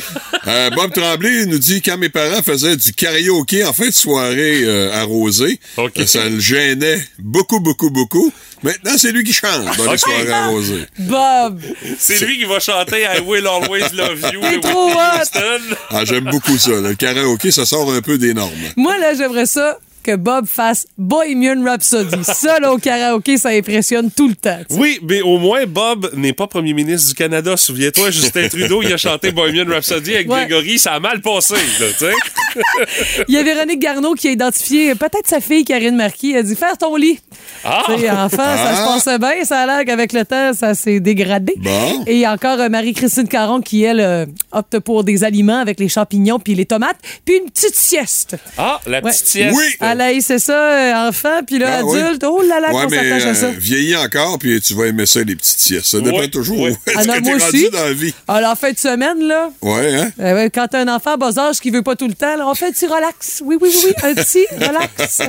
Euh, 0.47 0.71
Bob 0.71 0.93
Tremblay 0.95 1.45
nous 1.45 1.59
dit 1.59 1.83
quand 1.83 1.99
mes 1.99 2.09
parents 2.09 2.43
faisaient 2.43 2.77
du 2.77 2.95
karaoké 2.95 3.65
en 3.67 3.73
fin 3.75 3.87
de 3.89 3.93
soirée 3.93 4.61
euh, 4.65 4.91
arrosée, 4.95 5.59
OK. 5.77 5.93
euh, 5.99 6.07
ça 6.07 6.27
le 6.27 6.39
gênait 6.41 7.01
beaucoup, 7.19 7.61
beaucoup, 7.61 7.91
beaucoup. 7.91 8.33
Maintenant, 8.63 8.93
c'est 8.97 9.13
lui 9.13 9.25
qui 9.25 9.33
chante 9.33 9.65
dans 9.77 9.93
les 9.93 9.99
soirées 9.99 10.33
arrosées. 10.33 10.87
Bob. 10.99 11.61
C'est 11.99 12.21
lui 12.21 12.39
qui 12.39 12.45
va 12.45 12.59
chanter 12.61 13.03
I 13.03 13.21
Will 13.25 13.47
Always 13.47 13.91
Love 13.95 14.31
You. 14.33 14.41
De 14.41 14.61
trop 14.61 14.91
hot. 14.91 15.77
Ah, 15.91 16.05
j'aime 16.05 16.25
beaucoup 16.25 16.59
ça. 16.59 16.71
Le 16.71 16.95
karaoké, 16.95 17.51
ça 17.51 17.67
sort 17.67 17.93
un 17.93 18.01
peu 18.01 18.19
des 18.19 18.35
normes. 18.35 18.53
Moi, 18.77 18.99
là, 18.99 19.15
j'aimerais 19.15 19.47
ça 19.47 19.79
que 20.03 20.17
Bob 20.17 20.47
fasse 20.47 20.87
Bohemian 20.97 21.63
Rhapsody. 21.65 22.17
Ça, 22.25 22.59
là, 22.61 22.73
au 22.73 22.79
karaoké, 22.79 23.37
ça 23.39 23.51
impressionne 23.51 24.11
tout 24.11 24.29
le 24.29 24.35
temps. 24.35 24.59
Oui, 24.71 24.99
mais 25.03 25.21
au 25.23 25.39
moins, 25.39 25.65
Bob 25.67 26.11
n'est 26.15 26.33
pas 26.33 26.47
premier 26.47 26.73
ministre 26.73 27.09
du 27.09 27.15
Canada. 27.15 27.57
Souviens-toi, 27.57 28.11
Justin 28.13 28.49
Trudeau, 28.49 28.83
il 28.83 28.93
a 28.93 28.97
chanté 28.97 29.33
Bohemian 29.33 29.67
Rhapsody 29.69 30.15
avec 30.15 30.31
Ouais. 30.31 30.47
Grégory. 30.47 30.79
Ça 30.79 30.93
a 30.95 31.01
mal 31.01 31.21
passé, 31.21 31.55
là, 31.55 31.87
tu 31.91 31.95
sais. 31.99 32.13
Il 33.29 33.35
y 33.35 33.39
a 33.39 33.43
Véronique 33.43 33.79
Garneau 33.81 34.15
qui 34.15 34.29
a 34.29 34.31
identifié 34.33 34.95
peut-être 34.95 35.27
sa 35.27 35.41
fille 35.41 35.65
Karine 35.65 35.97
Marquis. 35.97 36.33
Elle 36.33 36.39
a 36.39 36.43
dit 36.43 36.57
Faire 36.57 36.77
ton 36.79 36.97
lit. 36.97 37.21
Ah! 37.65 37.83
Tu 37.87 37.99
sais, 38.01 38.11
enfant, 38.11 38.37
ça 38.37 38.75
se 38.75 38.81
Ah! 38.81 38.91
passait 38.95 39.19
bien. 39.19 39.45
Ça 39.45 39.61
a 39.61 39.67
l'air 39.67 39.85
qu'avec 39.85 40.13
le 40.13 40.25
temps, 40.25 40.53
ça 40.55 40.75
s'est 40.75 41.01
dégradé. 41.01 41.55
Bon. 41.59 42.05
Et 42.07 42.15
il 42.15 42.19
y 42.21 42.25
a 42.25 42.33
encore 42.33 42.59
euh, 42.61 42.69
Marie-Christine 42.69 43.29
Caron 43.29 43.61
qui, 43.61 43.83
elle, 43.85 44.01
euh, 44.01 44.27
opte 44.53 44.79
pour 44.81 45.05
des 45.05 45.25
aliments 45.25 45.61
avec 45.61 45.79
les 45.79 45.89
champignons 45.89 46.39
puis 46.39 46.55
les 46.55 46.65
tomates, 46.67 46.97
puis 47.25 47.37
une 47.37 47.51
petite 47.51 47.75
sieste. 47.77 48.37
Ah, 48.57 48.81
la 48.87 48.99
Ouais. 49.01 49.11
petite 49.11 49.27
sieste. 49.27 49.57
Oui. 49.57 49.65
Alaï, 50.01 50.23
c'est 50.23 50.39
ça, 50.39 50.53
euh, 50.53 51.09
enfant, 51.09 51.41
puis 51.45 51.59
là, 51.59 51.79
Ah, 51.81 51.85
oui. 51.85 51.99
adulte. 52.01 52.23
Oh 52.25 52.41
là 52.43 52.61
là, 52.61 52.73
Ouais, 52.73 52.85
qu'on 52.85 52.89
s'attache 52.91 53.25
à 53.25 53.35
ça. 53.35 53.47
euh, 53.47 53.53
vieillis 53.59 53.97
encore, 53.97 54.39
puis 54.39 54.61
tu 54.61 54.75
vas 54.75 54.87
aimer 54.87 55.07
ça, 55.07 55.21
les 55.25 55.35
petites 55.35 55.59
siestes. 55.59 55.87
Ça 55.87 56.01
dépend 56.01 56.19
Ouais, 56.19 56.29
toujours 56.29 56.61
ouais. 56.61 56.71
où 56.87 56.91
est-ce 56.91 56.99
Ah 56.99 57.05
non, 57.05 57.15
que 57.15 57.21
moi 57.21 57.37
t'es 57.39 57.45
rendu 57.45 57.57
aussi. 57.65 57.71
dans 57.71 57.85
la 57.85 57.93
vie. 57.93 58.15
Alors, 58.29 58.53
en 58.53 58.55
fin 58.57 58.71
de 58.71 58.79
semaine, 58.79 59.27
là, 59.27 59.51
Ouais, 59.61 59.95
hein? 59.97 60.11
euh, 60.21 60.49
quand 60.55 60.69
t'as 60.71 60.81
un 60.83 60.89
enfant 60.95 61.15
à 61.15 61.17
bas 61.17 61.37
âge 61.37 61.59
qui 61.59 61.71
veut 61.71 61.83
pas 61.83 61.97
tout 61.97 62.07
le 62.07 62.15
temps, 62.15 62.37
là, 62.37 62.47
on 62.49 62.55
fait 62.55 62.67
un 62.67 62.71
petit 62.71 62.87
relax. 62.87 63.43
Oui, 63.45 63.57
oui, 63.61 63.71
oui, 63.73 63.81
oui, 63.87 63.93
un 64.11 64.15
petit 64.15 64.47
relax. 64.53 65.21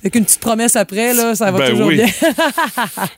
Avec 0.00 0.14
une 0.16 0.24
petite 0.24 0.40
promesse 0.40 0.76
après, 0.76 1.14
là, 1.14 1.34
ça 1.34 1.50
va 1.50 1.58
Ben 1.58 1.70
toujours 1.70 1.86
oui. 1.86 1.96
bien. 1.96 2.06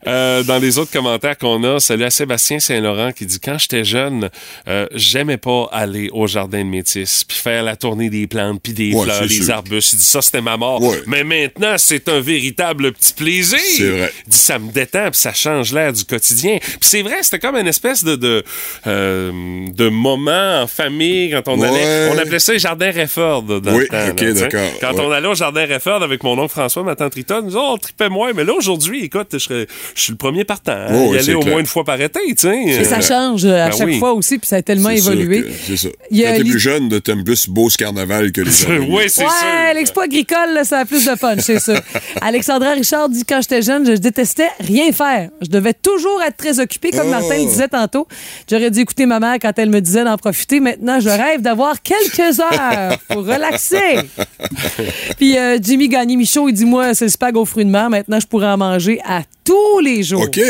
Euh, 0.06 0.42
dans 0.44 0.58
les 0.58 0.78
autres 0.78 0.92
commentaires 0.92 1.36
qu'on 1.36 1.62
a, 1.64 1.80
salut 1.80 2.04
à 2.04 2.10
Sébastien 2.10 2.60
Saint-Laurent 2.60 3.12
qui 3.12 3.26
dit 3.26 3.40
quand 3.40 3.58
j'étais 3.58 3.84
jeune, 3.84 4.30
euh, 4.68 4.86
j'aimais 4.94 5.36
pas 5.36 5.68
aller 5.72 6.08
au 6.12 6.26
jardin 6.26 6.58
de 6.64 6.68
métis 6.68 7.24
puis 7.24 7.36
faire 7.36 7.62
la 7.62 7.76
tournée 7.76 8.08
des 8.08 8.26
plantes 8.26 8.60
puis 8.62 8.72
des 8.72 8.92
Ouais, 8.92 9.04
fleurs, 9.04 9.22
les 9.22 9.28
sûr. 9.28 9.44
Arbustes. 9.76 9.92
Il 9.92 9.98
dit 9.98 10.04
ça 10.04 10.22
c'était 10.22 10.40
ma 10.40 10.56
mort. 10.56 10.82
Ouais. 10.82 11.02
Mais 11.06 11.24
maintenant 11.24 11.74
c'est 11.78 12.08
un 12.08 12.20
véritable 12.20 12.92
petit 12.92 13.12
plaisir. 13.14 13.58
C'est 13.60 13.88
vrai. 13.90 14.12
Dit 14.26 14.36
ça 14.36 14.58
me 14.58 14.70
détend 14.72 15.10
puis 15.10 15.20
ça 15.20 15.32
change 15.32 15.72
l'air 15.72 15.92
du 15.92 16.04
quotidien. 16.04 16.58
Puis 16.60 16.76
c'est 16.80 17.02
vrai, 17.02 17.16
c'était 17.22 17.38
comme 17.38 17.56
une 17.56 17.66
espèce 17.68 18.04
de 18.04 18.16
de, 18.16 18.42
euh, 18.86 19.30
de 19.74 19.88
moment 19.88 20.62
en 20.62 20.66
famille 20.66 21.30
quand 21.30 21.48
on 21.52 21.60
Ouais. 21.60 21.68
allait. 21.68 22.10
On 22.12 22.18
appelait 22.18 22.38
ça 22.38 22.52
les 22.52 22.58
jardins 22.58 22.90
Refford 22.90 23.42
dans 23.42 23.74
Oui, 23.74 23.82
le 23.82 23.88
temps. 23.88 24.08
ok, 24.10 24.32
d'accord, 24.34 24.60
Quand 24.80 24.92
ouais. 24.94 25.00
on 25.00 25.10
allait 25.10 25.28
au 25.28 25.34
jardin 25.34 25.66
Refford 25.66 26.02
avec 26.02 26.22
mon 26.22 26.38
oncle 26.38 26.52
François, 26.52 26.82
ma 26.82 26.94
tante 26.96 27.14
Rita, 27.14 27.40
nous 27.42 27.56
autres, 27.56 27.66
on 27.72 27.76
tripait 27.78 28.08
moins. 28.08 28.32
Mais 28.34 28.44
là 28.44 28.52
aujourd'hui, 28.54 29.04
écoute, 29.04 29.28
je 29.32 29.38
serais- 29.38 29.66
je 29.94 30.00
suis 30.02 30.12
le 30.12 30.16
premier 30.18 30.44
partant. 30.44 30.72
hein, 30.72 30.86
Oh, 30.92 31.14
y 31.14 31.18
aller 31.18 31.34
au 31.34 31.40
clair. 31.40 31.52
moins 31.52 31.60
une 31.60 31.66
fois 31.66 31.84
par 31.84 32.00
été, 32.00 32.20
tu 32.28 32.34
sais. 32.38 32.62
Et 32.66 32.84
ça 32.84 33.00
change 33.00 33.44
euh, 33.44 33.64
à 33.66 33.68
Ben 33.70 33.76
chaque 33.76 33.86
oui. 33.86 33.98
fois 33.98 34.12
aussi, 34.14 34.38
puis 34.38 34.46
ça 34.48 34.56
a 34.56 34.62
tellement 34.62 34.90
C'est 34.90 35.00
sûr 35.02 35.12
évolué. 35.12 35.42
que- 35.42 35.48
C'est 35.66 35.76
ça. 35.76 35.88
Quand 35.88 36.16
t'es 36.36 36.40
plus 36.40 36.58
jeune, 36.58 37.00
t'aimes 37.00 37.24
plus 37.24 37.48
Beauce 37.48 37.76
Carnaval 37.76 38.32
que 38.32 38.40
les 38.40 38.50
oui, 38.88 39.04
c'est 39.08 39.22
ouais, 39.24 39.65
l'expo 39.74 40.00
agricole, 40.00 40.52
là, 40.54 40.64
ça 40.64 40.80
a 40.80 40.84
plus 40.84 41.04
de 41.04 41.14
punch, 41.14 41.40
c'est 41.40 41.60
sûr. 41.60 41.78
Alexandra 42.20 42.72
Richard 42.72 43.08
dit 43.08 43.24
quand 43.24 43.40
j'étais 43.42 43.62
jeune, 43.62 43.86
je 43.86 43.92
détestais 43.92 44.48
rien 44.60 44.92
faire. 44.92 45.30
Je 45.40 45.48
devais 45.48 45.74
toujours 45.74 46.22
être 46.22 46.36
très 46.36 46.60
occupée, 46.60 46.90
comme 46.90 47.06
Oh. 47.06 47.10
Martin 47.10 47.36
le 47.38 47.44
disait 47.46 47.68
tantôt. 47.68 48.06
J'aurais 48.50 48.70
dû 48.70 48.80
écouter 48.80 49.06
ma 49.06 49.20
mère 49.20 49.36
quand 49.40 49.52
elle 49.58 49.70
me 49.70 49.80
disait 49.80 50.04
d'en 50.04 50.16
profiter. 50.16 50.60
Maintenant, 50.60 50.98
je 51.00 51.08
rêve 51.08 51.40
d'avoir 51.40 51.80
quelques 51.82 52.40
heures 52.40 52.98
pour 53.08 53.24
relaxer. 53.24 54.00
Puis 55.18 55.38
euh, 55.38 55.58
Jimmy 55.60 55.88
Gagné-Michaud, 55.88 56.48
il 56.48 56.52
dit 56.52 56.64
Moi, 56.64 56.94
c'est 56.94 57.04
le 57.06 57.10
spag 57.10 57.36
aux 57.36 57.44
fruits 57.44 57.64
de 57.64 57.70
mer. 57.70 57.90
Maintenant, 57.90 58.20
je 58.20 58.26
pourrais 58.26 58.48
en 58.48 58.56
manger 58.56 59.00
à 59.04 59.22
tous 59.44 59.80
les 59.80 60.02
jours. 60.02 60.22
OK. 60.22 60.40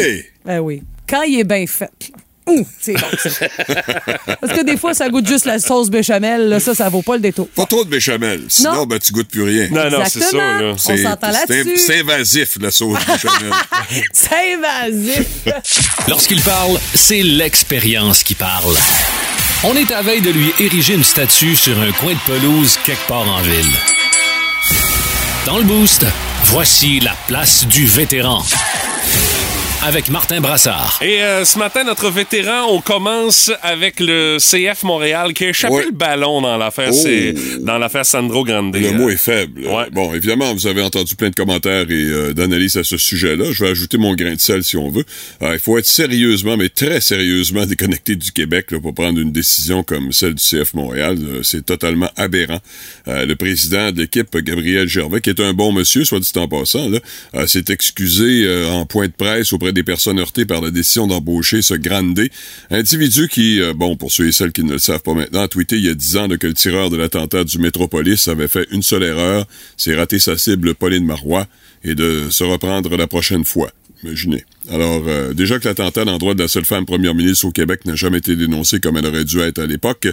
Ben 0.44 0.61
oui. 0.61 0.83
Quand 1.09 1.22
il 1.22 1.40
est 1.40 1.44
bien 1.44 1.66
fait. 1.66 1.90
Ouh, 2.48 2.64
c'est 2.80 2.92
bon, 2.92 3.06
ça. 3.18 3.46
Parce 4.40 4.52
que 4.52 4.62
des 4.64 4.76
fois, 4.76 4.94
ça 4.94 5.09
goûte 5.09 5.26
juste 5.26 5.46
la 5.46 5.59
sauce 5.59 5.90
béchamel. 5.90 6.48
Là, 6.48 6.61
ça, 6.61 6.74
ça 6.76 6.88
vaut 6.88 7.02
pas 7.02 7.14
le 7.14 7.20
détour. 7.20 7.48
Pas 7.48 7.66
trop 7.66 7.85
de 7.85 7.90
béchamel. 7.90 8.44
Sinon, 8.48 8.72
Non. 8.74 8.87
ben, 8.87 8.98
tu 9.00 9.12
goûtes 9.12 9.28
plus 9.28 9.42
rien. 9.42 9.68
Non, 9.70 9.90
non, 9.90 10.04
c'est 10.09 10.20
ça, 10.22 10.37
là. 10.37 10.61
On 10.72 10.78
s'entend 10.78 10.96
c'est 10.96 11.54
là-dessus. 11.54 11.76
C'est 11.78 12.00
invasif, 12.00 12.56
la 12.61 12.70
sauce 12.70 12.98
béchamel. 13.04 13.52
C'est 14.12 14.54
invasif. 14.54 15.26
Lorsqu'il 16.09 16.40
parle, 16.42 16.78
c'est 16.94 17.22
l'expérience 17.22 18.22
qui 18.22 18.35
parle. 18.35 18.74
On 19.64 19.74
est 19.74 19.90
à 19.92 20.02
veille 20.02 20.20
de 20.20 20.30
lui 20.30 20.52
ériger 20.61 20.94
une 20.94 21.04
statue 21.04 21.56
sur 21.56 21.78
un 21.80 21.90
coin 21.92 22.12
de 22.12 22.18
pelouse 22.32 22.78
quelque 22.85 23.06
part 23.09 23.28
en 23.28 23.40
ville. 23.42 23.72
Dans 25.46 25.59
le 25.59 25.64
boost, 25.64 26.04
voici 26.44 27.00
la 27.00 27.14
place 27.26 27.66
du 27.66 27.87
vétéran. 27.87 28.42
Avec 29.84 30.10
Martin 30.10 30.40
Brassard. 30.40 30.98
Et 31.00 31.22
euh, 31.22 31.44
ce 31.44 31.58
matin, 31.58 31.84
notre 31.84 32.10
vétéran, 32.10 32.66
on 32.70 32.80
commence 32.80 33.52
avec 33.62 34.00
le 34.00 34.38
CF 34.40 34.82
Montréal 34.82 35.32
qui 35.32 35.44
a 35.44 35.48
échappé 35.50 35.74
Ouais. 35.74 35.84
le 35.84 35.92
ballon 35.92 36.40
dans 36.40 36.56
l'affaire 36.56 36.90
Oh. 36.92 37.58
dans 37.60 37.78
l'affaire 37.78 38.04
Sandro 38.04 38.42
Grande. 38.42 38.74
Le 38.74 38.90
mot 38.92 39.10
est 39.10 39.16
faible. 39.16 39.64
Ouais. 39.66 39.84
Bon, 39.92 40.12
évidemment, 40.12 40.52
vous 40.54 40.66
avez 40.66 40.82
entendu 40.82 41.14
plein 41.14 41.30
de 41.30 41.34
commentaires 41.36 41.88
et 41.88 41.92
euh, 41.94 42.32
d'analyses 42.32 42.76
à 42.78 42.82
ce 42.84 42.96
sujet-là. 42.96 43.52
Je 43.52 43.64
vais 43.64 43.70
ajouter 43.70 43.96
mon 43.96 44.14
grain 44.14 44.34
de 44.34 44.40
sel 44.40 44.64
si 44.64 44.76
on 44.76 44.88
veut. 44.88 45.04
Euh, 45.42 45.52
il 45.52 45.60
faut 45.60 45.78
être 45.78 45.86
sérieusement, 45.86 46.56
mais 46.56 46.68
très 46.68 47.00
sérieusement 47.00 47.64
déconnecté 47.66 48.16
du 48.16 48.32
Québec 48.32 48.72
là, 48.72 48.80
pour 48.80 48.92
prendre 48.94 49.20
une 49.20 49.30
décision 49.30 49.84
comme 49.84 50.10
celle 50.10 50.34
du 50.34 50.42
CF 50.44 50.74
Montréal. 50.74 51.16
C'est 51.44 51.64
totalement 51.64 52.10
aberrant. 52.16 52.58
Euh, 53.06 53.24
le 53.24 53.36
président 53.36 53.92
de 53.92 54.00
l'équipe, 54.00 54.36
Gabriel 54.38 54.88
Gervais, 54.88 55.20
qui 55.20 55.30
est 55.30 55.40
un 55.40 55.52
bon 55.52 55.70
monsieur, 55.70 56.04
soit 56.04 56.18
dit 56.18 56.32
en 56.36 56.48
passant, 56.48 56.88
euh, 57.34 57.46
s'est 57.46 57.64
excusé 57.68 58.44
euh, 58.46 58.68
en 58.70 58.84
point 58.84 59.06
de 59.06 59.12
presse 59.12 59.52
auprès 59.52 59.65
des 59.72 59.83
personnes 59.83 60.18
heurtées 60.18 60.44
par 60.44 60.61
la 60.61 60.70
décision 60.70 61.07
d'embaucher 61.07 61.62
ce 61.62 61.74
Grande, 61.74 62.20
individu 62.70 63.29
qui, 63.29 63.61
euh, 63.61 63.72
bon, 63.74 63.96
pour 63.96 64.12
ceux 64.12 64.29
et 64.29 64.33
celles 64.33 64.52
qui 64.52 64.64
ne 64.64 64.72
le 64.72 64.79
savent 64.79 65.02
pas 65.02 65.14
maintenant, 65.14 65.42
a 65.42 65.48
tweeté 65.48 65.76
il 65.76 65.85
y 65.85 65.88
a 65.88 65.94
10 65.94 66.16
ans 66.16 66.29
que 66.29 66.46
le 66.46 66.55
tireur 66.55 66.90
de 66.90 66.96
l'attentat 66.96 67.44
du 67.44 67.59
Métropolis 67.59 68.29
avait 68.29 68.48
fait 68.48 68.66
une 68.70 68.83
seule 68.83 69.02
erreur, 69.02 69.46
c'est 69.76 69.94
rater 69.94 70.18
sa 70.18 70.37
cible 70.37 70.74
Pauline 70.74 71.05
Marois 71.05 71.46
et 71.85 71.94
de 71.94 72.29
se 72.31 72.44
reprendre 72.44 72.96
la 72.96 73.07
prochaine 73.07 73.44
fois. 73.44 73.70
Imaginez. 74.02 74.44
Alors, 74.70 75.02
euh, 75.07 75.33
déjà 75.33 75.59
que 75.59 75.66
l'attentat 75.66 76.02
à 76.02 76.05
l'endroit 76.05 76.35
de 76.35 76.42
la 76.42 76.48
seule 76.48 76.64
femme 76.64 76.85
première 76.85 77.14
ministre 77.14 77.46
au 77.46 77.50
Québec 77.50 77.85
n'a 77.87 77.94
jamais 77.94 78.18
été 78.18 78.37
dénoncé 78.37 78.79
comme 78.79 78.96
elle 78.96 79.07
aurait 79.07 79.24
dû 79.24 79.40
être 79.40 79.59
à 79.59 79.66
l'époque, 79.66 80.09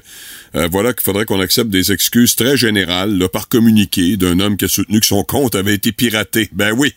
euh, 0.56 0.68
voilà 0.72 0.94
qu'il 0.94 1.04
faudrait 1.04 1.26
qu'on 1.26 1.42
accepte 1.42 1.70
des 1.70 1.92
excuses 1.92 2.36
très 2.36 2.56
générales, 2.56 3.18
là, 3.18 3.28
par 3.28 3.50
communiqué, 3.50 4.16
d'un 4.16 4.40
homme 4.40 4.56
qui 4.58 4.66
a 4.66 4.68
soutenu 4.68 5.00
que 5.00 5.06
son 5.06 5.24
compte 5.24 5.56
avait 5.56 5.74
été 5.74 5.92
piraté. 5.92 6.50
Ben 6.54 6.72
oui. 6.72 6.94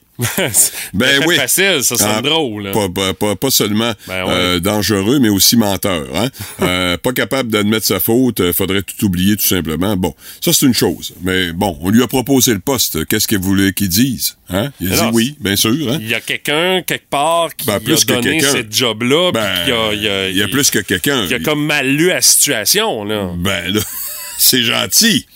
Ben 0.94 1.20
oui. 1.26 1.36
facile, 1.36 1.80
ça 1.82 1.96
sonne 1.96 2.08
Ah, 2.16 2.22
drôle. 2.22 2.68
hein. 2.68 2.72
Pas, 2.72 2.88
pas, 2.88 3.14
pas, 3.14 3.36
pas 3.36 3.50
seulement 3.50 3.92
Ben 4.08 4.24
ouais. 4.24 4.30
euh, 4.32 4.60
dangereux, 4.60 5.18
mais 5.18 5.28
aussi 5.28 5.56
menteur. 5.56 6.06
Hein? 6.14 6.28
Euh, 6.62 6.96
pas 6.96 7.12
capable 7.12 7.50
d'admettre 7.50 7.84
sa 7.86 8.00
faute, 8.00 8.40
euh, 8.40 8.52
faudrait 8.52 8.82
tout 8.82 9.04
oublier 9.04 9.36
tout 9.36 9.46
simplement. 9.46 9.96
Bon, 9.96 10.14
ça 10.40 10.52
c'est 10.52 10.64
une 10.66 10.74
chose. 10.74 11.12
Mais 11.22 11.52
bon, 11.52 11.76
on 11.82 11.90
lui 11.90 12.02
a 12.02 12.06
proposé 12.06 12.52
le 12.54 12.60
poste. 12.60 13.04
Qu'est-ce 13.06 13.28
qu'il 13.28 13.38
voulait 13.38 13.72
qu'il 13.72 13.88
dise? 13.88 14.36
Hein? 14.48 14.70
Il 14.80 14.88
a 14.92 14.96
Mais 14.96 15.02
dit 15.02 15.08
oui, 15.12 15.36
bien 15.40 15.54
sûr. 15.56 15.70
Hein? 15.92 15.98
Il 16.00 16.08
y 16.08 16.14
a 16.14 16.20
quelqu'un, 16.20 16.82
quelque 16.82 17.08
part, 17.10 17.54
qui 17.54 17.66
Ben, 17.66 17.74
a 17.74 17.80
plus 17.80 18.06
donné 18.06 18.40
ce 18.40 18.64
job-là, 18.70 19.32
Ben, 19.32 19.40
a, 19.44 19.92
il 19.92 20.08
a, 20.08 20.28
il 20.30 20.36
y 20.36 20.42
a 20.42 20.48
plus 20.48 20.70
que 20.70 20.78
quelqu'un. 20.78 21.26
qui 21.26 21.34
a 21.34 21.40
comme 21.40 21.64
mal 21.64 21.86
lu 21.88 22.08
la 22.08 22.22
situation, 22.22 23.04
là. 23.04 23.30
Ben 23.36 23.72
là, 23.74 23.80
c'est 24.38 24.62
gentil. 24.62 25.26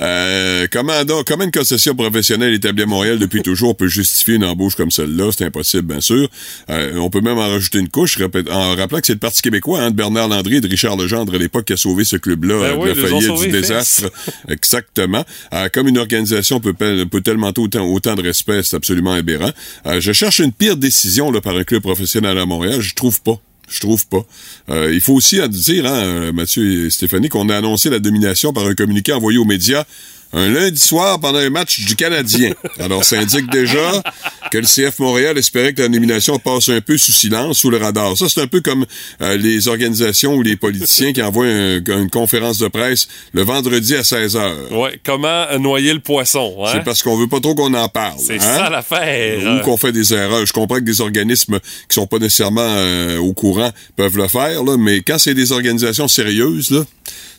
Euh, 0.00 0.66
comment, 0.70 1.04
donc, 1.04 1.26
comment 1.26 1.44
une 1.44 1.50
concession 1.50 1.94
professionnelle 1.94 2.54
établie 2.54 2.82
à 2.82 2.86
Montréal 2.86 3.18
depuis 3.18 3.42
toujours 3.42 3.76
peut 3.76 3.88
justifier 3.88 4.34
une 4.34 4.44
embauche 4.44 4.74
comme 4.74 4.90
celle-là? 4.90 5.30
C'est 5.36 5.44
impossible, 5.44 5.82
bien 5.82 6.00
sûr. 6.00 6.28
Euh, 6.70 6.96
on 6.96 7.10
peut 7.10 7.20
même 7.20 7.38
en 7.38 7.48
rajouter 7.48 7.78
une 7.78 7.88
couche 7.88 8.18
en 8.50 8.74
rappelant 8.76 9.00
que 9.00 9.06
c'est 9.06 9.14
le 9.14 9.18
Parti 9.18 9.42
québécois 9.42 9.80
hein, 9.80 9.90
de 9.90 9.96
Bernard 9.96 10.28
Landry 10.28 10.56
et 10.56 10.60
de 10.60 10.68
Richard 10.68 10.96
Legendre 10.96 11.34
à 11.34 11.38
l'époque 11.38 11.66
qui 11.66 11.72
a 11.72 11.76
sauvé 11.76 12.04
ce 12.04 12.16
club-là 12.16 12.58
Ben 12.60 12.78
oui, 12.78 12.94
de 12.94 13.00
la 13.00 13.08
faillite 13.08 13.40
du 13.40 13.48
désastre. 13.48 14.10
Exactement. 14.48 15.24
Euh, 15.54 15.68
comme 15.72 15.88
une 15.88 15.98
organisation 15.98 16.60
peut, 16.60 16.72
peut 16.72 17.20
tellement 17.20 17.52
autant, 17.56 17.84
autant 17.86 18.14
de 18.14 18.22
respect, 18.22 18.62
c'est 18.62 18.76
absolument 18.76 19.12
aberrant. 19.12 19.50
Euh, 19.86 20.00
je 20.00 20.12
cherche 20.12 20.38
une 20.38 20.52
pire 20.52 20.76
décision 20.76 21.30
là, 21.30 21.40
par 21.40 21.56
un 21.56 21.64
club 21.64 21.82
professionnel 21.82 22.38
à 22.38 22.46
Montréal. 22.46 22.80
Je 22.80 22.94
trouve 22.94 23.22
pas. 23.22 23.40
Je 23.72 23.80
trouve 23.80 24.06
pas. 24.06 24.24
Euh, 24.70 24.92
il 24.92 25.00
faut 25.00 25.14
aussi 25.14 25.40
dire, 25.48 25.86
hein, 25.86 25.94
euh, 25.94 26.32
Mathieu 26.32 26.86
et 26.86 26.90
Stéphanie, 26.90 27.28
qu'on 27.30 27.48
a 27.48 27.56
annoncé 27.56 27.88
la 27.88 27.98
domination 27.98 28.52
par 28.52 28.66
un 28.66 28.74
communiqué 28.74 29.12
envoyé 29.12 29.38
aux 29.38 29.46
médias 29.46 29.84
un 30.32 30.48
lundi 30.48 30.80
soir 30.80 31.20
pendant 31.20 31.38
un 31.38 31.50
match 31.50 31.80
du 31.80 31.94
Canadien. 31.96 32.52
Alors, 32.78 33.04
ça 33.04 33.18
indique 33.18 33.50
déjà 33.50 34.02
que 34.50 34.58
le 34.58 34.64
CF 34.66 34.98
Montréal 34.98 35.36
espérait 35.38 35.74
que 35.74 35.82
la 35.82 35.88
nomination 35.88 36.38
passe 36.38 36.68
un 36.68 36.80
peu 36.80 36.96
sous 36.96 37.12
silence, 37.12 37.58
sous 37.58 37.70
le 37.70 37.76
radar. 37.76 38.16
Ça, 38.16 38.28
c'est 38.28 38.40
un 38.40 38.46
peu 38.46 38.60
comme 38.60 38.86
euh, 39.20 39.36
les 39.36 39.68
organisations 39.68 40.34
ou 40.34 40.42
les 40.42 40.56
politiciens 40.56 41.12
qui 41.12 41.22
envoient 41.22 41.46
un- 41.46 41.80
une 41.84 42.10
conférence 42.10 42.58
de 42.58 42.68
presse 42.68 43.08
le 43.32 43.42
vendredi 43.42 43.94
à 43.94 44.04
16 44.04 44.36
heures. 44.36 44.72
Ouais, 44.72 44.98
comment 45.04 45.46
noyer 45.58 45.92
le 45.92 46.00
poisson, 46.00 46.56
hein? 46.64 46.70
C'est 46.72 46.84
parce 46.84 47.02
qu'on 47.02 47.16
veut 47.16 47.28
pas 47.28 47.40
trop 47.40 47.54
qu'on 47.54 47.72
en 47.74 47.88
parle. 47.88 48.18
C'est 48.18 48.36
hein? 48.36 48.56
ça 48.58 48.70
l'affaire. 48.70 49.38
Ou 49.60 49.64
qu'on 49.64 49.76
fait 49.76 49.92
des 49.92 50.12
erreurs. 50.14 50.46
Je 50.46 50.52
comprends 50.52 50.76
que 50.76 50.80
des 50.84 51.00
organismes 51.00 51.58
qui 51.88 51.94
sont 51.94 52.06
pas 52.06 52.18
nécessairement 52.18 52.60
euh, 52.66 53.18
au 53.18 53.32
courant 53.34 53.70
peuvent 53.96 54.16
le 54.16 54.28
faire, 54.28 54.62
là, 54.64 54.76
mais 54.78 55.02
quand 55.02 55.18
c'est 55.18 55.34
des 55.34 55.52
organisations 55.52 56.08
sérieuses, 56.08 56.70
là, 56.70 56.84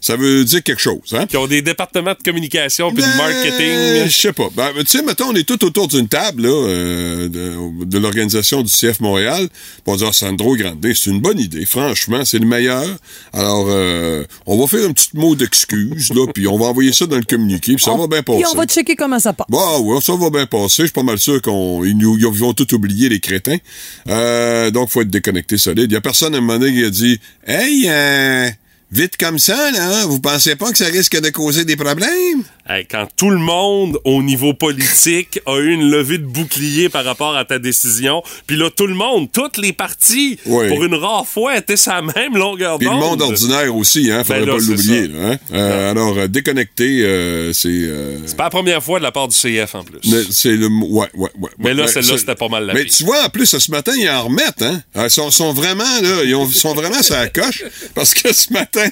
ça 0.02 0.16
veut 0.18 0.44
dire 0.44 0.62
quelque 0.64 0.82
chose. 0.82 1.14
Hein? 1.14 1.26
Qui 1.28 1.38
ont 1.38 1.48
des 1.48 1.62
départements 1.62 2.12
de 2.12 2.24
communication 2.24 2.83
communication 2.92 2.94
puis 2.94 3.04
Ben, 3.04 3.18
marketing. 3.18 4.08
Je 4.08 4.18
sais 4.18 4.34
pas. 4.34 4.50
Ben, 4.56 4.72
tu 4.80 4.86
sais, 4.86 5.04
mettons, 5.04 5.30
on 5.30 5.36
est 5.36 5.48
tout 5.48 5.64
autour 5.66 5.88
d'une 5.88 6.08
table 6.08 6.44
là, 6.44 6.50
euh, 6.50 7.30
de, 7.30 7.86
de 7.86 7.98
l'organisation 7.98 8.62
du 8.62 8.72
CF 8.72 9.00
Montréal. 9.00 9.48
On 9.86 9.96
dit, 9.96 10.04
ah, 10.08 10.14
Sandro 10.14 10.56
Grande, 10.56 10.80
c'est 10.96 11.10
une 11.10 11.20
bonne 11.20 11.40
idée. 11.40 11.66
Franchement, 11.66 12.26
c'est 12.26 12.40
le 12.40 12.46
meilleur. 12.48 12.88
Alors, 13.34 13.66
euh, 13.70 14.24
on 14.46 14.58
va 14.58 14.68
faire 14.68 14.88
un 14.88 14.94
petit 14.94 15.10
mot 15.14 15.36
d'excuse, 15.36 16.12
là, 16.14 16.26
puis 16.34 16.48
on 16.48 16.58
va 16.58 16.66
envoyer 16.66 16.92
ça 16.92 17.06
dans 17.06 17.18
le 17.18 17.24
communiqué, 17.24 17.76
puis 17.76 17.84
ça 17.84 17.96
va 17.96 18.08
bien 18.08 18.24
passer. 18.24 18.40
Puis 18.40 18.48
on 18.52 18.58
va 18.58 18.66
checker 18.66 18.96
comment 18.96 19.20
ça 19.20 19.34
passe. 19.34 19.48
Bah 19.50 19.80
ouais, 19.80 20.02
ça 20.02 20.16
va 20.16 20.30
bien 20.30 20.46
passer. 20.46 20.84
Je 20.84 20.88
suis 20.88 20.94
pas 20.94 21.04
mal 21.04 21.20
sûr 21.20 21.42
qu'on 21.42 21.84
ils 21.84 21.98
nous 21.98 22.18
ils 22.18 22.26
vont 22.26 22.54
tout 22.54 22.74
oublier 22.74 23.10
les 23.10 23.20
crétins. 23.20 23.58
Euh, 24.10 24.72
donc 24.72 24.90
faut 24.90 25.02
être 25.02 25.10
déconnecté 25.10 25.58
solide. 25.58 25.92
Il 25.92 25.94
y 25.94 25.98
a 25.98 26.02
personne 26.02 26.34
à 26.36 26.38
un 26.38 26.42
moment 26.42 26.60
donné 26.60 26.74
qui 26.74 26.84
a 26.84 26.90
dit 26.90 27.20
Hey, 27.46 27.86
euh, 27.88 28.50
vite 28.94 29.18
comme 29.18 29.40
ça, 29.40 29.72
là, 29.72 30.06
vous 30.06 30.20
pensez 30.20 30.56
pas 30.56 30.72
que 30.72 30.78
ça 30.78 30.86
risque 30.86 31.20
de 31.20 31.30
causer 31.30 31.66
des 31.66 31.76
problèmes? 31.76 32.44
Hey, 32.70 32.86
quand 32.90 33.08
tout 33.18 33.30
le 33.30 33.40
monde, 33.40 33.98
au 34.06 34.24
niveau 34.24 34.54
politique, 34.54 35.40
a 35.46 35.58
eu 35.60 35.72
une 35.74 35.90
levée 35.90 36.18
de 36.18 36.24
bouclier 36.26 36.88
par 36.88 37.04
rapport 37.04 37.36
à 37.36 37.44
ta 37.44 37.60
décision, 37.60 38.24
puis 38.48 38.56
là, 38.56 38.70
tout 38.70 38.88
le 38.88 38.94
monde, 38.94 39.30
toutes 39.34 39.58
les 39.58 39.74
parties, 39.74 40.38
Oui. 40.46 40.70
pour 40.70 40.84
une 40.86 40.94
rare 40.96 41.28
fois, 41.28 41.58
étaient 41.58 41.76
sa 41.76 42.02
même 42.02 42.38
longueur 42.38 42.78
Puis 42.78 42.88
le 42.88 42.94
d'onde. 42.94 43.02
monde 43.02 43.22
ordinaire 43.24 43.76
aussi, 43.76 44.10
hein, 44.12 44.24
faudrait 44.24 44.42
Ben 44.42 44.46
là, 44.48 44.54
pas 44.54 44.60
l'oublier. 44.62 45.10
Hein? 45.22 45.38
Euh, 45.54 45.92
alors, 45.92 46.18
euh, 46.18 46.28
déconnecté, 46.28 47.04
euh, 47.04 47.52
c'est... 47.52 47.68
euh, 47.70 48.20
C'est 48.28 48.38
pas 48.38 48.46
la 48.46 48.50
première 48.52 48.82
fois 48.84 49.00
de 49.00 49.04
la 49.04 49.12
part 49.12 49.28
du 49.28 49.36
CF, 49.36 49.76
en 49.76 49.84
plus. 49.84 50.00
c'est 50.32 50.56
le 50.56 50.68
ouais 50.68 51.08
ouais 51.16 51.30
ouais 51.42 51.50
Mais 51.58 51.74
là, 51.74 51.88
celle-là, 51.88 52.18
c'était 52.18 52.36
pas 52.36 52.48
mal 52.48 52.66
la 52.66 52.74
mais 52.74 52.86
tu 52.86 53.04
vois 53.04 53.26
en 53.26 53.30
plus 53.30 53.46
ce 53.58 53.72
matin 53.72 53.92
ils 53.98 54.10
en 54.10 54.24
remettent 54.24 54.62
hein? 54.62 54.82
Ah, 54.96 55.06
ils 55.06 55.10
sont, 55.12 55.30
sont 55.32 55.52
vraiment 55.54 55.84
là 56.02 56.24
ils 56.24 56.36
ont- 56.36 56.48
sont 56.50 56.74
vraiment 56.74 57.02
sur 57.02 57.16
la 57.16 57.28
coche 57.28 57.64
parce 57.96 58.14
que 58.14 58.34
ce 58.34 58.52
matin 58.54 58.83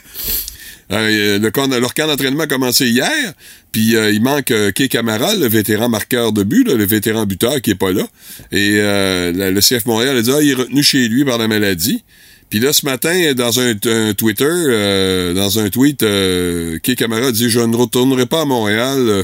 euh, 0.91 1.39
le 1.39 1.51
camp- 1.51 1.67
leur 1.79 1.93
camp 1.93 2.07
d'entraînement 2.07 2.43
a 2.43 2.47
commencé 2.47 2.87
hier, 2.87 3.33
puis 3.71 3.95
euh, 3.95 4.11
il 4.11 4.21
manque 4.21 4.51
euh, 4.51 4.71
Kay 4.71 4.89
Camara, 4.89 5.35
le 5.35 5.47
vétéran 5.47 5.87
marqueur 5.89 6.33
de 6.33 6.43
but, 6.43 6.67
là, 6.67 6.75
le 6.75 6.85
vétéran 6.85 7.25
buteur 7.25 7.61
qui 7.61 7.71
est 7.71 7.75
pas 7.75 7.91
là. 7.93 8.03
Et 8.51 8.73
euh, 8.75 9.31
la- 9.33 9.51
le 9.51 9.61
CF 9.61 9.85
Montréal 9.85 10.17
a 10.17 10.21
dit 10.21 10.31
ah, 10.33 10.41
il 10.41 10.51
est 10.51 10.55
retenu 10.55 10.83
chez 10.83 11.07
lui 11.07 11.23
par 11.23 11.37
la 11.37 11.47
maladie. 11.47 12.03
Puis 12.49 12.59
là, 12.59 12.73
ce 12.73 12.85
matin, 12.85 13.31
dans 13.33 13.61
un, 13.61 13.75
un 13.85 14.13
Twitter, 14.13 14.43
euh, 14.49 15.33
dans 15.33 15.59
un 15.59 15.69
tweet, 15.69 16.03
euh, 16.03 16.79
Kay 16.79 16.97
Camara 16.97 17.31
dit 17.31 17.49
Je 17.49 17.61
ne 17.61 17.73
retournerai 17.77 18.25
pas 18.25 18.41
à 18.41 18.45
Montréal, 18.45 18.97
euh, 18.99 19.23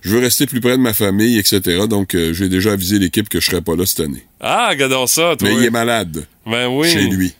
je 0.00 0.08
veux 0.16 0.20
rester 0.20 0.46
plus 0.46 0.62
près 0.62 0.72
de 0.78 0.82
ma 0.82 0.94
famille, 0.94 1.38
etc. 1.38 1.60
Donc, 1.86 2.14
euh, 2.14 2.32
j'ai 2.32 2.48
déjà 2.48 2.72
avisé 2.72 2.98
l'équipe 2.98 3.28
que 3.28 3.38
je 3.38 3.50
serai 3.50 3.60
pas 3.60 3.76
là 3.76 3.84
cette 3.84 4.00
année. 4.00 4.24
Ah, 4.40 4.68
regardons 4.70 5.06
ça, 5.06 5.34
toi. 5.38 5.46
Mais 5.46 5.56
il 5.56 5.64
est 5.64 5.70
malade 5.70 6.24
Ben 6.46 6.68
oui. 6.68 6.88
chez 6.90 7.02
lui. 7.02 7.34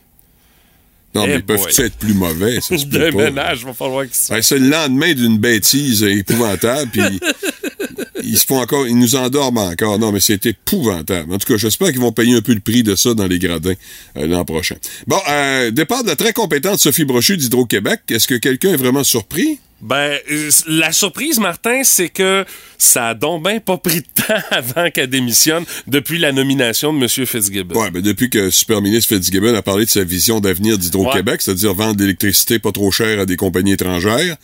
Non, 1.14 1.24
Eh 1.24 1.28
mais 1.28 1.34
ils 1.36 1.44
peuvent 1.44 1.60
boy. 1.60 1.84
être 1.86 1.96
plus 1.96 2.14
mauvais? 2.14 2.60
Ça 2.60 2.76
se 2.78 2.86
peut 2.86 3.10
pas. 3.12 3.30
Va 3.30 3.72
falloir 3.72 4.04
qu'il 4.04 4.14
se 4.14 4.32
Ben, 4.32 4.42
c'est 4.42 4.58
le 4.58 4.68
lendemain 4.68 5.12
d'une 5.14 5.38
bêtise 5.38 6.02
épouvantable, 6.02 6.90
puis 6.90 7.02
ils 8.24 8.38
se 8.38 8.46
font 8.46 8.60
encore, 8.60 8.86
ils 8.86 8.98
nous 8.98 9.16
endorment 9.16 9.58
encore. 9.58 9.98
Non, 9.98 10.12
mais 10.12 10.20
c'est 10.20 10.44
épouvantable. 10.46 11.32
En 11.32 11.38
tout 11.38 11.52
cas, 11.52 11.56
j'espère 11.58 11.92
qu'ils 11.92 12.00
vont 12.00 12.12
payer 12.12 12.34
un 12.34 12.40
peu 12.40 12.54
le 12.54 12.60
prix 12.60 12.82
de 12.82 12.94
ça 12.96 13.14
dans 13.14 13.26
les 13.26 13.38
gradins 13.38 13.74
euh, 14.16 14.26
l'an 14.26 14.44
prochain. 14.44 14.76
Bon, 15.06 15.18
euh, 15.28 15.70
départ 15.70 16.02
de 16.02 16.08
la 16.08 16.16
très 16.16 16.32
compétente 16.32 16.80
Sophie 16.80 17.04
Brochu 17.04 17.36
d'Hydro-Québec. 17.36 18.00
Est-ce 18.10 18.26
que 18.28 18.34
quelqu'un 18.34 18.72
est 18.72 18.76
vraiment 18.76 19.04
surpris? 19.04 19.58
Ben, 19.84 20.18
euh, 20.30 20.50
la 20.66 20.92
surprise, 20.92 21.38
Martin, 21.38 21.82
c'est 21.84 22.08
que 22.08 22.46
ça 22.78 23.08
a 23.08 23.14
donc 23.14 23.42
ben 23.42 23.60
pas 23.60 23.76
pris 23.76 24.00
de 24.00 24.06
temps 24.26 24.34
avant 24.50 24.90
qu'elle 24.90 25.10
démissionne 25.10 25.64
depuis 25.86 26.16
la 26.16 26.32
nomination 26.32 26.94
de 26.94 26.98
M. 26.98 27.26
Fitzgibbon. 27.26 27.78
Ouais, 27.78 27.90
ben 27.90 28.00
depuis 28.00 28.30
que 28.30 28.38
le 28.38 28.50
super 28.50 28.80
ministre 28.80 29.14
Fitzgibbon 29.14 29.54
a 29.54 29.60
parlé 29.60 29.84
de 29.84 29.90
sa 29.90 30.02
vision 30.02 30.40
d'avenir 30.40 30.78
d'Hydro-Québec, 30.78 31.42
c'est-à-dire 31.42 31.74
vendre 31.74 31.96
de 31.96 32.00
l'électricité 32.00 32.58
pas 32.58 32.72
trop 32.72 32.90
chère 32.90 33.20
à 33.20 33.26
des 33.26 33.36
compagnies 33.36 33.72
étrangères, 33.72 34.36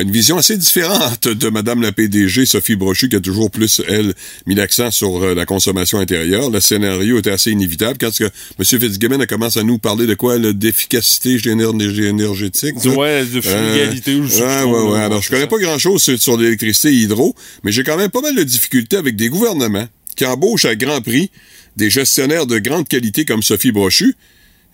une 0.00 0.10
vision 0.10 0.38
assez 0.38 0.56
différente 0.56 1.28
de 1.28 1.48
Madame 1.50 1.82
la 1.82 1.92
PDG 1.92 2.46
Sophie 2.46 2.76
Brochu 2.76 3.08
qui 3.10 3.16
a 3.16 3.20
toujours 3.20 3.50
plus, 3.50 3.82
elle, 3.88 4.14
mis 4.46 4.54
l'accent 4.54 4.90
sur 4.90 5.22
euh, 5.22 5.34
la 5.34 5.44
consommation 5.44 5.98
intérieure. 5.98 6.48
Le 6.50 6.60
scénario 6.60 7.18
était 7.18 7.30
assez 7.30 7.50
inévitable 7.50 7.98
quand 8.00 8.16
que 8.16 8.24
M. 8.24 8.30
Fitzgibbon 8.64 9.20
a 9.20 9.26
commencé 9.26 9.60
à 9.60 9.62
nous 9.64 9.78
parler 9.78 10.06
de 10.06 10.14
quoi? 10.14 10.38
D'efficacité 10.38 11.36
éner- 11.36 12.06
énergétique? 12.06 12.76
Ouais, 12.84 13.24
de 13.26 13.40
frugalité 13.40 14.14
ou 14.14 14.26
je 14.26 14.34
ouais, 14.34 14.40
pas 14.40 14.66
ouais, 14.66 14.92
ouais. 14.92 15.00
Alors, 15.00 15.22
je 15.22 15.28
connais 15.28 15.42
ça. 15.42 15.46
pas 15.48 15.58
grand-chose 15.58 16.02
sur, 16.02 16.20
sur 16.20 16.36
l'électricité 16.38 16.88
et 16.88 16.92
hydro, 16.94 17.34
mais 17.62 17.72
j'ai 17.72 17.84
quand 17.84 17.96
même 17.98 18.10
pas 18.10 18.22
mal 18.22 18.34
de 18.34 18.42
difficultés 18.42 18.96
avec 18.96 19.16
des 19.16 19.28
gouvernements 19.28 19.88
qui 20.16 20.24
embauchent 20.24 20.64
à 20.64 20.74
grand 20.74 21.00
prix 21.02 21.30
des 21.76 21.90
gestionnaires 21.90 22.46
de 22.46 22.58
grande 22.58 22.86
qualité 22.88 23.24
comme 23.24 23.42
Sophie 23.42 23.72
Brochu 23.72 24.14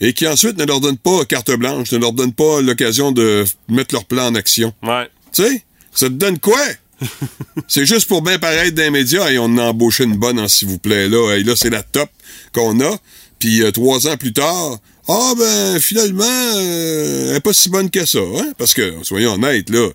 et 0.01 0.13
qui 0.13 0.27
ensuite 0.27 0.59
ne 0.59 0.65
leur 0.65 0.81
donnent 0.81 0.99
pas 0.99 1.25
carte 1.25 1.51
blanche, 1.53 1.93
ne 1.93 1.99
leur 1.99 2.13
donnent 2.13 2.33
pas 2.33 2.61
l'occasion 2.61 3.13
de 3.13 3.45
mettre 3.69 3.95
leur 3.95 4.05
plan 4.05 4.29
en 4.29 4.35
action. 4.35 4.73
Ouais. 4.83 5.09
Tu 5.33 5.43
sais, 5.43 5.63
ça 5.93 6.07
te 6.07 6.15
donne 6.15 6.39
quoi? 6.39 6.61
c'est 7.69 7.87
juste 7.87 8.09
pour 8.09 8.23
bien 8.23 8.39
paraître 8.39 8.75
dans 8.75 8.83
les 8.83 8.91
médias 8.91 9.31
et 9.31 9.39
on 9.39 9.57
a 9.59 9.65
embauché 9.65 10.05
une 10.05 10.17
bonne, 10.17 10.39
hein, 10.39 10.49
s'il 10.49 10.69
vous 10.69 10.79
plaît. 10.79 11.09
Là, 11.09 11.37
et 11.37 11.43
là 11.43 11.55
c'est 11.57 11.71
la 11.71 11.83
top 11.83 12.11
qu'on 12.53 12.81
a. 12.81 12.99
Puis 13.39 13.63
euh, 13.63 13.71
trois 13.71 14.09
ans 14.09 14.17
plus 14.17 14.33
tard, 14.33 14.79
ah 15.09 15.33
ben 15.39 15.81
finalement, 15.81 16.25
euh, 16.25 17.31
elle 17.31 17.37
est 17.37 17.41
pas 17.41 17.53
si 17.53 17.69
bonne 17.69 17.91
que 17.91 18.05
ça. 18.05 18.19
Hein? 18.19 18.53
Parce 18.59 18.75
que, 18.75 18.95
soyons 19.03 19.35
honnêtes, 19.35 19.71
là, 19.71 19.89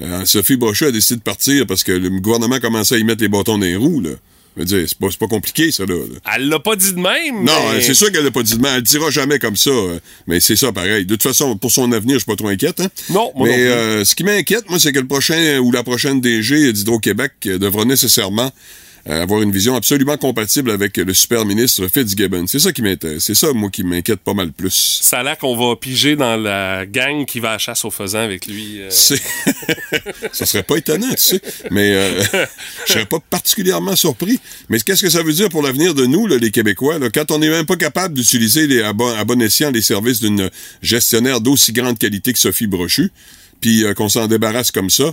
euh, 0.00 0.24
Sophie 0.26 0.56
Brochu 0.56 0.86
a 0.86 0.90
décidé 0.90 1.16
de 1.16 1.22
partir 1.22 1.66
parce 1.66 1.84
que 1.84 1.92
le 1.92 2.10
gouvernement 2.10 2.60
commençait 2.60 2.96
à 2.96 2.98
y 2.98 3.04
mettre 3.04 3.22
les 3.22 3.28
bâtons 3.28 3.58
dans 3.58 3.64
les 3.64 3.76
roues. 3.76 4.00
Là. 4.00 4.10
Je 4.58 4.62
veux 4.62 4.66
dire, 4.80 4.88
c'est 4.88 5.18
pas, 5.18 5.26
compliqué, 5.28 5.70
ça, 5.70 5.86
là. 5.86 5.94
Elle 6.34 6.48
l'a 6.48 6.58
pas 6.58 6.74
dit 6.74 6.92
de 6.92 6.98
même. 6.98 7.44
Non, 7.44 7.52
mais- 7.72 7.80
c'est 7.80 7.94
sûr 7.94 8.10
qu'elle 8.10 8.24
l'a 8.24 8.32
pas 8.32 8.42
dit 8.42 8.56
de 8.56 8.60
mal. 8.60 8.72
Elle 8.72 8.76
le 8.78 8.82
dira 8.82 9.08
jamais 9.10 9.38
comme 9.38 9.56
ça. 9.56 9.70
euh, 9.70 10.00
Mais 10.26 10.40
c'est 10.40 10.56
ça, 10.56 10.72
pareil. 10.72 11.06
De 11.06 11.14
toute 11.14 11.22
façon, 11.22 11.56
pour 11.56 11.70
son 11.70 11.92
avenir, 11.92 12.14
je 12.16 12.18
suis 12.24 12.26
pas 12.26 12.34
trop 12.36 12.48
inquiète. 12.48 12.80
Hein? 12.80 12.88
Non, 13.10 13.30
moi 13.36 13.46
Mais 13.46 13.52
non 13.52 13.54
plus. 13.56 13.68
euh, 13.70 14.04
ce 14.04 14.14
qui 14.16 14.24
m'inquiète, 14.24 14.68
moi, 14.68 14.80
c'est 14.80 14.92
que 14.92 14.98
le 14.98 15.06
prochain 15.06 15.58
ou 15.58 15.70
la 15.70 15.84
prochaine 15.84 16.20
DG 16.20 16.72
d'Hydro-Québec 16.72 17.32
devra 17.44 17.84
nécessairement 17.84 18.50
avoir 19.08 19.42
une 19.42 19.52
vision 19.52 19.74
absolument 19.74 20.16
compatible 20.16 20.70
avec 20.70 20.96
le 20.96 21.14
super 21.14 21.44
ministre 21.44 21.88
Fitzgibbon. 21.88 22.46
C'est 22.46 22.58
ça 22.58 22.72
qui 22.72 22.82
m'intéresse. 22.82 23.24
C'est 23.24 23.34
ça, 23.34 23.52
moi, 23.52 23.70
qui 23.70 23.82
m'inquiète 23.82 24.20
pas 24.20 24.34
mal 24.34 24.52
plus. 24.52 25.00
Ça 25.02 25.20
a 25.20 25.22
l'air 25.22 25.38
qu'on 25.38 25.56
va 25.56 25.76
piger 25.76 26.16
dans 26.16 26.36
la 26.36 26.84
gang 26.86 27.24
qui 27.24 27.40
va 27.40 27.50
à 27.50 27.52
la 27.52 27.58
chasse 27.58 27.84
aux 27.84 27.90
faisans 27.90 28.18
avec 28.20 28.46
lui. 28.46 28.80
euh. 28.80 28.90
Ça 30.32 30.46
serait 30.46 30.62
pas 30.62 30.76
étonnant, 30.76 31.08
tu 31.10 31.16
sais. 31.16 31.40
Mais 31.70 31.92
euh, 31.94 32.22
je 32.86 32.92
serais 32.92 33.06
pas 33.06 33.18
particulièrement 33.30 33.96
surpris. 33.96 34.40
Mais 34.68 34.78
qu'est-ce 34.80 35.02
que 35.02 35.10
ça 35.10 35.22
veut 35.22 35.32
dire 35.32 35.48
pour 35.48 35.62
l'avenir 35.62 35.94
de 35.94 36.06
nous, 36.06 36.26
là, 36.26 36.36
les 36.36 36.50
Québécois, 36.50 36.98
là, 36.98 37.08
quand 37.10 37.30
on 37.30 37.38
n'est 37.38 37.50
même 37.50 37.66
pas 37.66 37.76
capable 37.76 38.14
d'utiliser 38.14 38.66
les, 38.66 38.82
à, 38.82 38.92
bon, 38.92 39.08
à 39.16 39.24
bon 39.24 39.40
escient 39.40 39.70
les 39.70 39.82
services 39.82 40.20
d'une 40.20 40.50
gestionnaire 40.82 41.40
d'aussi 41.40 41.72
grande 41.72 41.98
qualité 41.98 42.32
que 42.32 42.38
Sophie 42.38 42.66
Brochu, 42.66 43.10
puis 43.60 43.84
euh, 43.84 43.94
qu'on 43.94 44.08
s'en 44.08 44.26
débarrasse 44.26 44.70
comme 44.70 44.90
ça? 44.90 45.12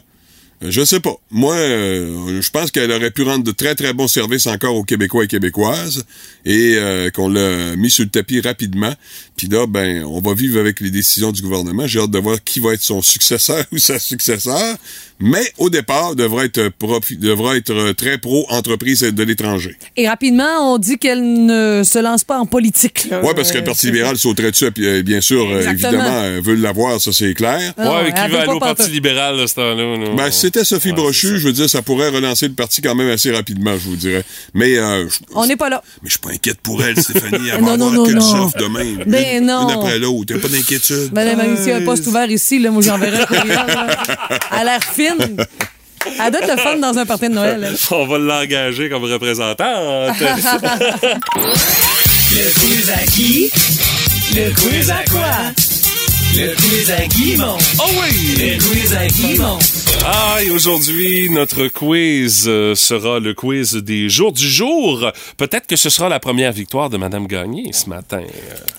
Euh, 0.64 0.72
Je 0.72 0.84
sais 0.84 1.00
pas. 1.00 1.16
Moi, 1.32 1.56
euh, 1.56 2.42
je 2.42 2.50
pense 2.50 2.72
qu'elle 2.72 2.92
aurait 2.92 3.12
pu 3.12 3.24
rendre 3.24 3.44
de 3.44 3.52
très, 3.52 3.76
très 3.76 3.94
bons 3.94 4.08
services 4.08 4.48
encore 4.48 4.76
aux 4.76 4.84
Québécois 4.84 5.26
et 5.26 5.28
Québécoises 5.28 6.06
et 6.46 6.76
euh, 6.76 7.10
qu'on 7.10 7.30
l'a 7.30 7.76
mis 7.76 7.90
sur 7.90 8.04
le 8.06 8.10
tapis 8.10 8.42
rapidement. 8.42 8.94
Puis 9.38 9.48
là, 9.48 9.66
ben, 9.68 10.04
on 10.06 10.22
va 10.22 10.34
vivre 10.34 10.60
avec 10.60 10.80
les 10.80 10.92
décisions 10.92 11.32
du 11.32 11.42
gouvernement. 11.42 11.88
J'ai 11.88 12.00
hâte 12.00 12.12
de 12.12 12.20
voir 12.20 12.38
qui 12.44 12.60
va 12.60 12.74
être 12.74 12.82
son 12.82 13.02
successeur 13.02 13.64
ou 13.72 13.78
sa 13.78 14.00
successeur. 14.00 14.78
Mais 15.18 15.50
au 15.58 15.70
départ, 15.70 16.14
devra 16.16 16.44
être, 16.44 16.70
profi- 16.78 17.18
devra 17.18 17.56
être 17.56 17.72
euh, 17.72 17.94
très 17.94 18.18
pro-entreprise 18.18 19.00
de 19.02 19.24
l'étranger. 19.24 19.78
Et 19.96 20.10
rapidement, 20.10 20.74
on 20.74 20.78
dit 20.78 20.98
qu'elle 20.98 21.46
ne 21.46 21.84
se 21.86 22.00
lance 22.00 22.26
pas 22.26 22.38
en 22.38 22.46
politique. 22.46 23.08
là. 23.10 23.22
Ouais, 23.24 23.34
parce 23.34 23.50
que 23.52 23.58
le 23.58 23.64
Euh, 23.64 23.66
Parti 23.66 23.82
c'est 23.82 23.88
libéral 23.88 24.18
sauterait 24.18 24.52
dessus, 24.52 24.70
puis, 24.72 24.86
euh, 24.86 25.04
bien 25.04 25.22
sûr, 25.22 25.42
euh, 25.50 25.60
Exactement. 25.60 25.92
évidemment, 25.94 26.22
euh, 26.22 26.42
veut 26.44 26.56
l'avoir, 26.56 27.00
ça 27.00 27.14
c'est 27.14 27.34
clair. 27.34 27.74
Ah, 27.78 27.94
ouais, 27.96 28.04
mais 28.04 28.10
qui 28.10 28.20
va 28.20 28.28
veut 28.28 28.40
aller 28.40 28.52
au 28.52 28.60
Parti 28.60 28.90
libéral, 28.92 29.38
là, 29.38 29.48
ce 29.48 29.56
temps-là? 29.56 29.98
là? 29.98 30.16
Ben, 30.18 30.32
si 30.32 30.42
c'était 30.42 30.66
Sophie 30.66 30.90
Ouais, 30.90 30.96
Brochu, 30.96 31.38
je 31.40 31.48
veux 31.48 31.54
dire, 31.54 31.70
ça 31.70 31.82
pourrait 31.82 32.10
relancer 32.10 32.50
le 32.50 32.54
parti 32.54 32.82
quand 32.82 32.94
même 32.96 33.10
assez 33.10 33.32
rapidement, 33.32 33.72
je 33.78 33.88
vous 33.90 33.96
dirais. 33.96 34.24
Mais, 34.54 34.78
euh, 34.78 35.08
je- 35.08 35.20
On 35.34 35.46
n'est 35.48 35.56
pas 35.56 35.70
là. 35.70 35.82
mais 36.04 36.10
je 36.10 36.12
suis 36.12 36.20
pas 36.20 36.32
inquiète 36.32 36.60
pour 36.62 36.84
elle, 36.84 37.02
Stéphanie. 37.02 37.48
Elle 37.54 37.62
Non, 37.62 37.68
va 37.68 37.78
non, 37.78 37.86
avoir 37.88 37.92
non, 37.94 38.06
quelle 38.06 38.16
non. 38.16 38.52
demain. 38.60 38.96
Ben 39.34 39.42
une, 39.42 39.48
non. 39.48 39.68
Une 39.70 39.76
après 39.80 40.00
l'autre. 40.00 40.34
T'as 40.34 40.40
pas 40.40 40.48
d'inquiétude. 40.48 41.12
Madame 41.14 41.40
Alicia, 41.40 41.78
un 41.78 41.82
poste 41.82 42.08
ouvert 42.08 42.30
ici, 42.30 42.60
là, 42.60 42.72
moi 42.72 42.82
j'enverrai 42.82 43.24
un. 43.24 43.28
Elle 44.52 44.58
a 44.60 44.64
l'air 44.64 44.84
fine. 44.84 45.38
Elle 46.24 46.32
doit 46.32 46.42
être 46.42 46.52
le 46.56 46.62
fun 46.62 46.78
dans 46.78 46.98
un 46.98 47.06
party 47.06 47.30
de 47.30 47.34
Noël. 47.34 47.64
elle. 47.68 47.76
On 47.92 48.06
va 48.06 48.18
l'engager 48.20 48.90
comme 48.90 49.04
représentante. 49.04 50.16
Le 52.32 52.60
quiz 52.60 52.90
à 52.90 53.06
qui? 53.12 53.50
Le 54.36 54.52
quiz 54.54 54.90
à 54.90 55.04
quoi? 55.10 55.52
Le 56.38 56.54
quiz 56.56 56.92
à 56.92 57.08
Guimont. 57.08 57.58
oh 57.80 57.90
oui! 58.02 58.36
Le 58.38 58.58
quiz 58.60 58.94
à 58.94 59.08
Guimont. 59.08 59.58
Ah, 60.08 60.38
et 60.44 60.52
aujourd'hui, 60.52 61.30
notre 61.32 61.68
quiz 61.68 62.44
euh, 62.48 62.76
sera 62.76 63.20
le 63.20 63.34
quiz 63.34 63.74
des 63.76 64.08
jours 64.10 64.34
du 64.34 64.48
jour. 64.48 65.12
Peut-être 65.38 65.66
que 65.66 65.76
ce 65.78 65.90
sera 65.90 66.10
la 66.10 66.20
première 66.20 66.52
victoire 66.52 66.90
de 66.92 66.98
Madame 66.98 67.26
Gagné 67.26 67.72
ce 67.72 67.90
matin. 67.90 68.22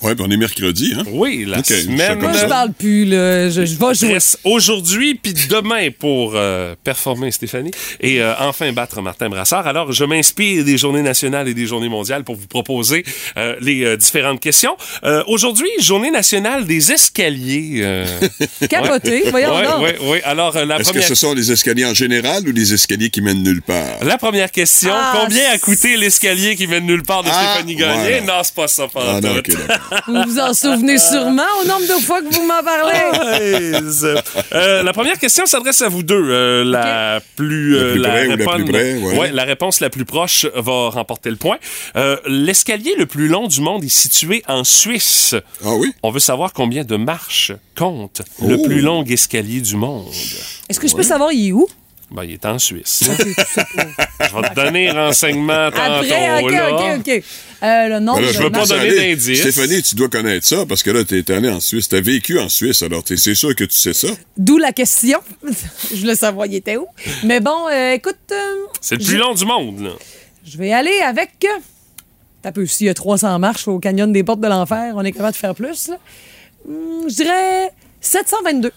Ouais, 0.02 0.14
puis 0.14 0.24
on 0.24 0.30
est 0.30 0.36
mercredi, 0.36 0.92
hein? 0.96 1.02
oui, 1.10 1.44
la 1.48 1.58
Ok, 1.58 1.64
je 1.68 1.74
semaine... 1.74 2.20
Moi, 2.20 2.32
je 2.32 2.46
parle 2.46 2.72
plus, 2.74 3.06
là. 3.06 3.48
Je, 3.48 3.64
je 3.64 3.74
vais 3.74 3.94
jouer. 3.94 4.12
reste 4.12 4.38
aujourd'hui 4.44 5.14
puis 5.16 5.34
demain 5.50 5.88
pour 5.98 6.32
euh, 6.36 6.76
performer 6.84 7.32
Stéphanie 7.32 7.72
et 8.00 8.20
euh, 8.20 8.34
enfin 8.38 8.70
battre 8.72 9.00
Martin 9.02 9.28
Brassard. 9.30 9.66
Alors, 9.66 9.90
je 9.92 10.04
m'inspire 10.04 10.62
des 10.64 10.76
journées 10.78 11.02
nationales 11.02 11.48
et 11.48 11.54
des 11.54 11.66
journées 11.66 11.88
mondiales 11.88 12.22
pour 12.22 12.36
vous 12.36 12.46
proposer 12.46 13.04
euh, 13.36 13.56
les 13.60 13.82
euh, 13.84 13.96
différentes 13.96 14.40
questions. 14.40 14.76
Euh, 15.02 15.24
aujourd'hui, 15.26 15.70
journée 15.80 16.10
nationale 16.12 16.66
des 16.66 16.92
escaliers. 16.92 17.45
Escaliers. 17.46 17.80
euh, 17.82 18.06
Capoté, 18.68 19.30
voyons 19.30 19.56
ouais, 19.56 19.92
donc. 19.98 20.20
Alors, 20.24 20.56
euh, 20.56 20.64
la 20.64 20.78
Est-ce 20.78 20.92
que 20.92 21.00
ce 21.00 21.14
sont 21.14 21.34
les 21.34 21.50
escaliers 21.52 21.84
en 21.86 21.94
général 21.94 22.46
ou 22.48 22.52
les 22.52 22.72
escaliers 22.74 23.10
qui 23.10 23.20
mènent 23.20 23.42
nulle 23.42 23.62
part? 23.62 24.02
La 24.04 24.18
première 24.18 24.50
question, 24.50 24.92
Ah, 24.94 25.18
combien 25.22 25.50
a 25.50 25.58
coûté 25.58 25.96
l'escalier 25.96 26.56
qui 26.56 26.66
mène 26.66 26.84
nulle 26.86 27.02
part 27.02 27.22
de 27.22 27.28
Ah, 27.32 27.52
Stéphanie 27.54 27.76
Gagné? 27.76 28.20
voilà. 28.20 28.20
Non, 28.22 28.40
c'est 28.42 28.54
pas 28.54 28.68
ça, 28.68 28.84
Ah 28.86 28.88
pas 28.92 29.20
non, 29.20 29.34
d'accord. 29.34 30.00
Vous 30.06 30.22
vous 30.32 30.38
en 30.38 30.54
souvenez 30.54 30.98
sûrement 30.98 31.42
au 31.62 31.66
nombre 31.66 31.82
de 31.86 32.02
fois 32.04 32.20
que 32.22 32.32
vous 32.34 32.46
m'en 32.46 32.62
parlez? 32.62 33.72
Euh, 34.52 34.82
la 34.82 34.92
première 34.92 35.18
question 35.18 35.46
s'adresse 35.46 35.82
à 35.82 35.88
vous 35.88 36.02
deux. 36.02 36.62
La 36.64 37.20
plus, 37.36 37.96
La 37.98 38.10
plus 38.10 38.24
près 38.24 38.26
ou 38.26 38.30
la 38.30 38.36
plus 38.54 38.64
près, 38.64 38.94
ouais. 39.18 39.32
la 39.32 39.44
réponse 39.44 39.80
la 39.80 39.90
plus 39.90 40.04
proche 40.04 40.46
va 40.54 40.88
remporter 40.90 41.30
le 41.30 41.36
point. 41.36 41.58
Euh, 41.96 42.16
L'escalier 42.26 42.94
le 42.98 43.06
plus 43.06 43.28
long 43.28 43.46
du 43.46 43.60
monde 43.60 43.84
est 43.84 43.88
situé 43.88 44.42
en 44.48 44.64
Suisse. 44.64 45.34
Ah 45.64 45.74
oui? 45.74 45.92
On 46.02 46.10
veut 46.10 46.20
savoir 46.20 46.52
combien 46.52 46.84
de 46.84 46.96
marches 46.96 47.35
compte 47.76 48.22
le 48.42 48.56
Oh. 48.58 48.62
plus 48.64 48.80
long 48.80 49.04
escalier 49.04 49.60
du 49.60 49.76
monde. 49.76 50.06
Est-ce 50.68 50.80
que 50.80 50.88
je 50.88 50.94
peux 50.94 51.02
savoir, 51.02 51.32
il 51.32 51.48
est 51.48 51.52
où? 51.52 51.66
Ben, 52.10 52.22
il 52.22 52.32
est 52.34 52.44
en 52.46 52.58
Suisse. 52.60 53.02
Je 53.04 53.10
vais 54.40 54.48
te 54.48 54.54
donner 54.54 54.90
renseignement 54.92 55.70
tantôt. 55.72 56.04
Après, 56.06 56.42
OK, 56.44 56.52
là. 56.52 56.72
OK, 56.74 57.00
OK. 57.00 57.08
Euh, 57.62 57.88
le 57.88 57.98
Ben 57.98 58.20
là, 58.20 58.32
de 58.32 58.38
veux 58.38 58.50
pas 58.50 58.64
donner 58.66 58.80
Allez, 58.90 59.14
d'indices. 59.16 59.40
Stéphanie, 59.40 59.82
tu 59.82 59.96
dois 59.96 60.08
connaître 60.08 60.46
ça 60.46 60.64
parce 60.68 60.84
que 60.84 60.90
là, 60.90 61.02
t'es 61.04 61.28
allé 61.32 61.48
en 61.48 61.58
Suisse. 61.58 61.88
T'as 61.88 62.00
vécu 62.00 62.38
en 62.38 62.48
Suisse, 62.48 62.82
alors 62.82 63.02
c'est 63.04 63.34
sûr 63.34 63.56
que 63.56 63.64
tu 63.64 63.76
sais 63.76 63.92
ça. 63.92 64.06
D'où 64.36 64.56
la 64.58 64.70
question. 64.72 65.18
je 65.90 65.96
voulais 66.00 66.14
savoir, 66.14 66.46
il 66.46 66.54
était 66.54 66.76
où. 66.76 66.86
Mais 67.24 67.40
bon, 67.40 67.66
euh, 67.72 67.94
écoute, 67.94 68.14
euh, 68.30 68.36
C'est 68.80 68.96
le 68.96 69.04
plus 69.04 69.14
je- 69.14 69.18
long 69.18 69.34
du 69.34 69.44
monde, 69.44 69.80
là. 69.80 69.90
je 70.46 70.58
vais 70.58 70.72
aller 70.72 71.00
avec... 71.04 71.30
euh, 71.44 71.48
T'as 72.42 72.52
peu, 72.52 72.66
s'il 72.66 72.86
y 72.86 72.90
a 72.90 72.94
300 72.94 73.36
marches 73.40 73.66
au 73.66 73.80
canyon 73.80 74.12
des 74.12 74.22
portes 74.22 74.40
de 74.40 74.46
l'enfer, 74.46 74.92
on 74.94 75.02
est 75.04 75.10
capable 75.10 75.32
de 75.32 75.36
faire 75.38 75.54
plus, 75.56 75.88
là. 75.88 75.96
Hum, 76.68 77.08
je 77.08 77.14
dirais 77.14 77.70
722. 78.00 78.72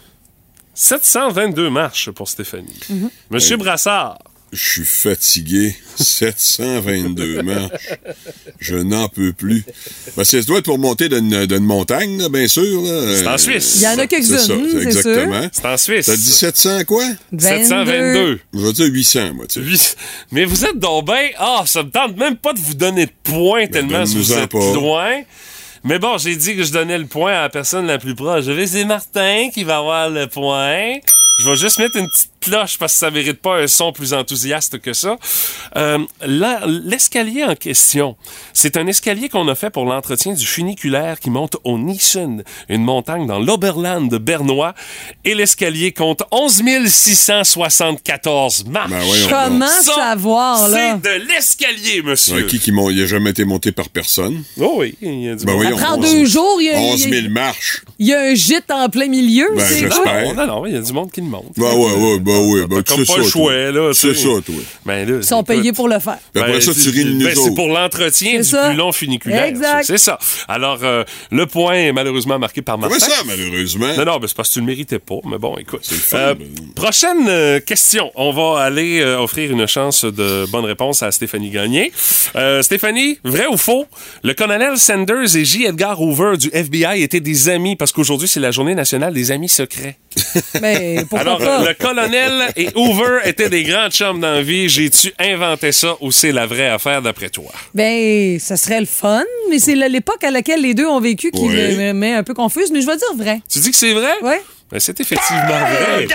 722 0.74 1.70
marches 1.70 2.10
pour 2.12 2.28
Stéphanie. 2.30 2.80
Mhm. 2.90 3.10
Monsieur 3.32 3.58
Brassard. 3.58 4.18
Je 4.52 4.68
suis 4.68 4.86
fatigué. 4.86 5.76
722 5.96 7.44
marches. 7.44 7.90
Je 8.60 8.78
n'en 8.78 9.08
peux 9.08 9.32
plus. 9.32 9.64
Ben, 10.18 10.24
ça 10.24 10.42
doit 10.42 10.58
être 10.58 10.66
pour 10.66 10.80
monter 10.80 11.08
d'une 11.08 11.60
montagne, 11.60 12.18
là, 12.20 12.30
bien 12.30 12.48
sûr. 12.48 12.82
C'est 13.16 13.28
en 13.28 13.38
Suisse. 13.38 13.74
Il 13.76 13.82
y 13.84 13.88
en 13.88 14.00
a 14.00 14.08
quelques-unes, 14.08 14.40
C'est 14.72 14.82
exactement. 14.82 15.48
C'est 15.52 15.66
en 15.66 15.78
Suisse. 15.78 16.06
T'as 16.08 16.16
dit 16.16 16.32
700 16.32 16.84
quoi? 16.86 17.04
722. 17.38 18.40
Je 18.56 18.60
vais 18.60 18.74
dire 18.74 18.86
800, 18.88 19.34
moi, 19.36 19.46
tu 19.48 19.60
sais. 19.62 19.66
Huit- 19.70 19.98
Mais 20.32 20.46
vous 20.46 20.66
êtes 20.66 20.80
donc 20.80 21.06
ben... 21.06 21.30
Ah, 21.38 21.64
ça 21.68 21.84
me 21.84 21.92
tente 21.92 22.18
même 22.18 22.38
pas 22.38 22.54
de 22.54 22.60
vous 22.60 22.74
donner 22.74 23.06
de 23.06 23.12
points 23.24 23.68
tellement 23.68 24.04
vous 24.04 24.34
êtes 24.34 24.50
pas. 24.50 24.74
loin. 24.74 25.22
Mais 25.90 25.98
bon, 25.98 26.20
j'ai 26.20 26.36
dit 26.36 26.56
que 26.56 26.64
je 26.64 26.72
donnais 26.72 27.00
le 27.00 27.08
point 27.08 27.34
à 27.34 27.42
la 27.42 27.50
personne 27.50 27.88
la 27.88 27.98
plus 27.98 28.14
proche. 28.14 28.46
Je 28.46 28.52
vais, 28.52 28.68
c'est 28.68 28.86
Martin 28.86 29.50
qui 29.52 29.64
va 29.64 29.78
avoir 29.78 30.08
le 30.08 30.28
point. 30.28 31.00
Je 31.40 31.50
vais 31.50 31.56
juste 31.56 31.80
mettre 31.80 31.98
une 31.98 32.08
petite 32.08 32.30
cloche 32.40 32.78
parce 32.78 32.94
que 32.94 33.00
ça 33.00 33.12
mérite 33.12 33.42
pas 33.42 33.58
un 33.58 33.68
son 33.68 33.92
plus 33.92 34.14
enthousiaste 34.14 34.80
que 34.80 34.94
ça. 34.94 35.18
Euh, 35.76 36.00
l'escalier 36.26 37.44
en 37.44 37.56
question, 37.56 38.16
c'est 38.54 38.78
un 38.78 38.88
escalier 38.88 39.30
qu'on 39.30 39.48
a 39.48 39.56
fait 39.56 39.70
pour 39.70 39.86
l'entretien 39.86 40.34
du 40.34 40.46
funiculaire 40.46 41.20
qui 41.20 41.30
monte 41.30 41.58
au 41.64 41.78
Nissen, 41.78 42.44
une 42.70 42.84
montagne 42.84 43.28
dans 43.28 43.40
l'Oberland 43.40 44.10
bernois. 44.16 44.74
Et 45.26 45.36
l'escalier 45.36 45.92
compte 45.92 46.24
11 46.32 46.62
674 46.88 48.66
marches. 48.66 48.90
Ben 48.90 49.00
Comment 49.30 49.68
Ça, 49.68 49.94
savoir, 49.96 50.68
là? 50.70 50.98
C'est 51.04 51.10
de 51.20 51.26
l'escalier, 51.28 52.02
monsieur. 52.02 52.36
Ouais, 52.36 52.46
qui 52.46 52.60
qui 52.60 52.72
mon- 52.72 52.90
il 52.90 53.02
a 53.04 53.06
jamais 53.06 53.32
été 53.32 53.46
monté 53.46 53.72
par 53.72 53.90
personne? 53.90 54.44
Oh 54.60 54.76
oui, 54.78 54.96
il 55.02 55.24
y 55.26 55.30
a 55.30 55.36
du 55.36 55.46
Ben 55.46 55.54
monde. 55.54 55.62
voyons. 55.64 55.78
Ça 55.78 55.86
prend 55.86 55.98
11 55.98 56.12
deux 56.12 56.26
jours, 56.26 56.58
il 56.62 56.66
y 56.66 56.70
a- 56.70 56.78
11 56.80 57.02
il 57.06 57.10
y 57.14 57.18
a- 57.18 57.22
000 57.22 57.34
marches. 57.34 57.84
Il 58.00 58.08
y 58.08 58.14
a 58.14 58.22
un 58.22 58.34
gîte 58.34 58.72
en 58.72 58.90
plein 58.90 59.08
milieu. 59.08 59.48
Ben, 59.56 59.66
c'est? 59.68 59.82
Non, 59.88 60.34
non, 60.36 60.48
non, 60.48 60.66
il 60.66 60.74
y 60.74 60.78
a 60.78 60.82
du 60.82 60.94
monde 60.94 61.12
qui 61.12 61.22
le 61.22 61.28
monte. 61.28 61.46
Ben 61.58 61.74
ouais, 61.74 61.94
ouais, 61.94 62.20
ben 62.30 62.40
ouais. 62.54 62.68
Ben, 62.68 62.84
tu 62.84 62.94
comme 62.94 63.06
sais 63.06 63.14
pas 63.14 63.14
ça, 63.14 63.18
le 63.20 63.24
toi. 63.24 63.32
choix, 63.32 63.54
là. 63.72 63.92
C'est 63.94 64.14
ça, 64.14 64.30
toi. 64.46 64.56
Ben, 64.86 65.10
là, 65.10 65.18
Ils 65.18 65.24
sont 65.24 65.44
payés 65.44 65.74
pour 65.74 65.88
le 65.88 66.00
faire. 66.00 66.18
Puis 66.34 66.42
après 66.42 66.54
Ben, 66.54 66.62
ça, 66.62 66.72
tu 66.74 66.92
ben, 66.92 67.34
C'est 67.36 67.56
pour 67.56 67.68
l'entretien 67.70 68.38
du 68.38 68.44
ça. 68.44 68.68
plus 68.70 68.78
long 68.78 68.92
funiculaire. 68.92 69.46
Exact. 69.46 69.84
C'est 69.86 69.98
ça. 69.98 70.18
Alors, 70.48 70.80
euh, 70.84 71.04
le 71.32 71.46
point 71.46 71.74
est 71.74 71.92
malheureusement 71.92 72.38
marqué 72.40 72.62
par 72.62 72.78
Martin. 72.78 72.98
Comment 73.00 73.12
ça, 73.16 73.24
malheureusement? 73.26 73.88
Non, 73.98 74.06
non, 74.06 74.18
ben, 74.20 74.28
c'est 74.28 74.36
parce 74.38 74.50
que 74.50 74.54
tu 74.54 74.60
le 74.60 74.66
méritais 74.66 75.00
pas. 75.00 75.16
Mais 75.26 75.38
bon, 75.38 75.58
écoute. 75.58 75.82
le 75.90 75.98
fun, 75.98 76.18
Euh, 76.18 76.34
là. 76.34 76.36
prochaine 76.76 77.28
euh, 77.28 77.60
question. 77.60 78.12
On 78.16 78.32
va 78.32 78.62
aller 78.62 79.00
euh, 79.02 79.20
offrir 79.20 79.52
une 79.52 79.68
chance 79.68 80.06
de 80.06 80.46
bonne 80.52 80.66
réponse 80.66 81.04
à 81.04 81.12
Stéphanie 81.12 81.50
Gagné. 81.50 81.92
Euh, 82.36 82.62
Stéphanie, 82.62 83.18
vrai 83.24 83.48
ou 83.48 83.58
faux? 83.58 83.86
Le 84.24 84.34
colonel 84.34 84.78
Sanders 84.78 85.36
et 85.36 85.46
J. 85.46 85.66
Edgar 85.66 86.02
Hoover 86.02 86.38
du 86.38 86.50
FBI 86.54 87.02
étaient 87.02 87.20
des 87.20 87.50
amis 87.50 87.76
parce 87.76 87.92
qu'aujourd'hui, 87.92 88.28
c'est 88.28 88.40
la 88.40 88.52
journée 88.52 88.76
nationale 88.76 89.14
des 89.14 89.32
amis 89.32 89.50
secrets. 89.50 89.98
Mais 90.62 90.98
pourquoi 91.10 91.20
Alors, 91.20 91.38
pas? 91.40 91.64
le 91.68 91.74
colonel 91.74 92.19
et 92.56 92.70
Hoover 92.76 93.20
étaient 93.26 93.50
des 93.50 93.64
grands 93.64 93.90
chums 93.90 94.20
dans 94.20 94.32
la 94.32 94.42
vie. 94.42 94.70
J'ai-tu 94.70 95.14
inventé 95.20 95.72
ça 95.72 95.96
ou 96.02 96.12
c'est 96.12 96.32
la 96.32 96.46
vraie 96.46 96.70
affaire 96.70 97.02
d'après 97.02 97.30
toi? 97.30 97.52
Ben, 97.74 98.40
ça 98.40 98.58
serait 98.58 98.80
le 98.80 98.86
fun, 98.86 99.24
mais 99.50 99.60
c'est 99.60 99.76
l'époque 99.76 100.24
à 100.24 100.32
laquelle 100.32 100.62
les 100.62 100.74
deux 100.74 100.88
ont 100.88 101.00
vécu 101.00 101.32
qui 101.32 101.48
me 101.48 101.94
met 101.94 102.14
un 102.14 102.24
peu 102.24 102.34
confuse, 102.34 102.72
mais 102.72 102.82
je 102.82 102.88
vais 102.88 102.98
dire 102.98 103.16
vrai. 103.16 103.42
Tu 103.52 103.60
dis 103.60 103.72
que 103.72 103.78
c'est 103.78 103.94
vrai? 103.94 104.14
Ouais. 104.22 104.42
Ben, 104.72 104.80
c'est 104.80 105.00
effectivement 105.00 105.48
vrai. 105.48 106.08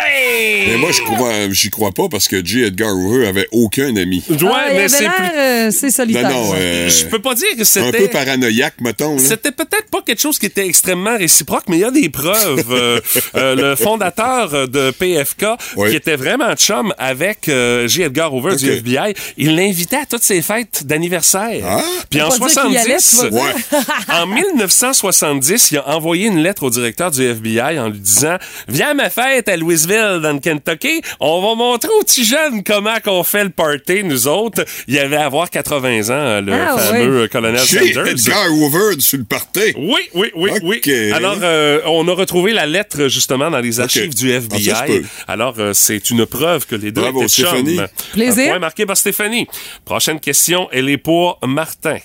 Mais 0.68 0.76
moi, 0.76 0.90
je 0.92 1.02
crois, 1.02 1.32
j'y 1.50 1.70
crois 1.70 1.90
pas 1.92 2.08
parce 2.08 2.28
que 2.28 2.44
J. 2.44 2.62
Edgar 2.64 2.94
Hoover 2.94 3.26
avait 3.26 3.48
aucun 3.52 3.94
ami. 3.96 4.22
Ouais, 4.28 4.36
Ah, 4.52 4.66
il 4.70 4.76
mais 4.76 4.88
c'est 4.88 5.08
plus... 5.08 5.38
euh, 5.38 5.70
c'est 5.70 5.90
solitaire. 5.90 6.28
Non, 6.30 6.44
non, 6.46 6.52
euh, 6.56 6.88
Je 6.88 7.04
peux 7.06 7.18
pas 7.20 7.34
dire 7.34 7.48
que 7.56 7.62
un 7.62 7.64
c'était... 7.64 7.98
peu 7.98 8.08
paranoïaque, 8.08 8.74
mettons. 8.80 9.18
C'était 9.18 9.50
peut-être 9.52 9.90
pas 9.90 10.02
quelque 10.02 10.20
chose 10.20 10.38
qui 10.38 10.46
était 10.46 10.66
extrêmement 10.66 11.16
réciproque, 11.16 11.64
mais 11.68 11.76
il 11.78 11.80
y 11.80 11.84
a 11.84 11.90
des 11.90 12.08
preuves. 12.08 12.64
Euh, 12.70 13.00
euh, 13.36 13.54
le 13.56 13.76
fondateur 13.76 14.68
de 14.68 14.90
PFK, 14.92 15.46
Oui. 15.76 15.90
qui 15.90 15.96
était 15.96 16.16
vraiment 16.16 16.54
chum 16.54 16.94
avec 16.98 17.48
euh, 17.48 17.88
J. 17.88 18.02
Edgar 18.02 18.32
Hoover 18.34 18.56
du. 18.56 18.70
FBI, 18.70 19.14
il 19.36 19.56
l'invitait 19.56 19.96
à 19.96 20.06
toutes 20.06 20.22
ses 20.22 20.42
fêtes 20.42 20.84
d'anniversaire. 20.84 21.64
Ah? 21.66 21.82
Puis 22.10 22.20
en 22.22 22.30
Faut 22.30 22.38
pas 22.38 22.48
dire 22.48 22.62
qu'il 22.62 22.72
y 22.72 22.78
allait, 22.78 22.98
70, 22.98 23.20
tu 23.20 23.24
vas 23.24 23.30
dire. 23.30 23.54
Ouais. 23.72 24.14
en 24.20 24.26
1970, 24.26 25.70
il 25.72 25.78
a 25.78 25.88
envoyé 25.88 26.26
une 26.28 26.38
lettre 26.38 26.62
au 26.64 26.70
directeur 26.70 27.10
du 27.10 27.22
FBI 27.24 27.78
en 27.78 27.88
lui 27.88 27.98
disant 27.98 28.36
Viens 28.68 28.90
à 28.90 28.94
ma 28.94 29.10
fête 29.10 29.48
à 29.48 29.56
Louisville, 29.56 30.20
dans 30.22 30.32
le 30.32 30.38
Kentucky. 30.40 31.00
On 31.20 31.40
va 31.40 31.54
montrer 31.54 31.90
aux 32.00 32.02
petits 32.04 32.24
jeunes 32.24 32.62
comment 32.64 32.98
qu'on 33.04 33.22
fait 33.24 33.44
le 33.44 33.50
party, 33.50 34.04
nous 34.04 34.26
autres. 34.28 34.64
Il 34.88 34.98
avait 34.98 35.16
à 35.16 35.26
avoir 35.26 35.50
80 35.50 36.10
ans, 36.10 36.40
le 36.40 36.52
Ah, 36.52 36.78
fameux 36.78 37.22
euh, 37.22 37.28
colonel. 37.28 37.60
Sanders. 37.60 38.06
Edgar 38.06 38.52
Hoover 38.52 39.00
sur 39.00 39.18
le 39.18 39.24
party. 39.24 39.74
Oui, 39.76 40.00
oui, 40.14 40.30
oui, 40.34 40.50
oui. 40.62 41.12
Alors, 41.12 41.36
euh, 41.42 41.80
on 41.86 42.06
a 42.08 42.12
retrouvé 42.14 42.52
la 42.52 42.66
lettre 42.66 43.08
justement 43.08 43.50
dans 43.50 43.60
les 43.60 43.80
archives 43.80 44.14
du 44.14 44.32
Ah, 44.32 44.36
FBI. 44.36 44.64
ça. 44.64 44.84
Alors, 45.28 45.54
euh, 45.58 45.72
c'est 45.72 46.10
une 46.10 46.26
preuve 46.26 46.66
que 46.66 46.74
les 46.76 46.92
deux 46.92 47.00
Bravo, 47.02 47.22
étaient 47.22 47.28
chums. 47.42 47.46
Stéphanie. 47.48 47.78
Plaisir. 48.12 48.44
Un 48.44 48.48
point 48.50 48.58
marqué 48.58 48.86
par 48.86 48.96
Stéphanie. 48.96 49.46
Prochaine 49.84 50.20
question, 50.20 50.68
elle 50.72 50.88
est 50.88 50.98
pour 50.98 51.38
Martin. 51.46 51.98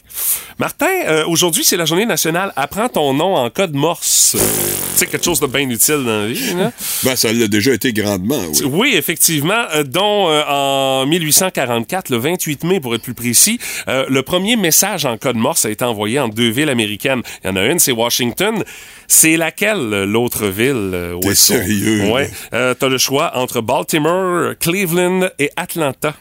Martin, 0.58 0.88
euh, 1.08 1.26
aujourd'hui, 1.28 1.64
c'est 1.64 1.78
la 1.78 1.86
journée 1.86 2.06
nationale 2.06 2.52
Apprends 2.56 2.90
ton 2.90 3.14
nom 3.14 3.36
en 3.36 3.50
code 3.50 3.74
morse. 3.74 4.36
C'est 5.00 5.08
quelque 5.08 5.24
chose 5.24 5.40
de 5.40 5.48
bien 5.48 5.70
utile 5.70 6.04
dans 6.04 6.24
la 6.24 6.28
vie. 6.28 6.54
Là. 6.56 6.74
Ben, 7.06 7.16
ça 7.16 7.32
l'a 7.32 7.48
déjà 7.48 7.72
été 7.74 7.94
grandement, 7.94 8.42
oui. 8.50 8.66
Oui, 8.66 8.94
effectivement, 8.96 9.64
euh, 9.74 9.84
dont 9.84 10.28
euh, 10.30 10.44
en 10.46 11.06
1844, 11.06 12.10
le 12.10 12.18
28 12.18 12.66
mai 12.66 12.82
pour 12.82 12.94
être 12.94 13.02
plus 13.04 13.14
précis, 13.14 13.60
euh, 13.88 14.06
le 14.10 14.22
premier 14.24 14.58
message 14.58 15.06
en 15.06 15.18
code 15.18 15.38
morse 15.38 15.64
a 15.64 15.70
été 15.70 15.86
envoyé 15.86 16.20
en 16.20 16.28
deux 16.28 16.50
villes 16.50 16.68
américaines. 16.68 17.22
Il 17.46 17.48
y 17.48 17.50
en 17.50 17.56
a 17.56 17.64
une, 17.68 17.80
c'est 17.80 17.94
Washington. 17.94 18.62
C'est 19.08 19.38
laquelle 19.38 20.04
l'autre 20.04 20.48
ville? 20.48 21.16
T'es 21.22 21.34
sérieux? 21.34 22.12
Ouais. 22.12 22.30
T'as 22.52 22.90
le 22.90 22.98
choix 22.98 23.38
entre 23.38 23.62
Baltimore, 23.62 24.54
Cleveland 24.60 25.30
et 25.40 25.50
Atlanta. 25.56 26.14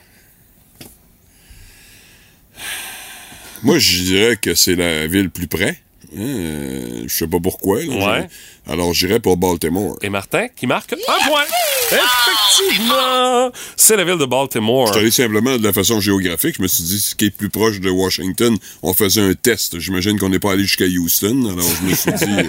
Moi, 3.65 3.79
je 3.79 4.03
dirais 4.05 4.37
que 4.37 4.55
c'est 4.55 4.77
la 4.77 5.09
ville 5.09 5.31
plus 5.31 5.49
près. 5.49 5.81
Hein, 6.17 6.21
euh, 6.21 7.03
je 7.07 7.15
sais 7.15 7.27
pas 7.27 7.39
pourquoi. 7.41 7.83
là. 7.85 8.21
Ouais. 8.21 8.29
Alors, 8.69 8.93
j'irais 8.93 9.19
pour 9.21 9.37
Baltimore. 9.37 9.97
Et 10.03 10.11
Martin, 10.11 10.49
qui 10.55 10.67
marque 10.67 10.93
un 10.93 11.27
point. 11.29 11.43
Effectivement! 11.91 13.51
C'est 13.77 13.97
la 13.97 14.05
ville 14.05 14.19
de 14.19 14.25
Baltimore. 14.27 14.89
Je 14.89 14.93
suis 14.93 15.01
allé 15.01 15.11
simplement 15.11 15.57
de 15.57 15.65
la 15.65 15.73
façon 15.73 16.01
géographique. 16.01 16.57
Je 16.59 16.63
me 16.63 16.69
suis 16.69 16.85
dit, 16.85 16.99
ce 17.01 17.15
qui 17.15 17.27
est 17.27 17.31
plus 17.31 17.49
proche 17.49 17.81
de 17.81 17.89
Washington, 17.89 18.57
on 18.83 18.93
faisait 18.93 19.23
un 19.23 19.33
test. 19.35 19.79
J'imagine 19.79 20.19
qu'on 20.19 20.29
n'est 20.29 20.39
pas 20.39 20.53
allé 20.53 20.65
jusqu'à 20.65 20.85
Houston. 20.85 21.49
Alors, 21.51 21.67
je 21.81 21.87
me 21.89 21.95
suis 21.95 22.13
dit, 22.13 22.49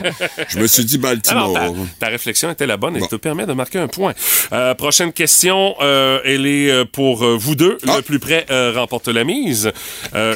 je 0.49 0.59
me 0.59 0.67
suis 0.67 0.83
dit 0.85 0.99
Alors, 1.01 1.53
Baltimore. 1.53 1.75
ta, 1.99 2.05
ta 2.07 2.11
réflexion 2.11 2.51
était 2.51 2.65
la 2.67 2.75
bonne 2.77 2.97
et 2.97 2.99
Bon. 2.99 3.07
te 3.07 3.15
permet 3.15 3.45
de 3.45 3.53
marquer 3.53 3.79
un 3.79 3.87
point. 3.87 4.13
Euh, 4.51 4.73
prochaine 4.75 5.13
question, 5.13 5.75
euh, 5.81 6.19
elle 6.25 6.45
est 6.45 6.69
euh, 6.69 6.83
pour 6.85 7.23
vous 7.25 7.55
deux. 7.55 7.77
Ah. 7.87 7.95
Le 7.97 8.01
plus 8.01 8.19
près 8.19 8.45
euh, 8.51 8.73
remporte 8.75 9.07
la 9.07 9.23
mise. 9.23 9.71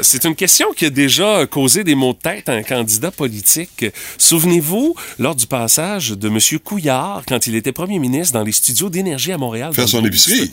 C'est 0.02 0.24
une 0.26 0.36
question 0.36 0.68
qui 0.76 0.86
a 0.86 0.90
déjà 0.90 1.46
causé 1.46 1.84
des 1.84 1.96
maux 1.96 2.14
de 2.14 2.20
tête 2.20 2.48
à 2.48 2.54
un 2.54 2.64
candidat 2.64 3.12
politique. 3.12 3.86
Souvenez-vous, 4.18 4.96
lors 5.20 5.36
du 5.36 5.46
passage 5.76 6.12
de 6.12 6.28
M. 6.28 6.38
Couillard, 6.64 7.24
quand 7.28 7.48
il 7.48 7.56
était 7.56 7.72
premier 7.72 7.98
ministre 7.98 8.34
dans 8.38 8.44
les 8.44 8.52
studios 8.52 8.92
d'énergie 8.92 9.32
à 9.32 9.40
Montréal. 9.40 9.74
Faire 9.74 9.90
son 9.90 10.06
épicerie. 10.06 10.52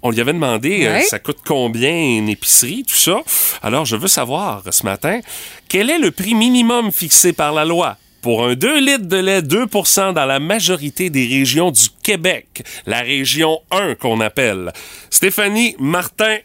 On 0.00 0.10
lui 0.10 0.18
avait 0.18 0.32
demandé, 0.32 0.86
euh, 0.86 1.00
ça 1.02 1.18
coûte 1.18 1.40
combien 1.46 1.90
une 1.92 2.30
épicerie, 2.30 2.82
tout 2.88 2.94
ça? 2.96 3.20
Alors, 3.62 3.84
je 3.84 3.96
veux 3.96 4.08
savoir 4.08 4.62
ce 4.70 4.84
matin, 4.84 5.20
quel 5.68 5.90
est 5.90 5.98
le 5.98 6.10
prix 6.10 6.34
minimum 6.34 6.90
fixé 6.90 7.34
par 7.34 7.52
la 7.52 7.66
loi 7.66 7.98
pour 8.22 8.46
un 8.46 8.54
2 8.54 8.80
litres 8.80 9.04
de 9.08 9.16
lait, 9.18 9.42
2% 9.42 10.14
dans 10.14 10.24
la 10.24 10.40
majorité 10.40 11.10
des 11.10 11.26
régions 11.26 11.70
du 11.70 11.88
Québec? 12.02 12.62
La 12.86 13.02
région 13.02 13.58
1 13.72 13.94
qu'on 13.96 14.20
appelle. 14.20 14.72
Stéphanie, 15.10 15.76
Martin, 15.78 16.38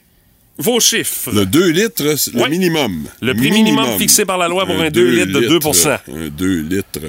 vos 0.58 0.82
chiffres. 0.82 1.32
Le 1.32 1.46
2 1.46 1.70
litres, 1.70 2.16
c'est 2.18 2.34
le 2.34 2.42
Ouais. 2.42 2.50
minimum. 2.50 3.08
Le 3.22 3.34
prix 3.34 3.52
minimum 3.52 3.98
fixé 3.98 4.26
par 4.26 4.38
la 4.38 4.50
loi 4.50 4.66
pour 4.66 4.76
un 4.82 4.90
2 4.90 5.12
litres 5.12 5.40
de 5.40 5.48
2% 5.48 5.98
Un 6.14 6.28
2 6.28 6.62
litres. 6.64 7.00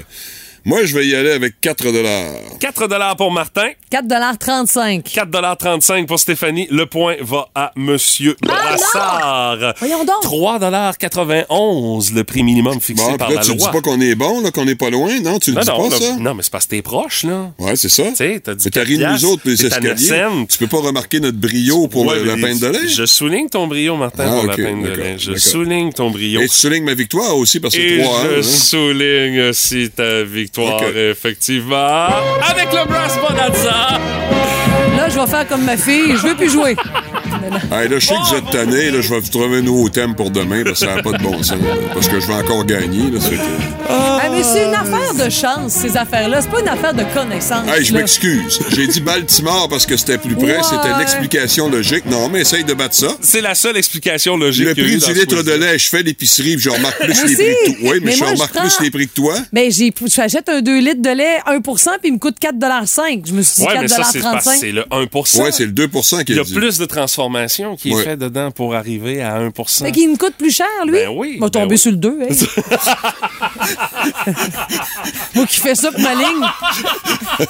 Moi, 0.65 0.85
je 0.85 0.93
vais 0.95 1.07
y 1.07 1.15
aller 1.15 1.31
avec 1.31 1.59
4 1.61 1.85
4 2.59 3.15
pour 3.15 3.31
Martin, 3.31 3.69
4,35 3.91 5.03
4,35 5.03 6.05
pour 6.05 6.19
Stéphanie. 6.19 6.67
Le 6.69 6.85
point 6.85 7.15
va 7.21 7.47
à 7.55 7.71
Monsieur 7.75 8.35
Brassard. 8.41 9.73
Voyons 9.79 10.03
donc. 10.05 10.23
3,91 10.23 12.13
le 12.13 12.23
prix 12.23 12.43
minimum 12.43 12.79
fixé 12.81 13.03
Bon, 13.03 13.17
par 13.17 13.29
là, 13.29 13.35
la 13.37 13.41
tu 13.41 13.49
loi. 13.49 13.57
dis 13.57 13.65
pas 13.71 13.81
qu'on 13.81 13.99
est 14.01 14.15
bon, 14.15 14.41
là, 14.41 14.51
qu'on 14.51 14.67
est 14.67 14.75
pas 14.75 14.89
loin, 14.89 15.19
non? 15.21 15.39
Tu 15.39 15.51
non, 15.53 15.61
dis 15.61 15.67
non, 15.67 15.89
pas, 15.89 15.95
là, 15.95 15.99
ça? 16.01 16.15
non, 16.17 16.33
mais 16.33 16.43
c'est 16.43 16.51
parce 16.51 16.65
que 16.65 16.71
t'es 16.71 16.81
proche, 16.81 17.23
là. 17.23 17.51
Ouais, 17.59 17.75
c'est 17.75 17.89
ça. 17.89 18.03
Tu 18.09 18.15
sais, 18.15 18.39
t'as 18.43 18.55
dit 18.55 18.65
Mais 18.65 18.71
t'as 18.71 18.83
ri 18.83 18.97
de 18.97 19.03
4 19.03 19.13
nous 19.13 19.25
autres, 19.25 19.41
les 19.45 19.65
escaliers. 19.65 19.89
9 19.89 19.99
cents. 19.99 20.45
Tu 20.45 20.57
peux 20.57 20.67
pas 20.67 20.79
remarquer 20.79 21.19
notre 21.19 21.37
brio 21.37 21.87
pour 21.87 22.05
Ouais, 22.05 22.15
le- 22.19 22.25
la 22.25 22.35
peine 22.35 22.59
de 22.59 22.67
lait? 22.67 22.87
Je 22.87 23.05
souligne 23.05 23.49
ton 23.49 23.67
brio, 23.67 23.95
Martin, 23.95 24.25
Ah, 24.27 24.35
pour 24.39 24.45
la 24.47 24.55
peine 24.55 24.83
de 24.83 24.89
lait. 24.89 25.15
Je 25.17 25.35
souligne 25.35 25.91
ton 25.93 26.09
brio. 26.11 26.41
Et 26.41 26.47
tu 26.47 26.55
soulignes 26.55 26.83
ma 26.83 26.93
victoire 26.93 27.35
aussi 27.37 27.59
parce 27.59 27.75
que 27.75 27.79
Et 27.79 27.97
c'est 27.99 28.03
3 28.03 28.23
je 28.23 28.39
hein? 28.39 28.43
souligne 28.43 29.41
aussi 29.49 29.89
ta 29.89 30.23
victoire, 30.23 30.48
Ok. 30.57 30.83
effectivement. 30.95 32.07
Avec 32.49 32.71
le 32.73 32.87
Brass 32.87 33.17
Bonanza. 33.19 33.99
Là, 34.97 35.09
je 35.09 35.19
vais 35.19 35.27
faire 35.27 35.47
comme 35.47 35.63
ma 35.63 35.77
fille. 35.77 36.15
Je 36.17 36.27
veux 36.27 36.35
plus 36.35 36.49
jouer. 36.51 36.75
Hey, 37.71 37.87
là, 37.87 37.99
je 37.99 38.05
sais 38.07 38.13
que 38.15 38.29
vous 38.29 38.35
êtes 38.35 38.49
tannés, 38.51 38.91
là, 38.91 39.01
je 39.01 39.09
vais 39.13 39.19
vous 39.19 39.29
trouver 39.29 39.57
un 39.57 39.61
nouveau 39.61 39.89
thème 39.89 40.15
pour 40.15 40.31
demain 40.31 40.63
parce 40.63 40.79
que 40.79 40.85
ça 40.85 40.95
n'a 40.95 41.03
pas 41.03 41.11
de 41.13 41.23
bon 41.23 41.37
sens. 41.43 41.51
là, 41.51 41.75
parce 41.93 42.07
que 42.07 42.19
je 42.19 42.27
vais 42.27 42.33
encore 42.33 42.65
gagner. 42.65 43.11
Là, 43.11 43.19
Ah, 43.89 44.29
mais 44.31 44.43
c'est 44.43 44.65
une 44.65 44.73
affaire 44.73 45.13
de 45.25 45.29
chance, 45.29 45.73
ces 45.73 45.95
affaires-là. 45.97 46.41
C'est 46.41 46.49
pas 46.51 46.59
une 46.61 46.67
affaire 46.67 46.93
de 46.93 47.03
connaissance. 47.13 47.67
Hey, 47.67 47.83
je 47.85 47.93
m'excuse. 47.93 48.59
J'ai 48.75 48.87
dit 48.87 48.99
Baltimore 49.01 49.67
parce 49.69 49.85
que 49.85 49.97
c'était 49.97 50.17
plus 50.17 50.35
près. 50.35 50.57
Ouais. 50.57 50.63
C'était 50.63 50.97
l'explication 50.97 51.69
logique. 51.69 52.05
Non, 52.05 52.29
mais 52.29 52.41
essaye 52.41 52.63
de 52.63 52.73
battre 52.73 52.95
ça. 52.95 53.07
C'est 53.21 53.41
la 53.41 53.55
seule 53.55 53.77
explication 53.77 54.37
logique. 54.37 54.65
Le 54.67 54.73
prix 54.73 54.97
du 54.97 55.13
litre 55.13 55.43
de 55.43 55.51
lait, 55.51 55.77
je 55.79 55.87
fais 55.89 56.03
l'épicerie 56.03 56.55
puis 56.55 56.63
je 56.63 56.69
remarque 56.69 56.97
plus 57.03 57.23
les 57.25 57.35
prix 57.35 57.55
que 57.65 57.65
toi. 57.71 57.75
Oui, 57.81 57.89
mais, 57.93 57.99
Mais 58.05 58.11
je 58.13 58.17
moi, 58.19 58.27
je 58.29 58.33
remarque 58.33 58.53
prends- 58.53 58.61
plus 58.61 58.79
les 58.81 58.91
prix 58.91 59.07
que 59.07 59.13
toi. 59.13 59.35
Ben, 59.53 59.71
j'ai, 59.71 59.93
j'achète 60.07 60.49
un 60.49 60.61
2 60.61 60.79
litres 60.79 61.01
de 61.01 61.09
lait 61.09 61.37
1% 61.47 61.89
puis 61.99 62.09
il 62.09 62.13
me 62.13 62.17
coûte 62.19 62.37
4,5 62.39 63.21
Je 63.27 63.33
me 63.33 63.41
suis 63.41 63.61
dit 63.61 63.67
Ouais, 63.67 63.79
mais 63.81 63.87
ça, 63.87 64.03
c'est 64.03 64.19
parce 64.21 64.43
que 64.45 64.49
4,35 64.51 64.57
c'est 64.59 64.71
le 64.71 64.83
1% 64.91 65.41
Ouais, 65.41 65.51
c'est 65.51 65.65
le 65.65 65.71
2% 65.71 66.23
qui 66.23 66.33
Il 66.33 66.35
y 66.35 66.37
est 66.37 66.41
a 66.41 66.43
dit. 66.43 66.53
plus 66.53 66.77
de 66.77 66.85
transformation 66.85 67.28
qui 67.77 67.89
est 67.91 67.95
Ouais. 67.95 68.03
fait 68.03 68.17
dedans 68.17 68.51
pour 68.51 68.75
arriver 68.75 69.21
à 69.21 69.35
1 69.37 69.51
Fait 69.83 69.91
qu'il 69.91 70.09
me 70.09 70.15
coûte 70.17 70.35
plus 70.37 70.51
cher, 70.55 70.67
lui. 70.85 70.93
Ben 70.93 71.09
oui, 71.09 71.37
Va 71.39 71.47
ben 71.47 71.49
tomber 71.49 71.73
oui. 71.75 71.77
sur 71.77 71.91
le 71.91 71.97
2, 71.97 72.19
hein. 72.21 72.27
Moi 75.35 75.45
qui 75.45 75.59
fais 75.59 75.75
ça 75.75 75.91
pour 75.91 76.01
ma 76.01 76.13
ligne. 76.15 76.45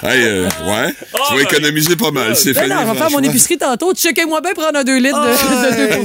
Hey, 0.00 0.22
euh, 0.22 0.44
ouais. 0.64 0.94
tu 1.28 1.34
vas 1.34 1.42
économiser 1.42 1.96
pas 1.96 2.12
mal, 2.12 2.28
Ben 2.28 2.34
Stéphanie. 2.36 2.68
non, 2.72 2.82
je 2.86 2.92
vais 2.92 2.98
faire 2.98 3.10
mon 3.10 3.18
épicerie 3.20 3.58
tantôt. 3.58 3.92
Checkez-moi 3.94 4.40
bien 4.40 4.52
prendre 4.54 4.78
un 4.78 4.84
2 4.84 4.96
litres 4.98 5.20
de, 5.20 5.26
de 5.28 6.04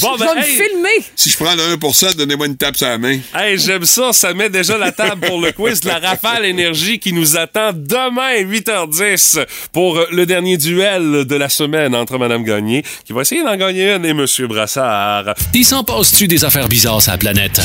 Bon, 0.00 0.16
Je 0.18 0.24
vais 0.24 0.34
me 0.34 0.38
hey, 0.38 0.44
filmer. 0.44 1.04
Si 1.14 1.28
je 1.28 1.36
prends 1.36 1.54
le 1.54 1.76
1% 1.76 2.16
donnez-moi 2.16 2.46
une 2.46 2.56
tape 2.56 2.76
sur 2.76 2.86
la 2.88 2.96
main. 2.96 3.18
hey, 3.34 3.58
j'aime 3.58 3.84
ça. 3.84 4.12
Ça 4.14 4.32
met 4.32 4.48
déjà 4.48 4.78
la 4.78 4.92
table 4.92 5.26
pour 5.26 5.40
le 5.42 5.52
quiz 5.52 5.80
de 5.80 5.88
la 5.88 5.98
Rafale 5.98 6.46
Énergie 6.46 6.98
qui 6.98 7.12
nous 7.12 7.36
attend 7.36 7.72
demain, 7.74 8.42
8h10, 8.42 9.44
pour 9.72 10.00
le 10.10 10.24
dernier 10.24 10.56
duel 10.56 11.26
de 11.26 11.36
la 11.36 11.50
semaine 11.56 11.94
entre 11.94 12.18
Madame 12.18 12.44
Gagné, 12.44 12.84
qui 13.04 13.12
va 13.12 13.22
essayer 13.22 13.42
d'en 13.42 13.56
gagner 13.56 13.92
une, 13.94 14.04
et 14.04 14.12
Monsieur 14.14 14.46
Brassard. 14.46 15.34
Il 15.54 15.64
s'en 15.64 15.82
passe-tu 15.82 16.28
des 16.28 16.44
affaires 16.44 16.68
bizarres 16.68 17.02
sur 17.02 17.12
la 17.12 17.18
planète? 17.18 17.60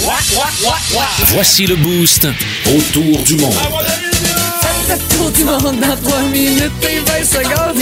Voici 1.28 1.68
le 1.68 1.76
boost 1.76 2.28
autour 2.68 3.22
du 3.24 3.36
monde. 3.36 3.54
Tour 5.18 5.32
du 5.32 5.44
monde 5.46 5.80
dans 5.80 5.96
3 6.10 6.22
minutes 6.32 6.72
et 6.84 7.00
20 7.00 7.24
secondes. 7.24 7.82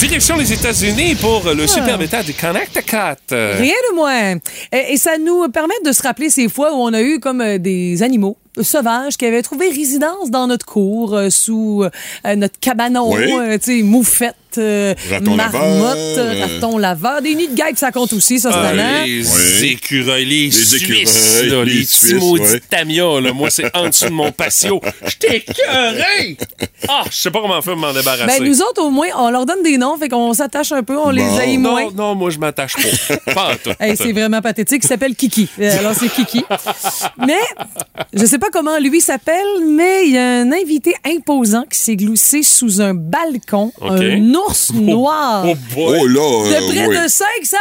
Direction 0.00 0.36
les 0.36 0.52
États-Unis 0.52 1.14
pour 1.16 1.42
le 1.54 1.66
superbe 1.66 2.02
état 2.02 2.22
du 2.22 2.32
Connecticut. 2.32 2.96
Rien 3.30 3.74
de 3.90 3.94
moins. 3.94 4.34
Et, 4.72 4.94
et 4.94 4.96
ça 4.96 5.18
nous 5.18 5.48
permet 5.50 5.74
de 5.84 5.92
se 5.92 6.02
rappeler 6.02 6.30
ces 6.30 6.48
fois 6.48 6.72
où 6.74 6.76
on 6.78 6.92
a 6.94 7.02
eu 7.02 7.20
comme 7.20 7.40
euh, 7.42 7.58
des 7.58 8.02
animaux 8.02 8.36
sauvages 8.62 9.16
qui 9.16 9.26
avaient 9.26 9.42
trouvé 9.42 9.68
résidence 9.68 10.30
dans 10.30 10.46
notre 10.46 10.66
cour, 10.66 11.14
euh, 11.14 11.30
sous 11.30 11.84
euh, 11.84 12.34
notre 12.36 12.58
cabanon, 12.58 13.12
Oui. 13.12 13.30
euh, 13.38 13.58
tu 13.58 13.78
sais, 13.78 13.82
moufette, 13.82 14.34
euh, 14.58 14.94
Raton 15.10 15.34
marmotte, 15.34 15.96
laveur, 16.16 16.48
raton 16.50 16.78
laveur, 16.78 17.22
des 17.22 17.34
nids 17.34 17.48
de 17.48 17.54
guêpes, 17.54 17.76
ça 17.78 17.90
compte 17.92 18.12
aussi, 18.12 18.38
ça, 18.40 18.50
c'est 18.52 18.58
Ah, 18.58 18.70
tannant. 18.70 19.04
les 19.04 19.64
écureuils, 19.64 20.24
les, 20.24 20.44
Les 20.46 20.50
Suisses, 20.50 20.74
écureuils, 20.82 21.48
là, 21.50 21.64
les 21.64 21.72
les, 21.72 21.84
Suisses, 21.84 22.00
petits 22.00 22.14
maudits 22.14 22.42
ouais. 22.42 22.60
tamias, 22.68 23.20
là. 23.20 23.32
Moi, 23.32 23.50
c'est 23.50 23.74
en 23.76 23.88
dessous 23.88 24.06
de 24.06 24.10
mon 24.10 24.32
patio. 24.32 24.80
Je 25.06 25.16
t'ai 25.16 25.36
écœuré! 25.36 26.36
Ah, 26.88 27.04
je 27.10 27.16
sais 27.16 27.30
pas 27.30 27.40
comment 27.40 27.60
faire 27.62 27.74
pour 27.74 27.82
m'en 27.82 27.92
débarrasser. 27.92 28.38
Ben, 28.40 28.44
nous 28.48 28.60
autres, 28.62 28.82
au 28.82 28.90
moins, 28.90 29.08
on 29.16 29.30
leur 29.30 29.46
donne 29.46 29.62
des 29.62 29.78
noms, 29.78 29.96
fait 29.98 30.08
qu'on 30.08 30.32
s'attache 30.32 30.72
un 30.72 30.82
peu, 30.82 30.96
on 30.96 31.10
les 31.10 31.22
haït 31.38 31.58
moins. 31.58 31.84
non, 31.84 31.90
non, 31.92 32.14
moi, 32.14 32.30
je 32.30 32.38
m'attache 32.38 32.74
pas. 33.26 33.32
pas. 33.34 33.56
Hey, 33.80 33.96
c'est 33.96 34.12
vraiment 34.12 34.40
pathétique. 34.40 34.82
Il 34.84 34.88
s'appelle 34.88 35.14
Kiki. 35.14 35.48
Euh, 35.60 35.78
Alors, 35.78 35.94
c'est 35.94 36.08
Kiki. 36.08 36.44
Mais, 37.26 37.38
je 38.12 38.24
sais 38.26 38.38
pas 38.38 38.48
comment 38.52 38.78
lui 38.78 39.00
s'appelle, 39.00 39.36
mais 39.68 40.06
il 40.06 40.12
y 40.12 40.18
a 40.18 40.40
un 40.40 40.52
invité 40.52 40.94
imposant 41.04 41.64
qui 41.70 41.78
s'est 41.78 41.96
glissé 41.96 42.42
sous 42.42 42.80
un 42.80 42.94
balcon, 42.94 43.72
OK. 43.80 43.90
un 43.90 44.34
ours 44.46 44.72
noir. 44.72 45.44
Oh 45.46 45.54
boy! 45.74 45.98
Oh 46.00 46.06
là, 46.06 46.50
de 46.50 46.54
euh, 46.64 46.68
près 46.68 46.86
ouais. 46.86 47.02
de 47.04 47.08
500 47.08 47.56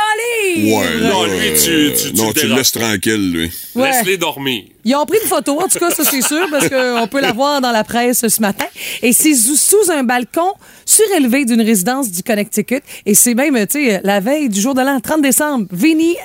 livres! 0.55 0.77
Ouais, 0.77 1.09
Non, 1.09 1.23
là, 1.23 1.33
lui, 1.33 1.59
tu- 1.61 1.69
euh, 1.69 1.93
tu- 1.95 2.13
tu 2.13 2.21
non, 2.21 2.31
tu 2.33 2.47
le 2.47 2.55
laisses 2.55 2.71
tranquille, 2.71 3.31
lui. 3.31 3.51
Ouais. 3.75 3.91
Laisse-les 3.91 4.17
dormir. 4.17 4.63
Ils 4.85 4.95
ont 4.95 5.05
pris 5.05 5.17
une 5.21 5.27
photo, 5.29 5.59
en 5.61 5.67
tout 5.67 5.77
cas, 5.79 5.91
ça 5.91 6.03
c'est 6.03 6.21
sûr, 6.21 6.47
parce 6.49 6.67
qu'on 6.69 7.07
peut 7.07 7.21
la 7.21 7.31
voir 7.33 7.61
dans 7.61 7.71
la 7.71 7.83
presse 7.83 8.27
ce 8.27 8.41
matin. 8.41 8.65
Et 9.01 9.13
c'est 9.13 9.35
sous, 9.35 9.91
un 9.91 10.03
balcon 10.03 10.53
surélevé 10.85 11.45
d'une 11.45 11.61
résidence 11.61 12.09
du 12.11 12.23
Connecticut. 12.23 12.81
Et 13.05 13.13
c'est 13.13 13.33
même, 13.35 13.55
tu 13.67 13.85
sais, 13.87 14.01
la 14.03 14.19
veille 14.19 14.49
du 14.49 14.59
jour 14.59 14.73
de 14.73 14.81
l'an, 14.81 14.99
30 14.99 15.21
décembre, 15.21 15.65
Vinny 15.71 16.15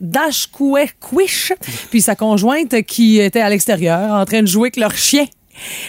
Dashkouequish, 0.00 1.52
puis 1.90 2.00
sa 2.00 2.14
conjointe 2.14 2.82
qui 2.82 3.20
était 3.20 3.40
à 3.40 3.48
l'extérieur 3.48 4.10
en 4.12 4.24
train 4.24 4.42
de 4.42 4.46
jouer 4.48 4.66
avec 4.68 4.76
leur 4.76 4.96
chien. 4.96 5.26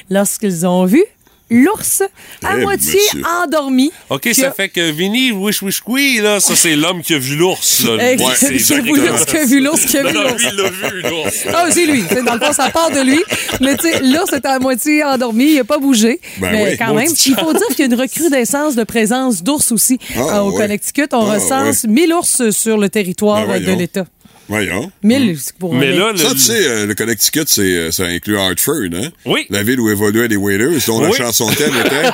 Lorsqu'ils 0.09 0.65
ont 0.67 0.85
vu 0.85 1.03
l'ours 1.49 2.01
à 2.43 2.57
Eh, 2.57 2.61
moitié 2.61 2.93
monsieur. 3.13 3.21
endormi. 3.43 3.91
OK, 4.09 4.21
qui 4.21 4.33
ça 4.35 4.47
a- 4.47 4.51
fait 4.51 4.69
que 4.69 4.91
Vinny, 4.91 5.31
wish, 5.31 5.61
wish, 5.61 5.81
oui, 5.87 6.19
là, 6.21 6.39
ça, 6.39 6.55
c'est 6.55 6.75
l'homme 6.75 7.01
qui 7.01 7.13
a 7.13 7.19
vu 7.19 7.35
l'ours, 7.35 7.59
c'est 7.85 8.15
qui 8.17 8.73
a 8.73 8.81
vu 8.81 8.89
exactement 8.91 8.95
l'ours, 8.95 9.25
qui 9.25 9.37
a 9.37 9.45
vu 9.45 9.59
l'ours, 9.61 9.85
qui 9.85 9.97
a 9.97 10.03
Non, 10.03 10.09
vu 10.09 10.15
l'ours. 10.15 10.33
lui, 10.41 10.47
il 10.51 10.55
l'a 10.55 10.69
vu, 10.69 11.01
l'ours. 11.03 11.35
Ah, 11.53 11.65
c'est 11.71 11.85
lui. 11.85 12.03
C'est- 12.09 12.23
Dans 12.23 12.33
le 12.33 12.39
fond, 12.39 12.53
ça 12.53 12.69
part 12.69 12.89
de 12.91 13.01
lui. 13.01 13.21
Mais 13.61 13.77
tu 13.77 13.89
sais, 13.91 14.01
l'ours 14.01 14.33
était 14.33 14.47
à 14.47 14.59
moitié 14.59 15.03
endormi, 15.03 15.45
il 15.51 15.55
n'a 15.57 15.63
pas 15.63 15.77
bougé. 15.77 16.19
Ben 16.39 16.51
Mais 16.51 16.63
oui, 16.71 16.77
quand 16.77 16.93
même, 16.93 17.07
il 17.25 17.35
faut 17.35 17.53
dire 17.53 17.67
qu'il 17.67 17.79
y 17.79 17.83
a 17.83 17.85
une 17.85 17.99
recrudescence 17.99 18.75
de 18.75 18.83
présence 18.83 19.43
d'ours 19.43 19.71
aussi 19.71 19.99
Ah, 20.15 20.19
euh, 20.19 20.39
au 20.41 20.51
ouais. 20.51 20.57
Connecticut. 20.61 21.07
On 21.13 21.29
Ah, 21.29 21.33
recense 21.35 21.83
1000 21.85 22.11
ours 22.13 22.49
sur 22.49 22.77
le 22.77 22.89
territoire 22.89 23.45
Ben 23.47 23.63
de 23.63 23.71
l'État. 23.73 24.05
Voyons. 24.47 24.91
1000 25.01 25.39
c'est 25.39 25.57
pour 25.57 25.73
Mais 25.73 25.91
là, 25.91 26.11
le, 26.11 26.17
Ça, 26.17 26.29
tu 26.31 26.37
sais, 26.39 26.67
euh, 26.67 26.85
le 26.85 26.93
Connecticut, 26.93 27.45
c'est, 27.47 27.61
euh, 27.61 27.91
ça 27.91 28.03
inclut 28.03 28.37
Hartford, 28.37 28.89
hein? 28.93 29.09
Oui. 29.25 29.47
La 29.49 29.63
ville 29.63 29.79
où 29.79 29.89
évoluaient 29.89 30.27
les 30.27 30.35
Wailers, 30.35 30.77
dont 30.85 31.01
la 31.01 31.09
Oui. 31.09 31.17
chanson 31.17 31.47
thème 31.47 31.73
était... 31.83 32.09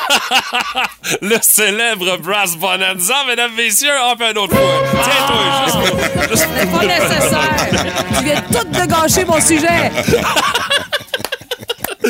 le 1.22 1.36
célèbre 1.42 2.18
Brass 2.20 2.56
Bonanza, 2.58 3.16
mesdames, 3.28 3.52
messieurs, 3.58 3.90
on 4.06 4.18
fait 4.18 4.28
un 4.30 4.42
autre 4.42 4.56
fois. 4.56 4.84
Tiens-toi, 5.04 5.66
juste, 5.66 6.30
juste 6.30 6.48
C'est 6.62 6.72
pas 6.72 6.86
nécessaire. 6.86 7.56
Tu 8.18 8.24
viens 8.24 8.42
tout 8.42 8.68
de 8.68 8.86
gâcher 8.86 9.26
mon 9.26 9.42
sujet. 9.42 9.92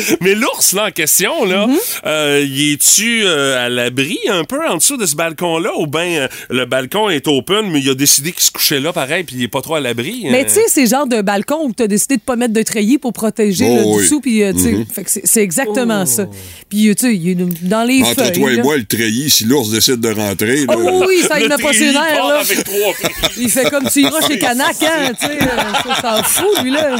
Mais 0.20 0.34
l'ours, 0.34 0.72
là, 0.72 0.86
en 0.86 0.90
question, 0.90 1.44
là, 1.44 1.66
Mhm. 1.66 1.76
euh, 2.06 2.44
y 2.48 2.72
es-tu 2.72 3.22
euh, 3.24 3.64
à 3.64 3.68
l'abri 3.68 4.18
un 4.28 4.44
peu 4.44 4.66
en 4.66 4.76
dessous 4.76 4.96
de 4.96 5.06
ce 5.06 5.14
balcon-là? 5.16 5.70
Ou 5.78 5.86
bien 5.86 6.28
le 6.50 6.64
balcon 6.64 7.08
est 7.10 7.26
open, 7.28 7.70
mais 7.70 7.80
il 7.80 7.90
a 7.90 7.94
décidé 7.94 8.32
qu'il 8.32 8.42
se 8.42 8.50
couchait 8.50 8.80
là 8.80 8.92
pareil, 8.92 9.24
puis 9.24 9.36
il 9.36 9.42
est 9.44 9.48
pas 9.48 9.60
trop 9.62 9.74
à 9.76 9.80
l'abri? 9.80 10.26
Mais 10.30 10.42
euh? 10.42 10.44
tu 10.44 10.50
sais, 10.54 10.64
c'est 10.68 10.82
le 10.82 10.88
genre 10.88 11.06
de 11.06 11.20
balcon 11.22 11.60
où 11.64 11.72
tu 11.72 11.82
as 11.82 11.86
décidé 11.88 12.16
de 12.16 12.22
pas 12.22 12.36
mettre 12.36 12.52
de 12.54 12.62
treillis 12.62 12.98
pour 12.98 13.12
protéger 13.12 13.66
Oh, 13.68 13.76
le 13.76 13.82
oui. 13.96 14.02
dessous. 14.02 14.20
Puis, 14.20 14.42
euh, 14.42 14.52
tu 14.52 14.60
sais, 14.94 15.02
que 15.04 15.10
c'est- 15.28 15.42
exactement 15.42 16.06
ça. 16.06 16.26
Puis, 16.68 16.88
euh, 16.88 16.94
tu 16.94 17.06
sais, 17.06 17.14
il 17.16 17.28
est 17.30 17.34
dans 17.62 17.84
les 17.84 18.02
Entre 18.02 18.14
feuilles. 18.14 18.32
toi 18.32 18.52
et 18.52 18.56
là. 18.56 18.62
moi, 18.62 18.76
le 18.76 18.84
treillis, 18.84 19.30
si 19.30 19.44
l'ours 19.44 19.70
décide 19.70 20.00
de 20.00 20.10
rentrer... 20.12 20.66
là, 20.66 20.74
Oh 20.76 21.04
oui, 21.06 21.22
ça, 21.26 21.40
il 21.40 21.48
n'a 21.48 21.58
pas 21.58 21.72
ses 21.72 21.78
treillis 21.92 21.92
nerfs, 21.92 22.28
là. 22.28 22.40
avec 22.40 22.64
trois. 22.64 22.94
Il 23.38 23.50
fait 23.50 23.70
comme 23.70 23.88
tu 23.88 24.02
iras 24.02 24.26
chez 24.26 24.38
Canac, 24.38 24.76
hein, 24.82 25.12
tu 25.20 25.26
sais. 25.26 25.32
euh, 25.42 25.92
Ça 25.94 26.16
s'en 26.18 26.22
fout, 26.22 26.62
lui, 26.62 26.70
là. 26.70 26.96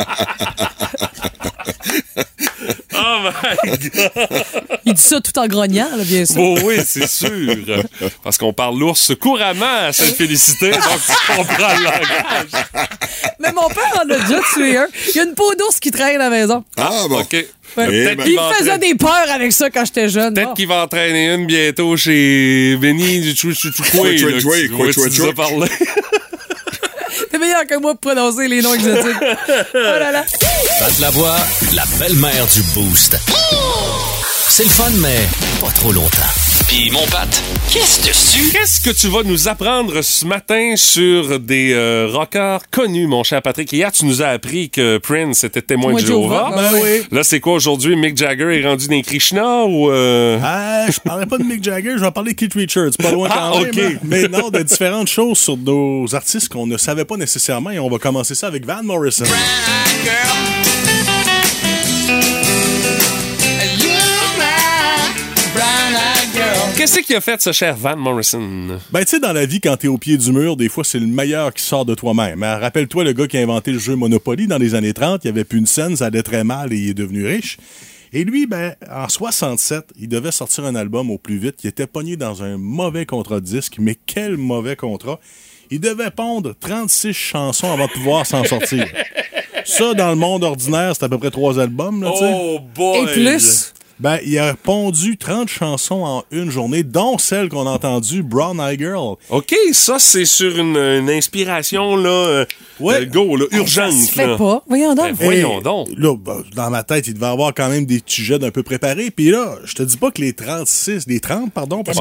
Oh 2.95 3.19
my 3.23 3.71
God! 3.71 3.91
Il 4.85 4.95
dit 4.95 5.01
ça 5.03 5.21
tout 5.21 5.39
en 5.39 5.47
grognant, 5.47 5.89
là, 5.97 6.05
bien 6.05 6.25
sûr. 6.27 6.37
Oh 6.41 6.59
oui, 6.65 6.77
c'est 6.87 7.09
sûr. 7.09 7.31
Parce 8.23 8.37
qu'on 8.39 8.53
parle 8.53 8.79
l'ours 8.79 9.13
couramment 9.21 9.87
à 9.89 9.93
Sainte-Félicité, 9.93 10.71
donc 10.71 10.81
tu 11.07 11.37
comprends 11.37 11.69
le 11.77 11.85
langage. 11.85 12.65
Mais 13.41 13.53
mon 13.53 13.69
père 13.69 14.03
en 14.05 14.11
a 14.11 14.19
déjà 14.19 14.41
tué 14.55 14.77
un. 14.77 14.87
Il 15.09 15.17
y 15.17 15.21
a 15.21 15.25
une 15.25 15.35
peau 15.35 15.55
d'ours 15.55 15.79
qui 15.81 15.91
traîne 15.91 16.17
à 16.21 16.25
la 16.25 16.31
maison. 16.31 16.65
Ah, 16.77 17.05
bon. 17.09 17.21
OK. 17.21 17.33
Ouais. 17.33 17.87
Peut-être 17.87 18.23
qu'il 18.25 18.33
Il 18.33 18.39
me 18.39 18.53
faisait 18.55 18.79
des 18.79 18.95
peurs 18.95 19.31
avec 19.35 19.51
ça 19.53 19.71
quand 19.71 19.85
j'étais 19.87 20.09
jeune. 20.09 20.35
Peut-être 20.35 20.51
Ah. 20.53 20.55
qu'il 20.55 20.69
va 20.69 20.83
entraîner 20.85 21.33
une 21.33 21.47
bientôt 21.47 21.97
chez 21.97 22.77
Benny 22.77 23.21
du 23.21 23.35
Chou 23.35 23.55
Chou 23.55 23.73
Chou 23.73 23.83
Koué, 23.91 24.19
Choué, 24.19 24.33
là, 24.33 24.41
choué, 24.41 24.63
que 24.63 24.67
tu- 24.67 24.69
choué, 24.77 24.85
ouais, 24.87 24.93
choué, 24.93 25.11
tu 25.11 25.21
nous 25.21 25.25
as 25.25 25.29
choué. 25.29 25.35
parlé. 25.35 25.67
T'es 27.33 27.39
meilleur 27.39 27.67
que 27.67 27.79
moi 27.79 27.95
pour 27.95 28.13
prononcer 28.13 28.47
les 28.47 28.61
noms 28.63 28.75
exotiques. 28.75 29.17
Oh 29.75 29.79
là 29.79 30.13
là. 30.13 30.25
Pat 30.79 30.99
la 31.01 31.11
voix, 31.11 31.37
la 31.75 31.85
belle-mère 31.99 32.47
du 32.47 32.63
Boost. 32.75 33.17
C'est 34.49 34.65
le 34.65 34.71
fun, 34.71 34.91
mais 34.99 35.27
pas 35.61 35.71
trop 35.71 35.93
longtemps. 35.93 36.52
Puis 36.75 36.91
mon 36.91 37.05
Pat, 37.09 37.29
qu'est-ce 37.71 38.01
dessus? 38.09 38.51
Qu'est-ce 38.51 38.81
que 38.81 38.89
tu 38.97 39.09
vas 39.09 39.23
nous 39.25 39.47
apprendre 39.47 40.01
ce 40.01 40.25
matin 40.25 40.73
sur 40.75 41.39
des 41.39 41.73
euh, 41.75 42.09
rockers 42.11 42.63
connus, 42.71 43.07
mon 43.07 43.23
cher 43.25 43.43
Patrick? 43.43 43.71
Hier, 43.75 43.93
tu 43.93 44.07
nous 44.07 44.23
as 44.23 44.29
appris 44.29 44.71
que 44.71 44.97
Prince 44.97 45.45
était 45.45 45.61
témoin 45.61 45.93
de 45.93 45.99
Jéhovah. 45.99 46.51
Ben 46.57 46.71
oui. 46.83 47.03
Là, 47.11 47.25
c'est 47.25 47.41
quoi 47.41 47.53
aujourd'hui? 47.53 47.95
Mick 47.95 48.17
Jagger 48.17 48.59
est 48.59 48.67
rendu 48.67 48.89
dans 48.89 49.03
Krishna 49.03 49.65
ou... 49.65 49.91
euh, 49.91 50.39
Ah, 50.43 50.87
je 50.91 50.99
parlerai 51.01 51.27
pas 51.27 51.37
de 51.37 51.45
Mick 51.45 51.63
Jagger, 51.63 51.93
je 51.99 52.05
vais 52.05 52.11
parler 52.11 52.33
de 52.33 52.39
Keith 52.39 52.55
Richards. 52.55 52.93
Pas 52.99 53.11
loin 53.13 53.29
Ah, 53.31 53.51
quand 53.53 53.61
même. 53.61 53.97
ok. 53.97 53.99
Mais 54.05 54.29
non, 54.29 54.49
de 54.49 54.63
différentes 54.63 55.09
choses 55.09 55.37
sur 55.39 55.59
nos 55.59 56.15
artistes 56.15 56.49
qu'on 56.49 56.67
ne 56.67 56.79
savait 56.79 57.05
pas 57.05 57.19
nécessairement. 57.19 57.71
Et 57.71 57.79
on 57.79 57.91
va 57.91 57.99
commencer 57.99 58.35
ça 58.35 58.47
avec 58.47 58.65
Van 58.65 58.83
Morrison. 58.83 59.27
Qu'est-ce 66.83 66.99
qu'il 66.99 67.15
a 67.15 67.21
fait, 67.21 67.41
ce 67.41 67.53
cher 67.53 67.77
Van 67.77 67.97
Morrison? 67.97 68.81
Ben, 68.91 69.05
tu 69.05 69.07
sais, 69.07 69.21
dans 69.21 69.33
la 69.33 69.47
vie, 69.47 69.61
quand 69.61 69.77
t'es 69.77 69.87
au 69.87 69.99
pied 69.99 70.17
du 70.17 70.33
mur, 70.33 70.57
des 70.57 70.69
fois, 70.69 70.83
c'est 70.83 70.99
le 70.99 71.07
meilleur 71.07 71.55
qui 71.55 71.63
sort 71.63 71.85
de 71.85 71.95
toi-même. 71.95 72.43
Hein, 72.43 72.59
Rappelle-toi 72.59 73.05
le 73.05 73.13
gars 73.13 73.29
qui 73.29 73.39
a 73.39 73.41
inventé 73.41 73.71
le 73.71 73.79
jeu 73.79 73.95
Monopoly 73.95 74.49
dans 74.49 74.59
les 74.59 74.75
années 74.75 74.93
30. 74.93 75.25
Il 75.25 75.29
avait 75.29 75.45
plus 75.45 75.61
une 75.61 75.67
scène, 75.67 75.95
ça 75.95 76.07
allait 76.07 76.25
très 76.25 76.43
mal 76.43 76.73
et 76.73 76.77
il 76.77 76.89
est 76.91 76.95
devenu 76.95 77.25
riche. 77.25 77.59
Et 78.13 78.25
lui, 78.25 78.47
ben, 78.47 78.75
en 78.91 79.09
67, 79.09 79.91
il 80.01 80.09
devait 80.09 80.33
sortir 80.33 80.65
un 80.65 80.75
album 80.75 81.13
au 81.13 81.19
plus 81.19 81.39
vite. 81.39 81.63
Il 81.63 81.69
était 81.69 81.87
pogné 81.87 82.17
dans 82.17 82.43
un 82.43 82.59
mauvais 82.59 83.07
contrat 83.07 83.39
de 83.39 83.45
disque, 83.45 83.77
mais 83.79 83.97
quel 84.05 84.37
mauvais 84.37 84.75
contrat. 84.75 85.21
Il 85.71 85.79
devait 85.79 86.11
pondre 86.11 86.53
36 86.59 87.13
chansons 87.13 87.71
avant 87.71 87.87
de 87.87 87.93
pouvoir 87.93 88.27
s'en 88.27 88.43
sortir. 88.43 88.89
Ça, 89.65 89.95
dans 89.95 90.11
le 90.11 90.17
monde 90.17 90.43
ordinaire, 90.43 90.95
c'est 90.99 91.05
à 91.05 91.09
peu 91.09 91.19
près 91.19 91.31
trois 91.31 91.61
albums, 91.61 92.03
là. 92.03 92.11
Oh 92.13 92.59
boy! 92.75 93.03
Et 93.03 93.13
plus? 93.13 93.73
Ben, 94.03 94.19
il 94.27 94.37
a 94.37 94.55
pondu 94.55 95.17
30 95.17 95.49
chansons 95.49 96.03
en 96.05 96.25
une 96.33 96.51
journée, 96.51 96.83
dont 96.83 97.19
celle 97.19 97.49
qu'on 97.49 97.69
a 97.69 97.71
entendue, 97.71 98.25
Brown 98.25 98.59
Eye 98.59 98.77
Girl. 98.77 99.15
OK, 99.31 99.55
ça, 99.73 100.01
c'est 100.01 100.25
sur 100.25 100.59
une, 100.59 100.77
une 100.77 101.09
inspiration, 101.09 101.95
là, 101.95 102.11
euh, 102.11 102.45
Ouais. 102.81 103.07
go, 103.07 103.37
là, 103.37 103.45
urgente. 103.53 103.93
Ça 103.93 104.07
se 104.07 104.13
fait 104.13 104.27
là. 104.27 104.37
pas. 104.37 104.65
Voyons 104.67 104.97
donc. 104.97 105.07
Ben, 105.07 105.15
Voyons 105.15 105.61
Et 105.61 105.63
donc. 105.63 105.89
Là, 105.97 106.17
ben, 106.17 106.43
dans 106.57 106.69
ma 106.71 106.83
tête, 106.83 107.07
il 107.07 107.15
devait 107.15 107.27
avoir 107.27 107.55
quand 107.55 107.69
même 107.69 107.87
des 107.87 108.03
sujets 108.05 108.41
d'un 108.41 108.51
peu 108.51 108.65
préparés. 108.65 109.13
Puis 109.13 109.31
là, 109.31 109.57
je 109.65 109.75
te 109.75 109.85
dis 109.85 109.97
pas 109.97 110.11
que 110.11 110.21
les 110.21 110.33
36, 110.33 111.07
les 111.07 111.21
30, 111.21 111.53
pardon, 111.53 111.85
parce 111.85 112.01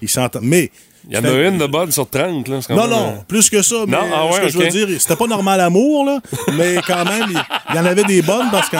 qu'ils 0.00 0.08
s'entendent. 0.08 0.42
Mais. 0.44 0.70
Il 1.08 1.16
y 1.16 1.18
en 1.18 1.24
a 1.24 1.32
une 1.32 1.58
de 1.58 1.66
bonne 1.66 1.90
sur 1.90 2.08
30, 2.08 2.48
là. 2.48 2.60
c'est 2.60 2.68
quand 2.68 2.76
Non, 2.76 2.82
même, 2.88 2.90
non, 3.16 3.24
plus 3.26 3.50
que 3.50 3.60
ça. 3.62 3.84
Mais 3.86 3.92
Non? 3.96 4.04
Ah 4.14 4.26
ouais, 4.26 4.32
ce 4.34 4.40
que 4.40 4.48
je 4.48 4.58
veux 4.58 4.68
dire, 4.86 5.00
c'était 5.00 5.16
pas 5.16 5.26
normal 5.26 5.60
amour, 5.60 6.04
là. 6.04 6.20
mais 6.56 6.76
quand 6.86 7.04
même, 7.04 7.28
il, 7.30 7.76
y 7.76 7.78
en 7.78 7.84
avait 7.84 8.04
des 8.04 8.22
bonnes 8.22 8.50
parce 8.50 8.68
que 8.68 8.76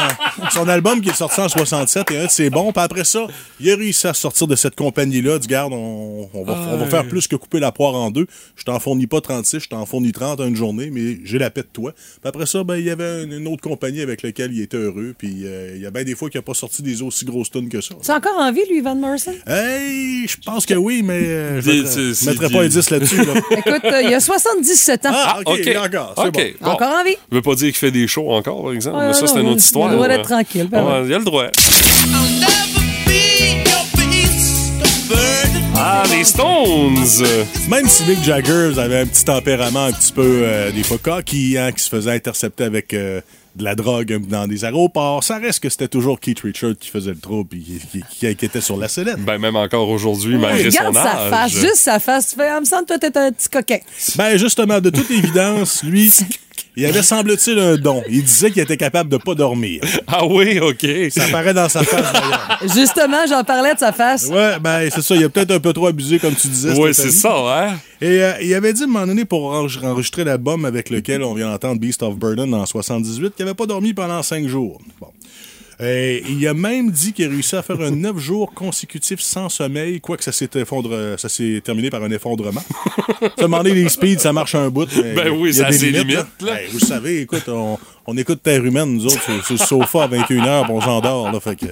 son 0.52 0.68
album 0.68 1.00
qui 1.00 1.10
est 1.10 1.14
sorti 1.14 1.40
en 1.40 1.48
67 1.48 2.10
et 2.10 2.18
un 2.18 2.26
de 2.26 2.30
ses 2.30 2.50
bons. 2.50 2.72
Puis 2.72 2.82
après 2.82 3.04
ça, 3.04 3.26
il 3.60 3.70
a 3.70 3.76
réussi 3.76 4.06
à 4.06 4.14
sortir 4.14 4.46
de 4.46 4.56
cette 4.56 4.76
compagnie-là. 4.76 5.38
Du 5.38 5.48
garde, 5.48 5.72
on, 5.72 6.28
on 6.32 6.44
va, 6.44 6.52
on 6.72 6.76
va 6.76 6.86
faire 6.86 7.06
plus 7.06 7.26
que 7.26 7.36
couper 7.36 7.60
la 7.60 7.72
poire 7.72 7.94
en 7.94 8.10
deux. 8.10 8.26
Je 8.56 8.64
t'en 8.64 8.78
fournis 8.78 9.06
pas 9.06 9.20
36, 9.20 9.60
je 9.60 9.68
t'en 9.68 9.84
fournis 9.86 10.12
30 10.12 10.40
en 10.40 10.46
une 10.46 10.56
journée, 10.56 10.90
mais 10.90 11.18
j'ai 11.24 11.38
la 11.38 11.50
paix 11.50 11.62
de 11.62 11.68
toi. 11.72 11.92
Puis 11.92 12.28
après 12.28 12.46
ça, 12.46 12.62
ben, 12.64 12.76
il 12.76 12.84
y 12.84 12.90
avait 12.90 13.24
une, 13.24 13.32
une 13.32 13.48
autre 13.48 13.62
compagnie 13.62 14.00
avec 14.00 14.22
laquelle 14.22 14.52
il 14.52 14.62
était 14.62 14.76
heureux. 14.76 15.14
Puis 15.16 15.44
euh, 15.44 15.72
il 15.74 15.82
y 15.82 15.86
a 15.86 15.90
bien 15.90 16.04
des 16.04 16.14
fois 16.14 16.30
qu'il 16.30 16.38
n'a 16.38 16.42
pas 16.42 16.54
sorti 16.54 16.82
des 16.82 17.02
aussi 17.02 17.24
grosses 17.24 17.50
tunes 17.50 17.68
que 17.68 17.80
ça. 17.80 17.94
Tu 18.02 18.10
as 18.10 18.16
encore 18.16 18.38
envie, 18.38 18.62
lui, 18.70 18.80
Van 18.80 18.94
Morrison? 18.94 19.32
Hey, 19.46 20.26
je 20.28 20.36
pense 20.44 20.66
que 20.66 20.74
oui, 20.74 21.02
mais 21.02 21.20
euh, 21.24 21.60
je 22.14 22.30
mettrais, 22.30 22.50
pas 22.50 22.62
un 22.62 22.68
10 22.68 22.90
là-dessus. 22.90 23.16
là. 23.24 23.32
Écoute, 23.50 23.84
euh, 23.84 24.02
il 24.02 24.14
a 24.14 24.20
77 24.20 25.06
ans. 25.06 25.10
Ah, 25.12 25.38
ok, 25.44 25.58
OK. 25.60 25.72
d'accord, 25.72 26.14
c'est 26.16 26.26
OK, 26.26 26.32
bon. 26.32 26.42
bon. 26.60 26.70
Encore 26.70 26.94
envie? 27.00 27.16
Je 27.30 27.36
veux 27.36 27.42
pas 27.42 27.54
dire 27.54 27.66
qu'il 27.68 27.76
fait 27.76 27.90
des 27.90 28.06
shows 28.06 28.30
encore, 28.30 28.62
par 28.62 28.72
exemple, 28.72 28.96
Ouais, 28.98 29.06
mais 29.08 29.12
ça, 29.14 29.20
non, 29.22 29.26
c'est 29.26 29.32
une 29.34 29.40
il 29.40 29.46
a 29.46 29.50
autre 29.50 29.54
le 29.56 29.58
histoire. 29.60 29.90
droit 29.90 30.08
d'être 30.08 30.22
tranquille, 30.28 30.68
ben 30.70 30.84
Ouais, 30.84 30.92
ouais. 31.00 31.06
Il 31.06 31.14
a 31.14 31.18
le 31.18 31.24
droit. 31.24 31.46
Ah, 35.84 36.04
les 36.10 36.24
Stones! 36.24 37.26
Même 37.68 37.88
si 37.88 38.04
Mick 38.04 38.22
Jagger 38.22 38.78
avait 38.78 39.00
un 39.00 39.06
petit 39.06 39.24
tempérament 39.24 39.86
un 39.86 39.92
petit 39.92 40.12
peu 40.12 40.22
euh, 40.44 40.70
des 40.70 40.82
fois 40.82 40.98
coquille, 40.98 41.58
hein, 41.58 41.72
qui 41.72 41.82
se 41.82 41.88
faisait 41.88 42.12
intercepter 42.12 42.64
avec 42.64 42.94
euh, 42.94 43.20
de 43.56 43.64
la 43.64 43.74
drogue 43.74 44.26
dans 44.28 44.46
des 44.46 44.64
aéroports, 44.64 45.22
ça 45.22 45.36
reste 45.38 45.60
que 45.60 45.68
c'était 45.68 45.88
toujours 45.88 46.18
Keith 46.20 46.40
Richards 46.40 46.76
qui 46.80 46.88
faisait 46.88 47.10
le 47.10 47.18
trou 47.18 47.46
et 47.52 47.58
qui, 47.58 47.78
qui- 47.80 48.02
qui- 48.10 48.36
qui 48.36 48.44
était 48.46 48.60
sur 48.62 48.76
la 48.78 48.88
sellette. 48.88 49.18
Ben, 49.24 49.38
même 49.38 49.56
encore 49.56 49.88
aujourd'hui, 49.90 50.36
malgré 50.38 50.68
Regarde 50.68 50.94
son 50.94 51.00
âge. 51.00 51.04
sa 51.04 51.30
face, 51.30 51.52
juste 51.52 51.76
sa 51.76 51.98
face. 52.00 52.28
Tu 52.30 52.36
fais, 52.36 52.48
ah, 52.48 52.60
me 52.60 52.64
semble 52.64 52.86
que 52.86 52.98
toi, 52.98 53.10
t'es 53.10 53.18
un 53.18 53.30
petit 53.32 53.48
coquin. 53.48 53.78
Ben 54.16 54.36
justement, 54.38 54.80
de 54.80 54.88
toute 54.90 55.10
évidence, 55.10 55.82
lui, 55.82 56.10
il 56.76 56.86
avait 56.86 57.02
semble-t-il 57.02 57.58
un 57.58 57.76
don. 57.76 58.02
Il 58.08 58.22
disait 58.24 58.50
qu'il 58.50 58.62
était 58.62 58.76
capable 58.76 59.10
de 59.10 59.16
pas 59.18 59.34
dormir. 59.34 59.82
Ah 60.06 60.24
oui, 60.26 60.58
OK. 60.60 60.86
Ça 61.10 61.26
paraît 61.30 61.52
dans 61.54 61.68
sa 61.68 61.82
face 61.84 62.12
d'ailleurs. 62.12 62.58
Justement, 62.74 63.26
j'en 63.28 63.44
parlais 63.44 63.74
de 63.74 63.78
sa 63.78 63.92
face. 63.92 64.26
Ouais, 64.28 64.58
ben 64.60 64.88
c'est 64.90 65.02
ça, 65.02 65.14
il 65.14 65.24
a 65.24 65.28
peut-être 65.28 65.50
un 65.50 65.60
peu 65.60 65.72
trop 65.72 65.86
abusé 65.88 66.18
comme 66.18 66.34
tu 66.34 66.48
disais. 66.48 66.72
Oui, 66.78 66.94
c'est 66.94 67.10
ça, 67.10 67.34
hein? 67.36 67.76
Et 68.00 68.22
euh, 68.22 68.32
il 68.42 68.52
avait 68.54 68.72
dit 68.72 68.82
à 68.82 68.84
un 68.84 68.88
moment 68.88 69.06
donné 69.06 69.24
pour 69.24 69.52
enre- 69.52 69.84
enregistrer 69.84 70.24
l'album 70.24 70.64
avec 70.64 70.90
lequel 70.90 71.22
on 71.22 71.34
vient 71.34 71.50
d'entendre 71.50 71.80
Beast 71.80 72.02
of 72.02 72.16
Burden 72.16 72.52
en 72.54 72.66
78 72.66 73.34
qu'il 73.36 73.44
n'avait 73.44 73.54
pas 73.54 73.66
dormi 73.66 73.92
pendant 73.94 74.22
cinq 74.22 74.46
jours. 74.48 74.80
Bon. 75.00 75.08
Et 75.80 76.22
il 76.28 76.46
a 76.46 76.54
même 76.54 76.90
dit 76.90 77.12
qu'il 77.12 77.26
a 77.26 77.28
réussi 77.28 77.56
à 77.56 77.62
faire 77.62 77.80
un 77.80 77.90
neuf 77.90 78.18
jours 78.18 78.52
consécutifs 78.54 79.20
sans 79.20 79.48
sommeil, 79.48 80.00
quoique 80.00 80.22
ça 80.24 80.32
s'est 80.32 80.50
effondre- 80.54 81.18
ça 81.18 81.28
s'est 81.28 81.60
terminé 81.64 81.90
par 81.90 82.02
un 82.02 82.10
effondrement. 82.10 82.62
Se 83.38 83.42
demander 83.42 83.74
les 83.74 83.88
speeds, 83.88 84.18
ça 84.20 84.32
marche 84.32 84.54
un 84.54 84.68
bout. 84.70 84.88
mais 85.02 85.14
Ben 85.14 85.30
oui, 85.30 85.52
ça 85.54 85.66
a 85.68 85.72
ses 85.72 85.90
limites, 85.90 86.14
là. 86.16 86.26
là. 86.40 86.52
Ben, 86.54 86.58
vous 86.72 86.78
savez, 86.80 87.20
écoute, 87.22 87.48
on, 87.48 87.78
on 88.06 88.16
écoute 88.16 88.42
Terre 88.42 88.64
humaine, 88.64 88.92
nous 88.94 89.06
autres, 89.06 89.22
sur, 89.22 89.44
sur 89.44 89.54
le 89.54 89.58
sofa 89.84 90.04
à 90.04 90.08
21h, 90.08 90.64
puis 90.64 90.72
on 90.72 90.80
s'endort. 90.80 91.30
Là, 91.32 91.40
fait 91.40 91.56
que... 91.56 91.66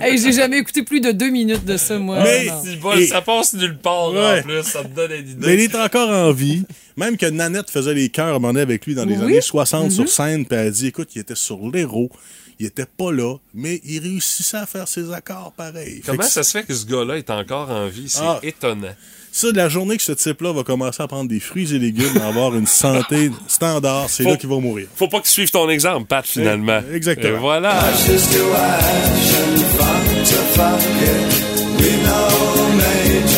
Hey, 0.00 0.18
j'ai 0.18 0.32
jamais 0.32 0.58
écouté 0.58 0.82
plus 0.82 1.00
de 1.00 1.10
deux 1.12 1.30
minutes 1.30 1.64
de 1.64 1.76
ça, 1.76 1.98
moi. 1.98 2.22
Mais-. 2.22 2.48
Si 2.62 2.78
Et- 3.02 3.06
ça 3.06 3.20
passe 3.20 3.54
nulle 3.54 3.78
part, 3.78 4.12
Ouais. 4.12 4.40
en 4.40 4.42
plus. 4.42 4.62
Ça 4.62 4.82
te 4.82 4.88
donne 4.88 5.12
une 5.12 5.28
idée. 5.30 5.46
Mais 5.46 5.54
il 5.54 5.60
est 5.60 5.74
encore 5.74 6.08
en 6.10 6.32
vie. 6.32 6.64
Même 6.96 7.16
que 7.16 7.26
Nanette 7.26 7.70
faisait 7.70 7.94
les 7.94 8.08
chœurs 8.08 8.26
à 8.26 8.30
un 8.30 8.32
moment 8.34 8.48
donné 8.48 8.60
avec 8.62 8.86
lui 8.86 8.94
dans 8.94 9.04
les 9.04 9.16
Oui. 9.16 9.24
années 9.24 9.40
60 9.40 9.84
Mhm. 9.86 9.90
sur 9.90 10.08
scène, 10.08 10.46
puis 10.46 10.56
elle 10.58 10.68
a 10.68 10.70
dit 10.70 10.86
écoute, 10.88 11.10
il 11.14 11.20
était 11.20 11.34
sur 11.34 11.58
l'héros, 11.72 12.08
il 12.60 12.66
était 12.66 12.86
pas 12.86 13.10
là, 13.12 13.36
mais 13.52 13.80
il 13.84 14.00
réussissait 14.00 14.58
à 14.58 14.66
faire 14.66 14.86
ses 14.88 15.12
accords 15.12 15.52
pareils. 15.56 16.00
Fait 16.02 16.12
Comment 16.12 16.22
ça 16.22 16.42
se 16.44 16.52
fait 16.52 16.64
que 16.64 16.72
ce 16.74 16.86
gars-là 16.86 17.16
est 17.18 17.30
encore 17.30 17.70
en 17.70 17.88
vie? 17.88 18.08
C'est 18.08 18.20
Ah. 18.22 18.38
étonnant. 18.42 18.94
Ça, 19.36 19.50
de 19.50 19.56
la 19.56 19.68
journée 19.68 19.96
que 19.96 20.02
ce 20.04 20.12
type-là 20.12 20.52
va 20.52 20.62
commencer 20.62 21.02
à 21.02 21.08
prendre 21.08 21.28
des 21.28 21.40
fruits 21.40 21.74
et 21.74 21.78
légumes, 21.80 22.16
à 22.22 22.28
avoir 22.28 22.54
une 22.54 22.68
santé 22.68 23.32
standard, 23.48 24.08
c'est 24.08 24.22
Faut- 24.22 24.28
là 24.30 24.36
qu'il 24.36 24.48
va 24.48 24.60
mourir. 24.60 24.86
Faut 24.94 25.08
pas 25.08 25.18
qu'il 25.18 25.26
suive 25.26 25.50
ton 25.50 25.68
exemple, 25.68 26.06
Pat, 26.06 26.24
finalement. 26.24 26.80
Eh, 26.88 26.94
exactement. 26.94 27.36
Et 27.36 27.40
voilà. 27.40 27.74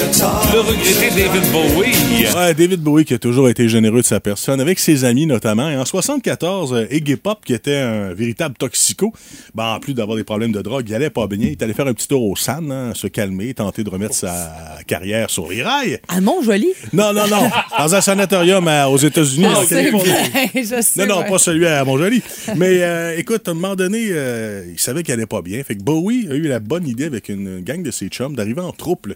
Le 0.06 0.60
regretté 0.60 1.08
David 1.10 1.50
Bowie. 1.50 2.26
Ouais, 2.36 2.54
David 2.54 2.80
Bowie 2.80 3.04
qui 3.04 3.14
a 3.14 3.18
toujours 3.18 3.48
été 3.48 3.68
généreux 3.68 4.02
de 4.02 4.06
sa 4.06 4.20
personne, 4.20 4.60
avec 4.60 4.78
ses 4.78 5.04
amis 5.04 5.26
notamment. 5.26 5.68
Et 5.68 5.76
en 5.76 5.84
74, 5.84 6.72
euh, 6.74 6.86
Iggy 6.92 7.16
Pop, 7.16 7.40
qui 7.44 7.52
était 7.52 7.74
un 7.78 8.14
véritable 8.14 8.54
toxico, 8.56 9.12
ben, 9.56 9.64
en 9.74 9.80
plus 9.80 9.94
d'avoir 9.94 10.16
des 10.16 10.22
problèmes 10.22 10.52
de 10.52 10.62
drogue, 10.62 10.84
il 10.88 10.94
allait 10.94 11.10
pas 11.10 11.26
bien. 11.26 11.38
Il 11.42 11.48
est 11.52 11.62
allé 11.62 11.74
faire 11.74 11.88
un 11.88 11.92
petit 11.92 12.06
tour 12.06 12.22
au 12.22 12.36
SAN, 12.36 12.70
hein, 12.70 12.92
se 12.94 13.08
calmer, 13.08 13.52
tenter 13.52 13.82
de 13.82 13.90
remettre 13.90 14.14
sa 14.14 14.78
carrière 14.86 15.28
sur 15.28 15.50
les 15.50 15.64
rails. 15.64 15.98
À 16.06 16.20
Mont-Joli? 16.20 16.68
Non, 16.92 17.12
non, 17.12 17.26
non. 17.26 17.50
Dans 17.76 17.92
un 17.96 18.00
sanatorium 18.00 18.68
à- 18.68 18.88
aux 18.88 18.98
États-Unis, 18.98 19.46
en 19.46 19.66
Californie. 19.66 20.12
je 20.54 20.82
sais. 20.82 21.04
Non, 21.04 21.16
non, 21.16 21.22
ouais. 21.22 21.28
pas 21.30 21.38
celui 21.38 21.66
à 21.66 21.84
Montjoli. 21.84 22.22
Mais 22.54 22.80
euh, 22.84 23.18
écoute, 23.18 23.48
à 23.48 23.50
un 23.50 23.54
moment 23.54 23.74
donné, 23.74 24.06
euh, 24.12 24.64
il 24.72 24.78
savait 24.78 25.02
qu'il 25.02 25.14
allait 25.14 25.26
pas 25.26 25.42
bien. 25.42 25.60
Fait 25.64 25.74
que 25.74 25.82
Bowie 25.82 26.28
a 26.30 26.34
eu 26.34 26.42
la 26.42 26.60
bonne 26.60 26.86
idée 26.86 27.06
avec 27.06 27.28
une 27.28 27.58
gang 27.60 27.82
de 27.82 27.90
ses 27.90 28.06
chums 28.06 28.36
d'arriver 28.36 28.60
en 28.60 28.70
troupe 28.70 29.08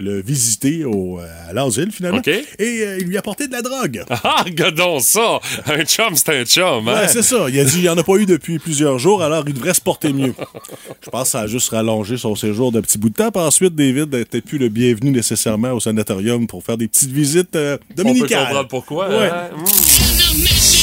le, 0.00 0.20
visiter 0.22 0.84
au, 0.84 1.18
à 1.48 1.52
l'asile, 1.52 1.90
finalement. 1.92 2.18
OK. 2.18 2.28
Et 2.28 2.42
euh, 2.60 2.98
il 3.00 3.06
lui 3.06 3.16
a 3.16 3.20
apporté 3.20 3.46
de 3.46 3.52
la 3.52 3.62
drogue. 3.62 4.04
Ah, 4.22 4.42
regardons 4.44 5.00
ça. 5.00 5.40
Un 5.66 5.84
chum, 5.84 6.14
c'est 6.14 6.40
un 6.40 6.44
chum, 6.44 6.88
hein? 6.88 6.94
Ouais, 7.02 7.08
c'est 7.08 7.22
ça. 7.22 7.46
Il 7.48 7.58
a 7.58 7.64
dit 7.64 7.70
qu'il 7.72 7.80
n'y 7.82 7.88
en 7.88 7.96
a 7.98 8.02
pas 8.02 8.16
eu 8.16 8.26
depuis 8.26 8.58
plusieurs 8.58 8.98
jours, 8.98 9.22
alors 9.22 9.44
il 9.46 9.54
devrait 9.54 9.74
se 9.74 9.80
porter 9.80 10.12
mieux. 10.12 10.34
Je 11.04 11.10
pense 11.10 11.24
que 11.24 11.28
ça 11.30 11.40
a 11.40 11.46
juste 11.46 11.70
rallongé 11.70 12.16
son 12.16 12.34
séjour 12.36 12.70
d'un 12.72 12.80
petit 12.82 12.98
bout 12.98 13.08
de 13.10 13.14
temps. 13.14 13.30
Puis 13.30 13.42
ensuite, 13.42 13.74
David 13.74 14.12
n'était 14.14 14.40
plus 14.40 14.58
le 14.58 14.68
bienvenu 14.68 15.10
nécessairement 15.10 15.72
au 15.72 15.80
sanatorium 15.80 16.46
pour 16.46 16.62
faire 16.62 16.76
des 16.76 16.88
petites 16.88 17.10
visites 17.10 17.56
euh, 17.56 17.76
On 17.90 17.94
peut 17.94 18.02
dominicales. 18.04 18.46
comprendre 18.46 18.68
pourquoi. 18.68 19.08
Ouais. 19.08 19.30
hein? 19.30 19.48
Mm. 19.56 20.79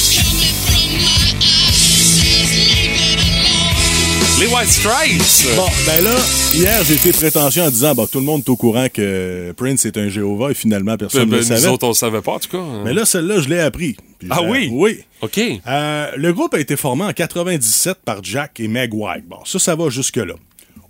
Les 4.39 4.45
White 4.47 4.67
Stripes. 4.69 5.55
Bon, 5.55 5.65
ben 5.87 6.03
là, 6.03 6.15
hier, 6.53 6.83
j'ai 6.83 6.93
été 6.93 7.11
prétentieux 7.11 7.63
en 7.63 7.69
disant, 7.69 7.95
bon, 7.95 8.05
tout 8.05 8.19
le 8.19 8.25
monde 8.25 8.41
est 8.45 8.49
au 8.49 8.55
courant 8.55 8.87
que 8.93 9.51
Prince 9.57 9.85
est 9.85 9.97
un 9.97 10.09
Jéhovah 10.09 10.51
et 10.51 10.53
finalement, 10.53 10.95
personne 10.95 11.21
Ben, 11.21 11.25
ne 11.25 11.31
ben, 11.31 11.37
le 11.39 11.43
savait. 11.43 11.67
nous 11.67 11.73
autres, 11.73 11.85
on 11.85 11.89
le 11.89 11.93
savait 11.95 12.21
pas, 12.21 12.33
en 12.33 12.39
tout 12.39 12.49
cas. 12.49 12.63
Mais 12.85 12.93
là, 12.93 13.05
celle-là, 13.05 13.39
je 13.39 13.49
l'ai 13.49 13.59
appris. 13.59 13.97
Puis 14.19 14.27
Ah 14.31 14.43
oui? 14.43 14.69
Oui. 14.71 14.99
OK. 15.21 15.39
Euh, 15.39 16.11
le 16.15 16.33
groupe 16.33 16.53
a 16.53 16.59
été 16.59 16.75
formé 16.75 17.05
en 17.05 17.13
97 17.13 17.97
par 18.05 18.23
Jack 18.23 18.59
et 18.59 18.67
Meg 18.67 18.93
White. 18.93 19.25
Bon, 19.27 19.39
ça, 19.43 19.57
ça 19.57 19.75
va 19.75 19.89
jusque-là. 19.89 20.35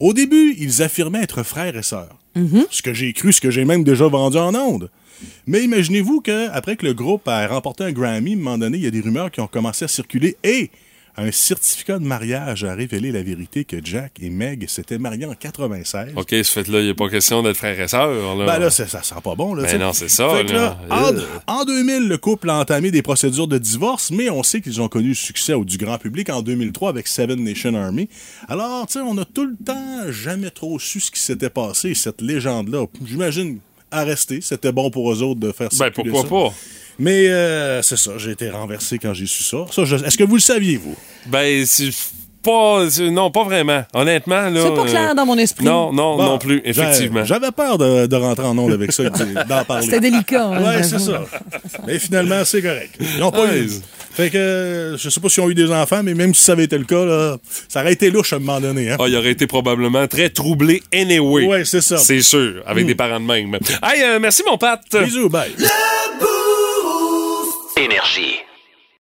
Au 0.02 0.14
début, 0.14 0.54
ils 0.60 0.82
affirmaient 0.84 1.24
être 1.24 1.44
frères 1.44 1.76
et 1.78 1.84
sœurs. 1.84 2.16
Ce 2.70 2.82
que 2.84 2.94
j'ai 2.94 3.14
cru, 3.14 3.32
ce 3.34 3.42
que 3.42 3.50
j'ai 3.50 3.66
même 3.66 3.84
déjà 3.84 4.08
vendu 4.08 4.38
en 4.38 4.54
ondes. 4.54 4.92
Mais 5.48 5.64
imaginez-vous 5.64 6.20
qu'après 6.22 6.76
que 6.76 6.86
le 6.86 6.94
groupe 6.94 7.28
a 7.28 7.48
remporté 7.48 7.86
un 7.86 7.92
Grammy, 7.92 8.34
à 8.34 8.36
un 8.36 8.38
moment 8.38 8.58
donné, 8.60 8.78
il 8.78 8.84
y 8.84 8.88
a 8.88 8.92
des 8.92 9.02
rumeurs 9.02 9.32
qui 9.32 9.40
ont 9.40 9.48
commencé 9.48 9.86
à 9.86 9.88
circuler 9.88 10.36
et 10.44 10.70
un 11.20 11.32
certificat 11.32 11.98
de 11.98 12.04
mariage 12.06 12.64
a 12.64 12.76
révélé 12.76 13.12
la 13.12 13.24
vérité 13.24 13.66
que 13.66 13.78
Jack 13.84 14.14
et 14.22 14.30
Meg 14.30 14.70
s'étaient 14.70 15.00
mariés 15.00 15.26
en 15.26 15.34
96. 15.34 16.14
OK, 16.16 16.30
ce 16.30 16.44
fait-là, 16.44 16.82
il 16.82 16.88
n'est 16.88 16.94
pas 16.94 17.10
question 17.10 17.42
d'être 17.42 17.58
frère 17.58 17.80
et 17.80 17.88
sœur. 17.88 18.36
Là. 18.38 18.46
Ben 18.46 18.60
là, 18.60 18.70
ça, 18.70 18.86
sent 18.88 19.16
pas 19.24 19.34
bon. 19.36 19.56
Là, 19.56 19.64
Ben 19.64 19.80
non, 19.80 19.94
c'est 19.94 20.10
ça, 20.10 20.30
Fait 20.30 20.46
que 20.46 20.52
là. 20.54 20.78
là, 20.88 21.08
Euh. 21.12 21.22
en, 21.48 21.62
en 21.62 21.66
2000, 21.66 22.08
le 22.08 22.18
couple 22.20 22.50
a 22.52 22.60
entamé 22.60 22.92
des 22.92 23.02
procédures 23.02 23.48
de 23.48 23.58
divorce, 23.58 24.12
mais 24.12 24.30
on 24.30 24.44
sait 24.44 24.62
qu'ils 24.62 24.80
ont 24.82 24.88
connu 24.90 25.10
le 25.10 25.14
succès 25.16 25.54
au- 25.54 25.66
du 25.66 25.78
grand 25.78 25.98
public 25.98 26.30
en 26.30 26.42
2003 26.44 26.90
avec 26.90 27.08
Seven 27.08 27.44
Nation 27.44 27.74
Army. 27.74 28.10
Alors, 28.48 28.86
tu 28.86 28.94
sais, 28.94 29.00
on 29.00 29.18
a 29.18 29.26
tout 29.26 29.46
le 29.46 29.56
temps 29.66 30.12
jamais 30.12 30.52
trop 30.52 30.78
su 30.78 31.00
ce 31.00 31.10
qui 31.10 31.20
s'était 31.20 31.50
passé, 31.50 31.96
cette 31.96 32.22
légende-là. 32.22 32.86
J'imagine 33.06 33.58
à 33.90 34.04
rester. 34.04 34.42
C'était 34.42 34.72
bon 34.72 34.92
pour 34.92 35.12
eux 35.12 35.24
autres 35.24 35.40
de 35.40 35.52
faire 35.52 35.72
ça. 35.72 35.86
Ben, 35.86 35.92
pourquoi 35.92 36.24
pas? 36.50 36.54
Mais 37.00 37.28
euh, 37.30 37.82
c'est 37.82 37.98
ça, 37.98 38.12
j'ai 38.18 38.32
été 38.32 38.50
renversé 38.50 38.98
quand 38.98 39.14
j'ai 39.14 39.26
su 39.28 39.44
ça. 39.44 39.66
ça 39.72 39.86
je- 39.86 39.96
Est-ce 39.98 40.18
que 40.18 40.24
vous 40.24 40.36
le 40.36 40.42
saviez, 40.42 40.78
vous? 40.78 40.96
Ben, 41.28 41.66
c'est 41.66 41.90
pas. 42.44 42.86
Non, 43.12 43.30
pas 43.30 43.44
vraiment. 43.44 43.84
Honnêtement, 43.94 44.50
là. 44.50 44.62
C'est 44.64 44.76
pas 44.76 44.86
clair 44.86 45.10
euh, 45.12 45.14
dans 45.14 45.26
mon 45.26 45.38
esprit. 45.38 45.66
Non, 45.66 45.92
non, 45.92 46.16
Bon, 46.18 46.24
non 46.24 46.38
plus, 46.38 46.62
effectivement. 46.66 47.24
J'avais 47.26 47.52
peur 47.52 47.78
de, 47.78 48.06
de 48.08 48.16
rentrer 48.16 48.46
en 48.46 48.58
onde 48.58 48.72
avec 48.72 48.92
ça, 48.94 49.04
et 49.04 49.10
d'en 49.10 49.64
parler. 49.68 49.86
C'était 49.86 50.00
délicat. 50.00 50.46
hein, 50.46 50.64
Ouais, 50.64 50.84
c'est 50.84 51.00
ça. 51.00 51.24
Mais 51.86 52.00
finalement, 52.00 52.44
c'est 52.46 52.62
correct. 52.62 52.96
Ils 53.00 53.20
n'ont 53.20 53.32
pas 53.32 53.44
Ouais. 53.46 53.60
eu. 53.60 53.70
Fait 54.14 54.32
que, 54.32 54.96
je 54.98 55.10
sais 55.12 55.20
pas 55.20 55.30
s'ils 55.30 55.44
ont 55.44 55.50
eu 55.52 55.54
des 55.54 55.72
enfants, 55.72 56.02
mais 56.04 56.16
même 56.16 56.34
si 56.34 56.42
ça 56.42 56.54
avait 56.54 56.64
été 56.64 56.76
le 56.76 56.86
cas, 56.86 57.06
là, 57.06 57.38
ça 57.70 57.82
aurait 57.82 57.94
été 57.94 58.10
louche 58.10 58.34
à 58.34 58.38
un 58.38 58.40
moment 58.40 58.60
donné. 58.60 58.90
Hein? 58.90 58.98
Ah, 59.00 59.04
il 59.08 59.16
aurait 59.16 59.30
été 59.30 59.46
probablement 59.46 60.08
très 60.08 60.30
troublé 60.32 60.82
anyway. 60.92 61.46
Ouais, 61.46 61.66
c'est 61.66 61.82
ça. 61.82 61.98
C'est 61.98 62.22
sûr, 62.22 62.64
avec 62.66 62.88
des 62.88 62.96
parents 62.96 63.20
de 63.20 63.26
même. 63.26 63.54
Hey, 63.84 64.02
euh, 64.04 64.20
merci 64.20 64.42
mon 64.50 64.58
Pat. 64.58 64.82
Bisous, 65.04 65.30
bye. 65.30 65.52
Énergie. 67.78 68.47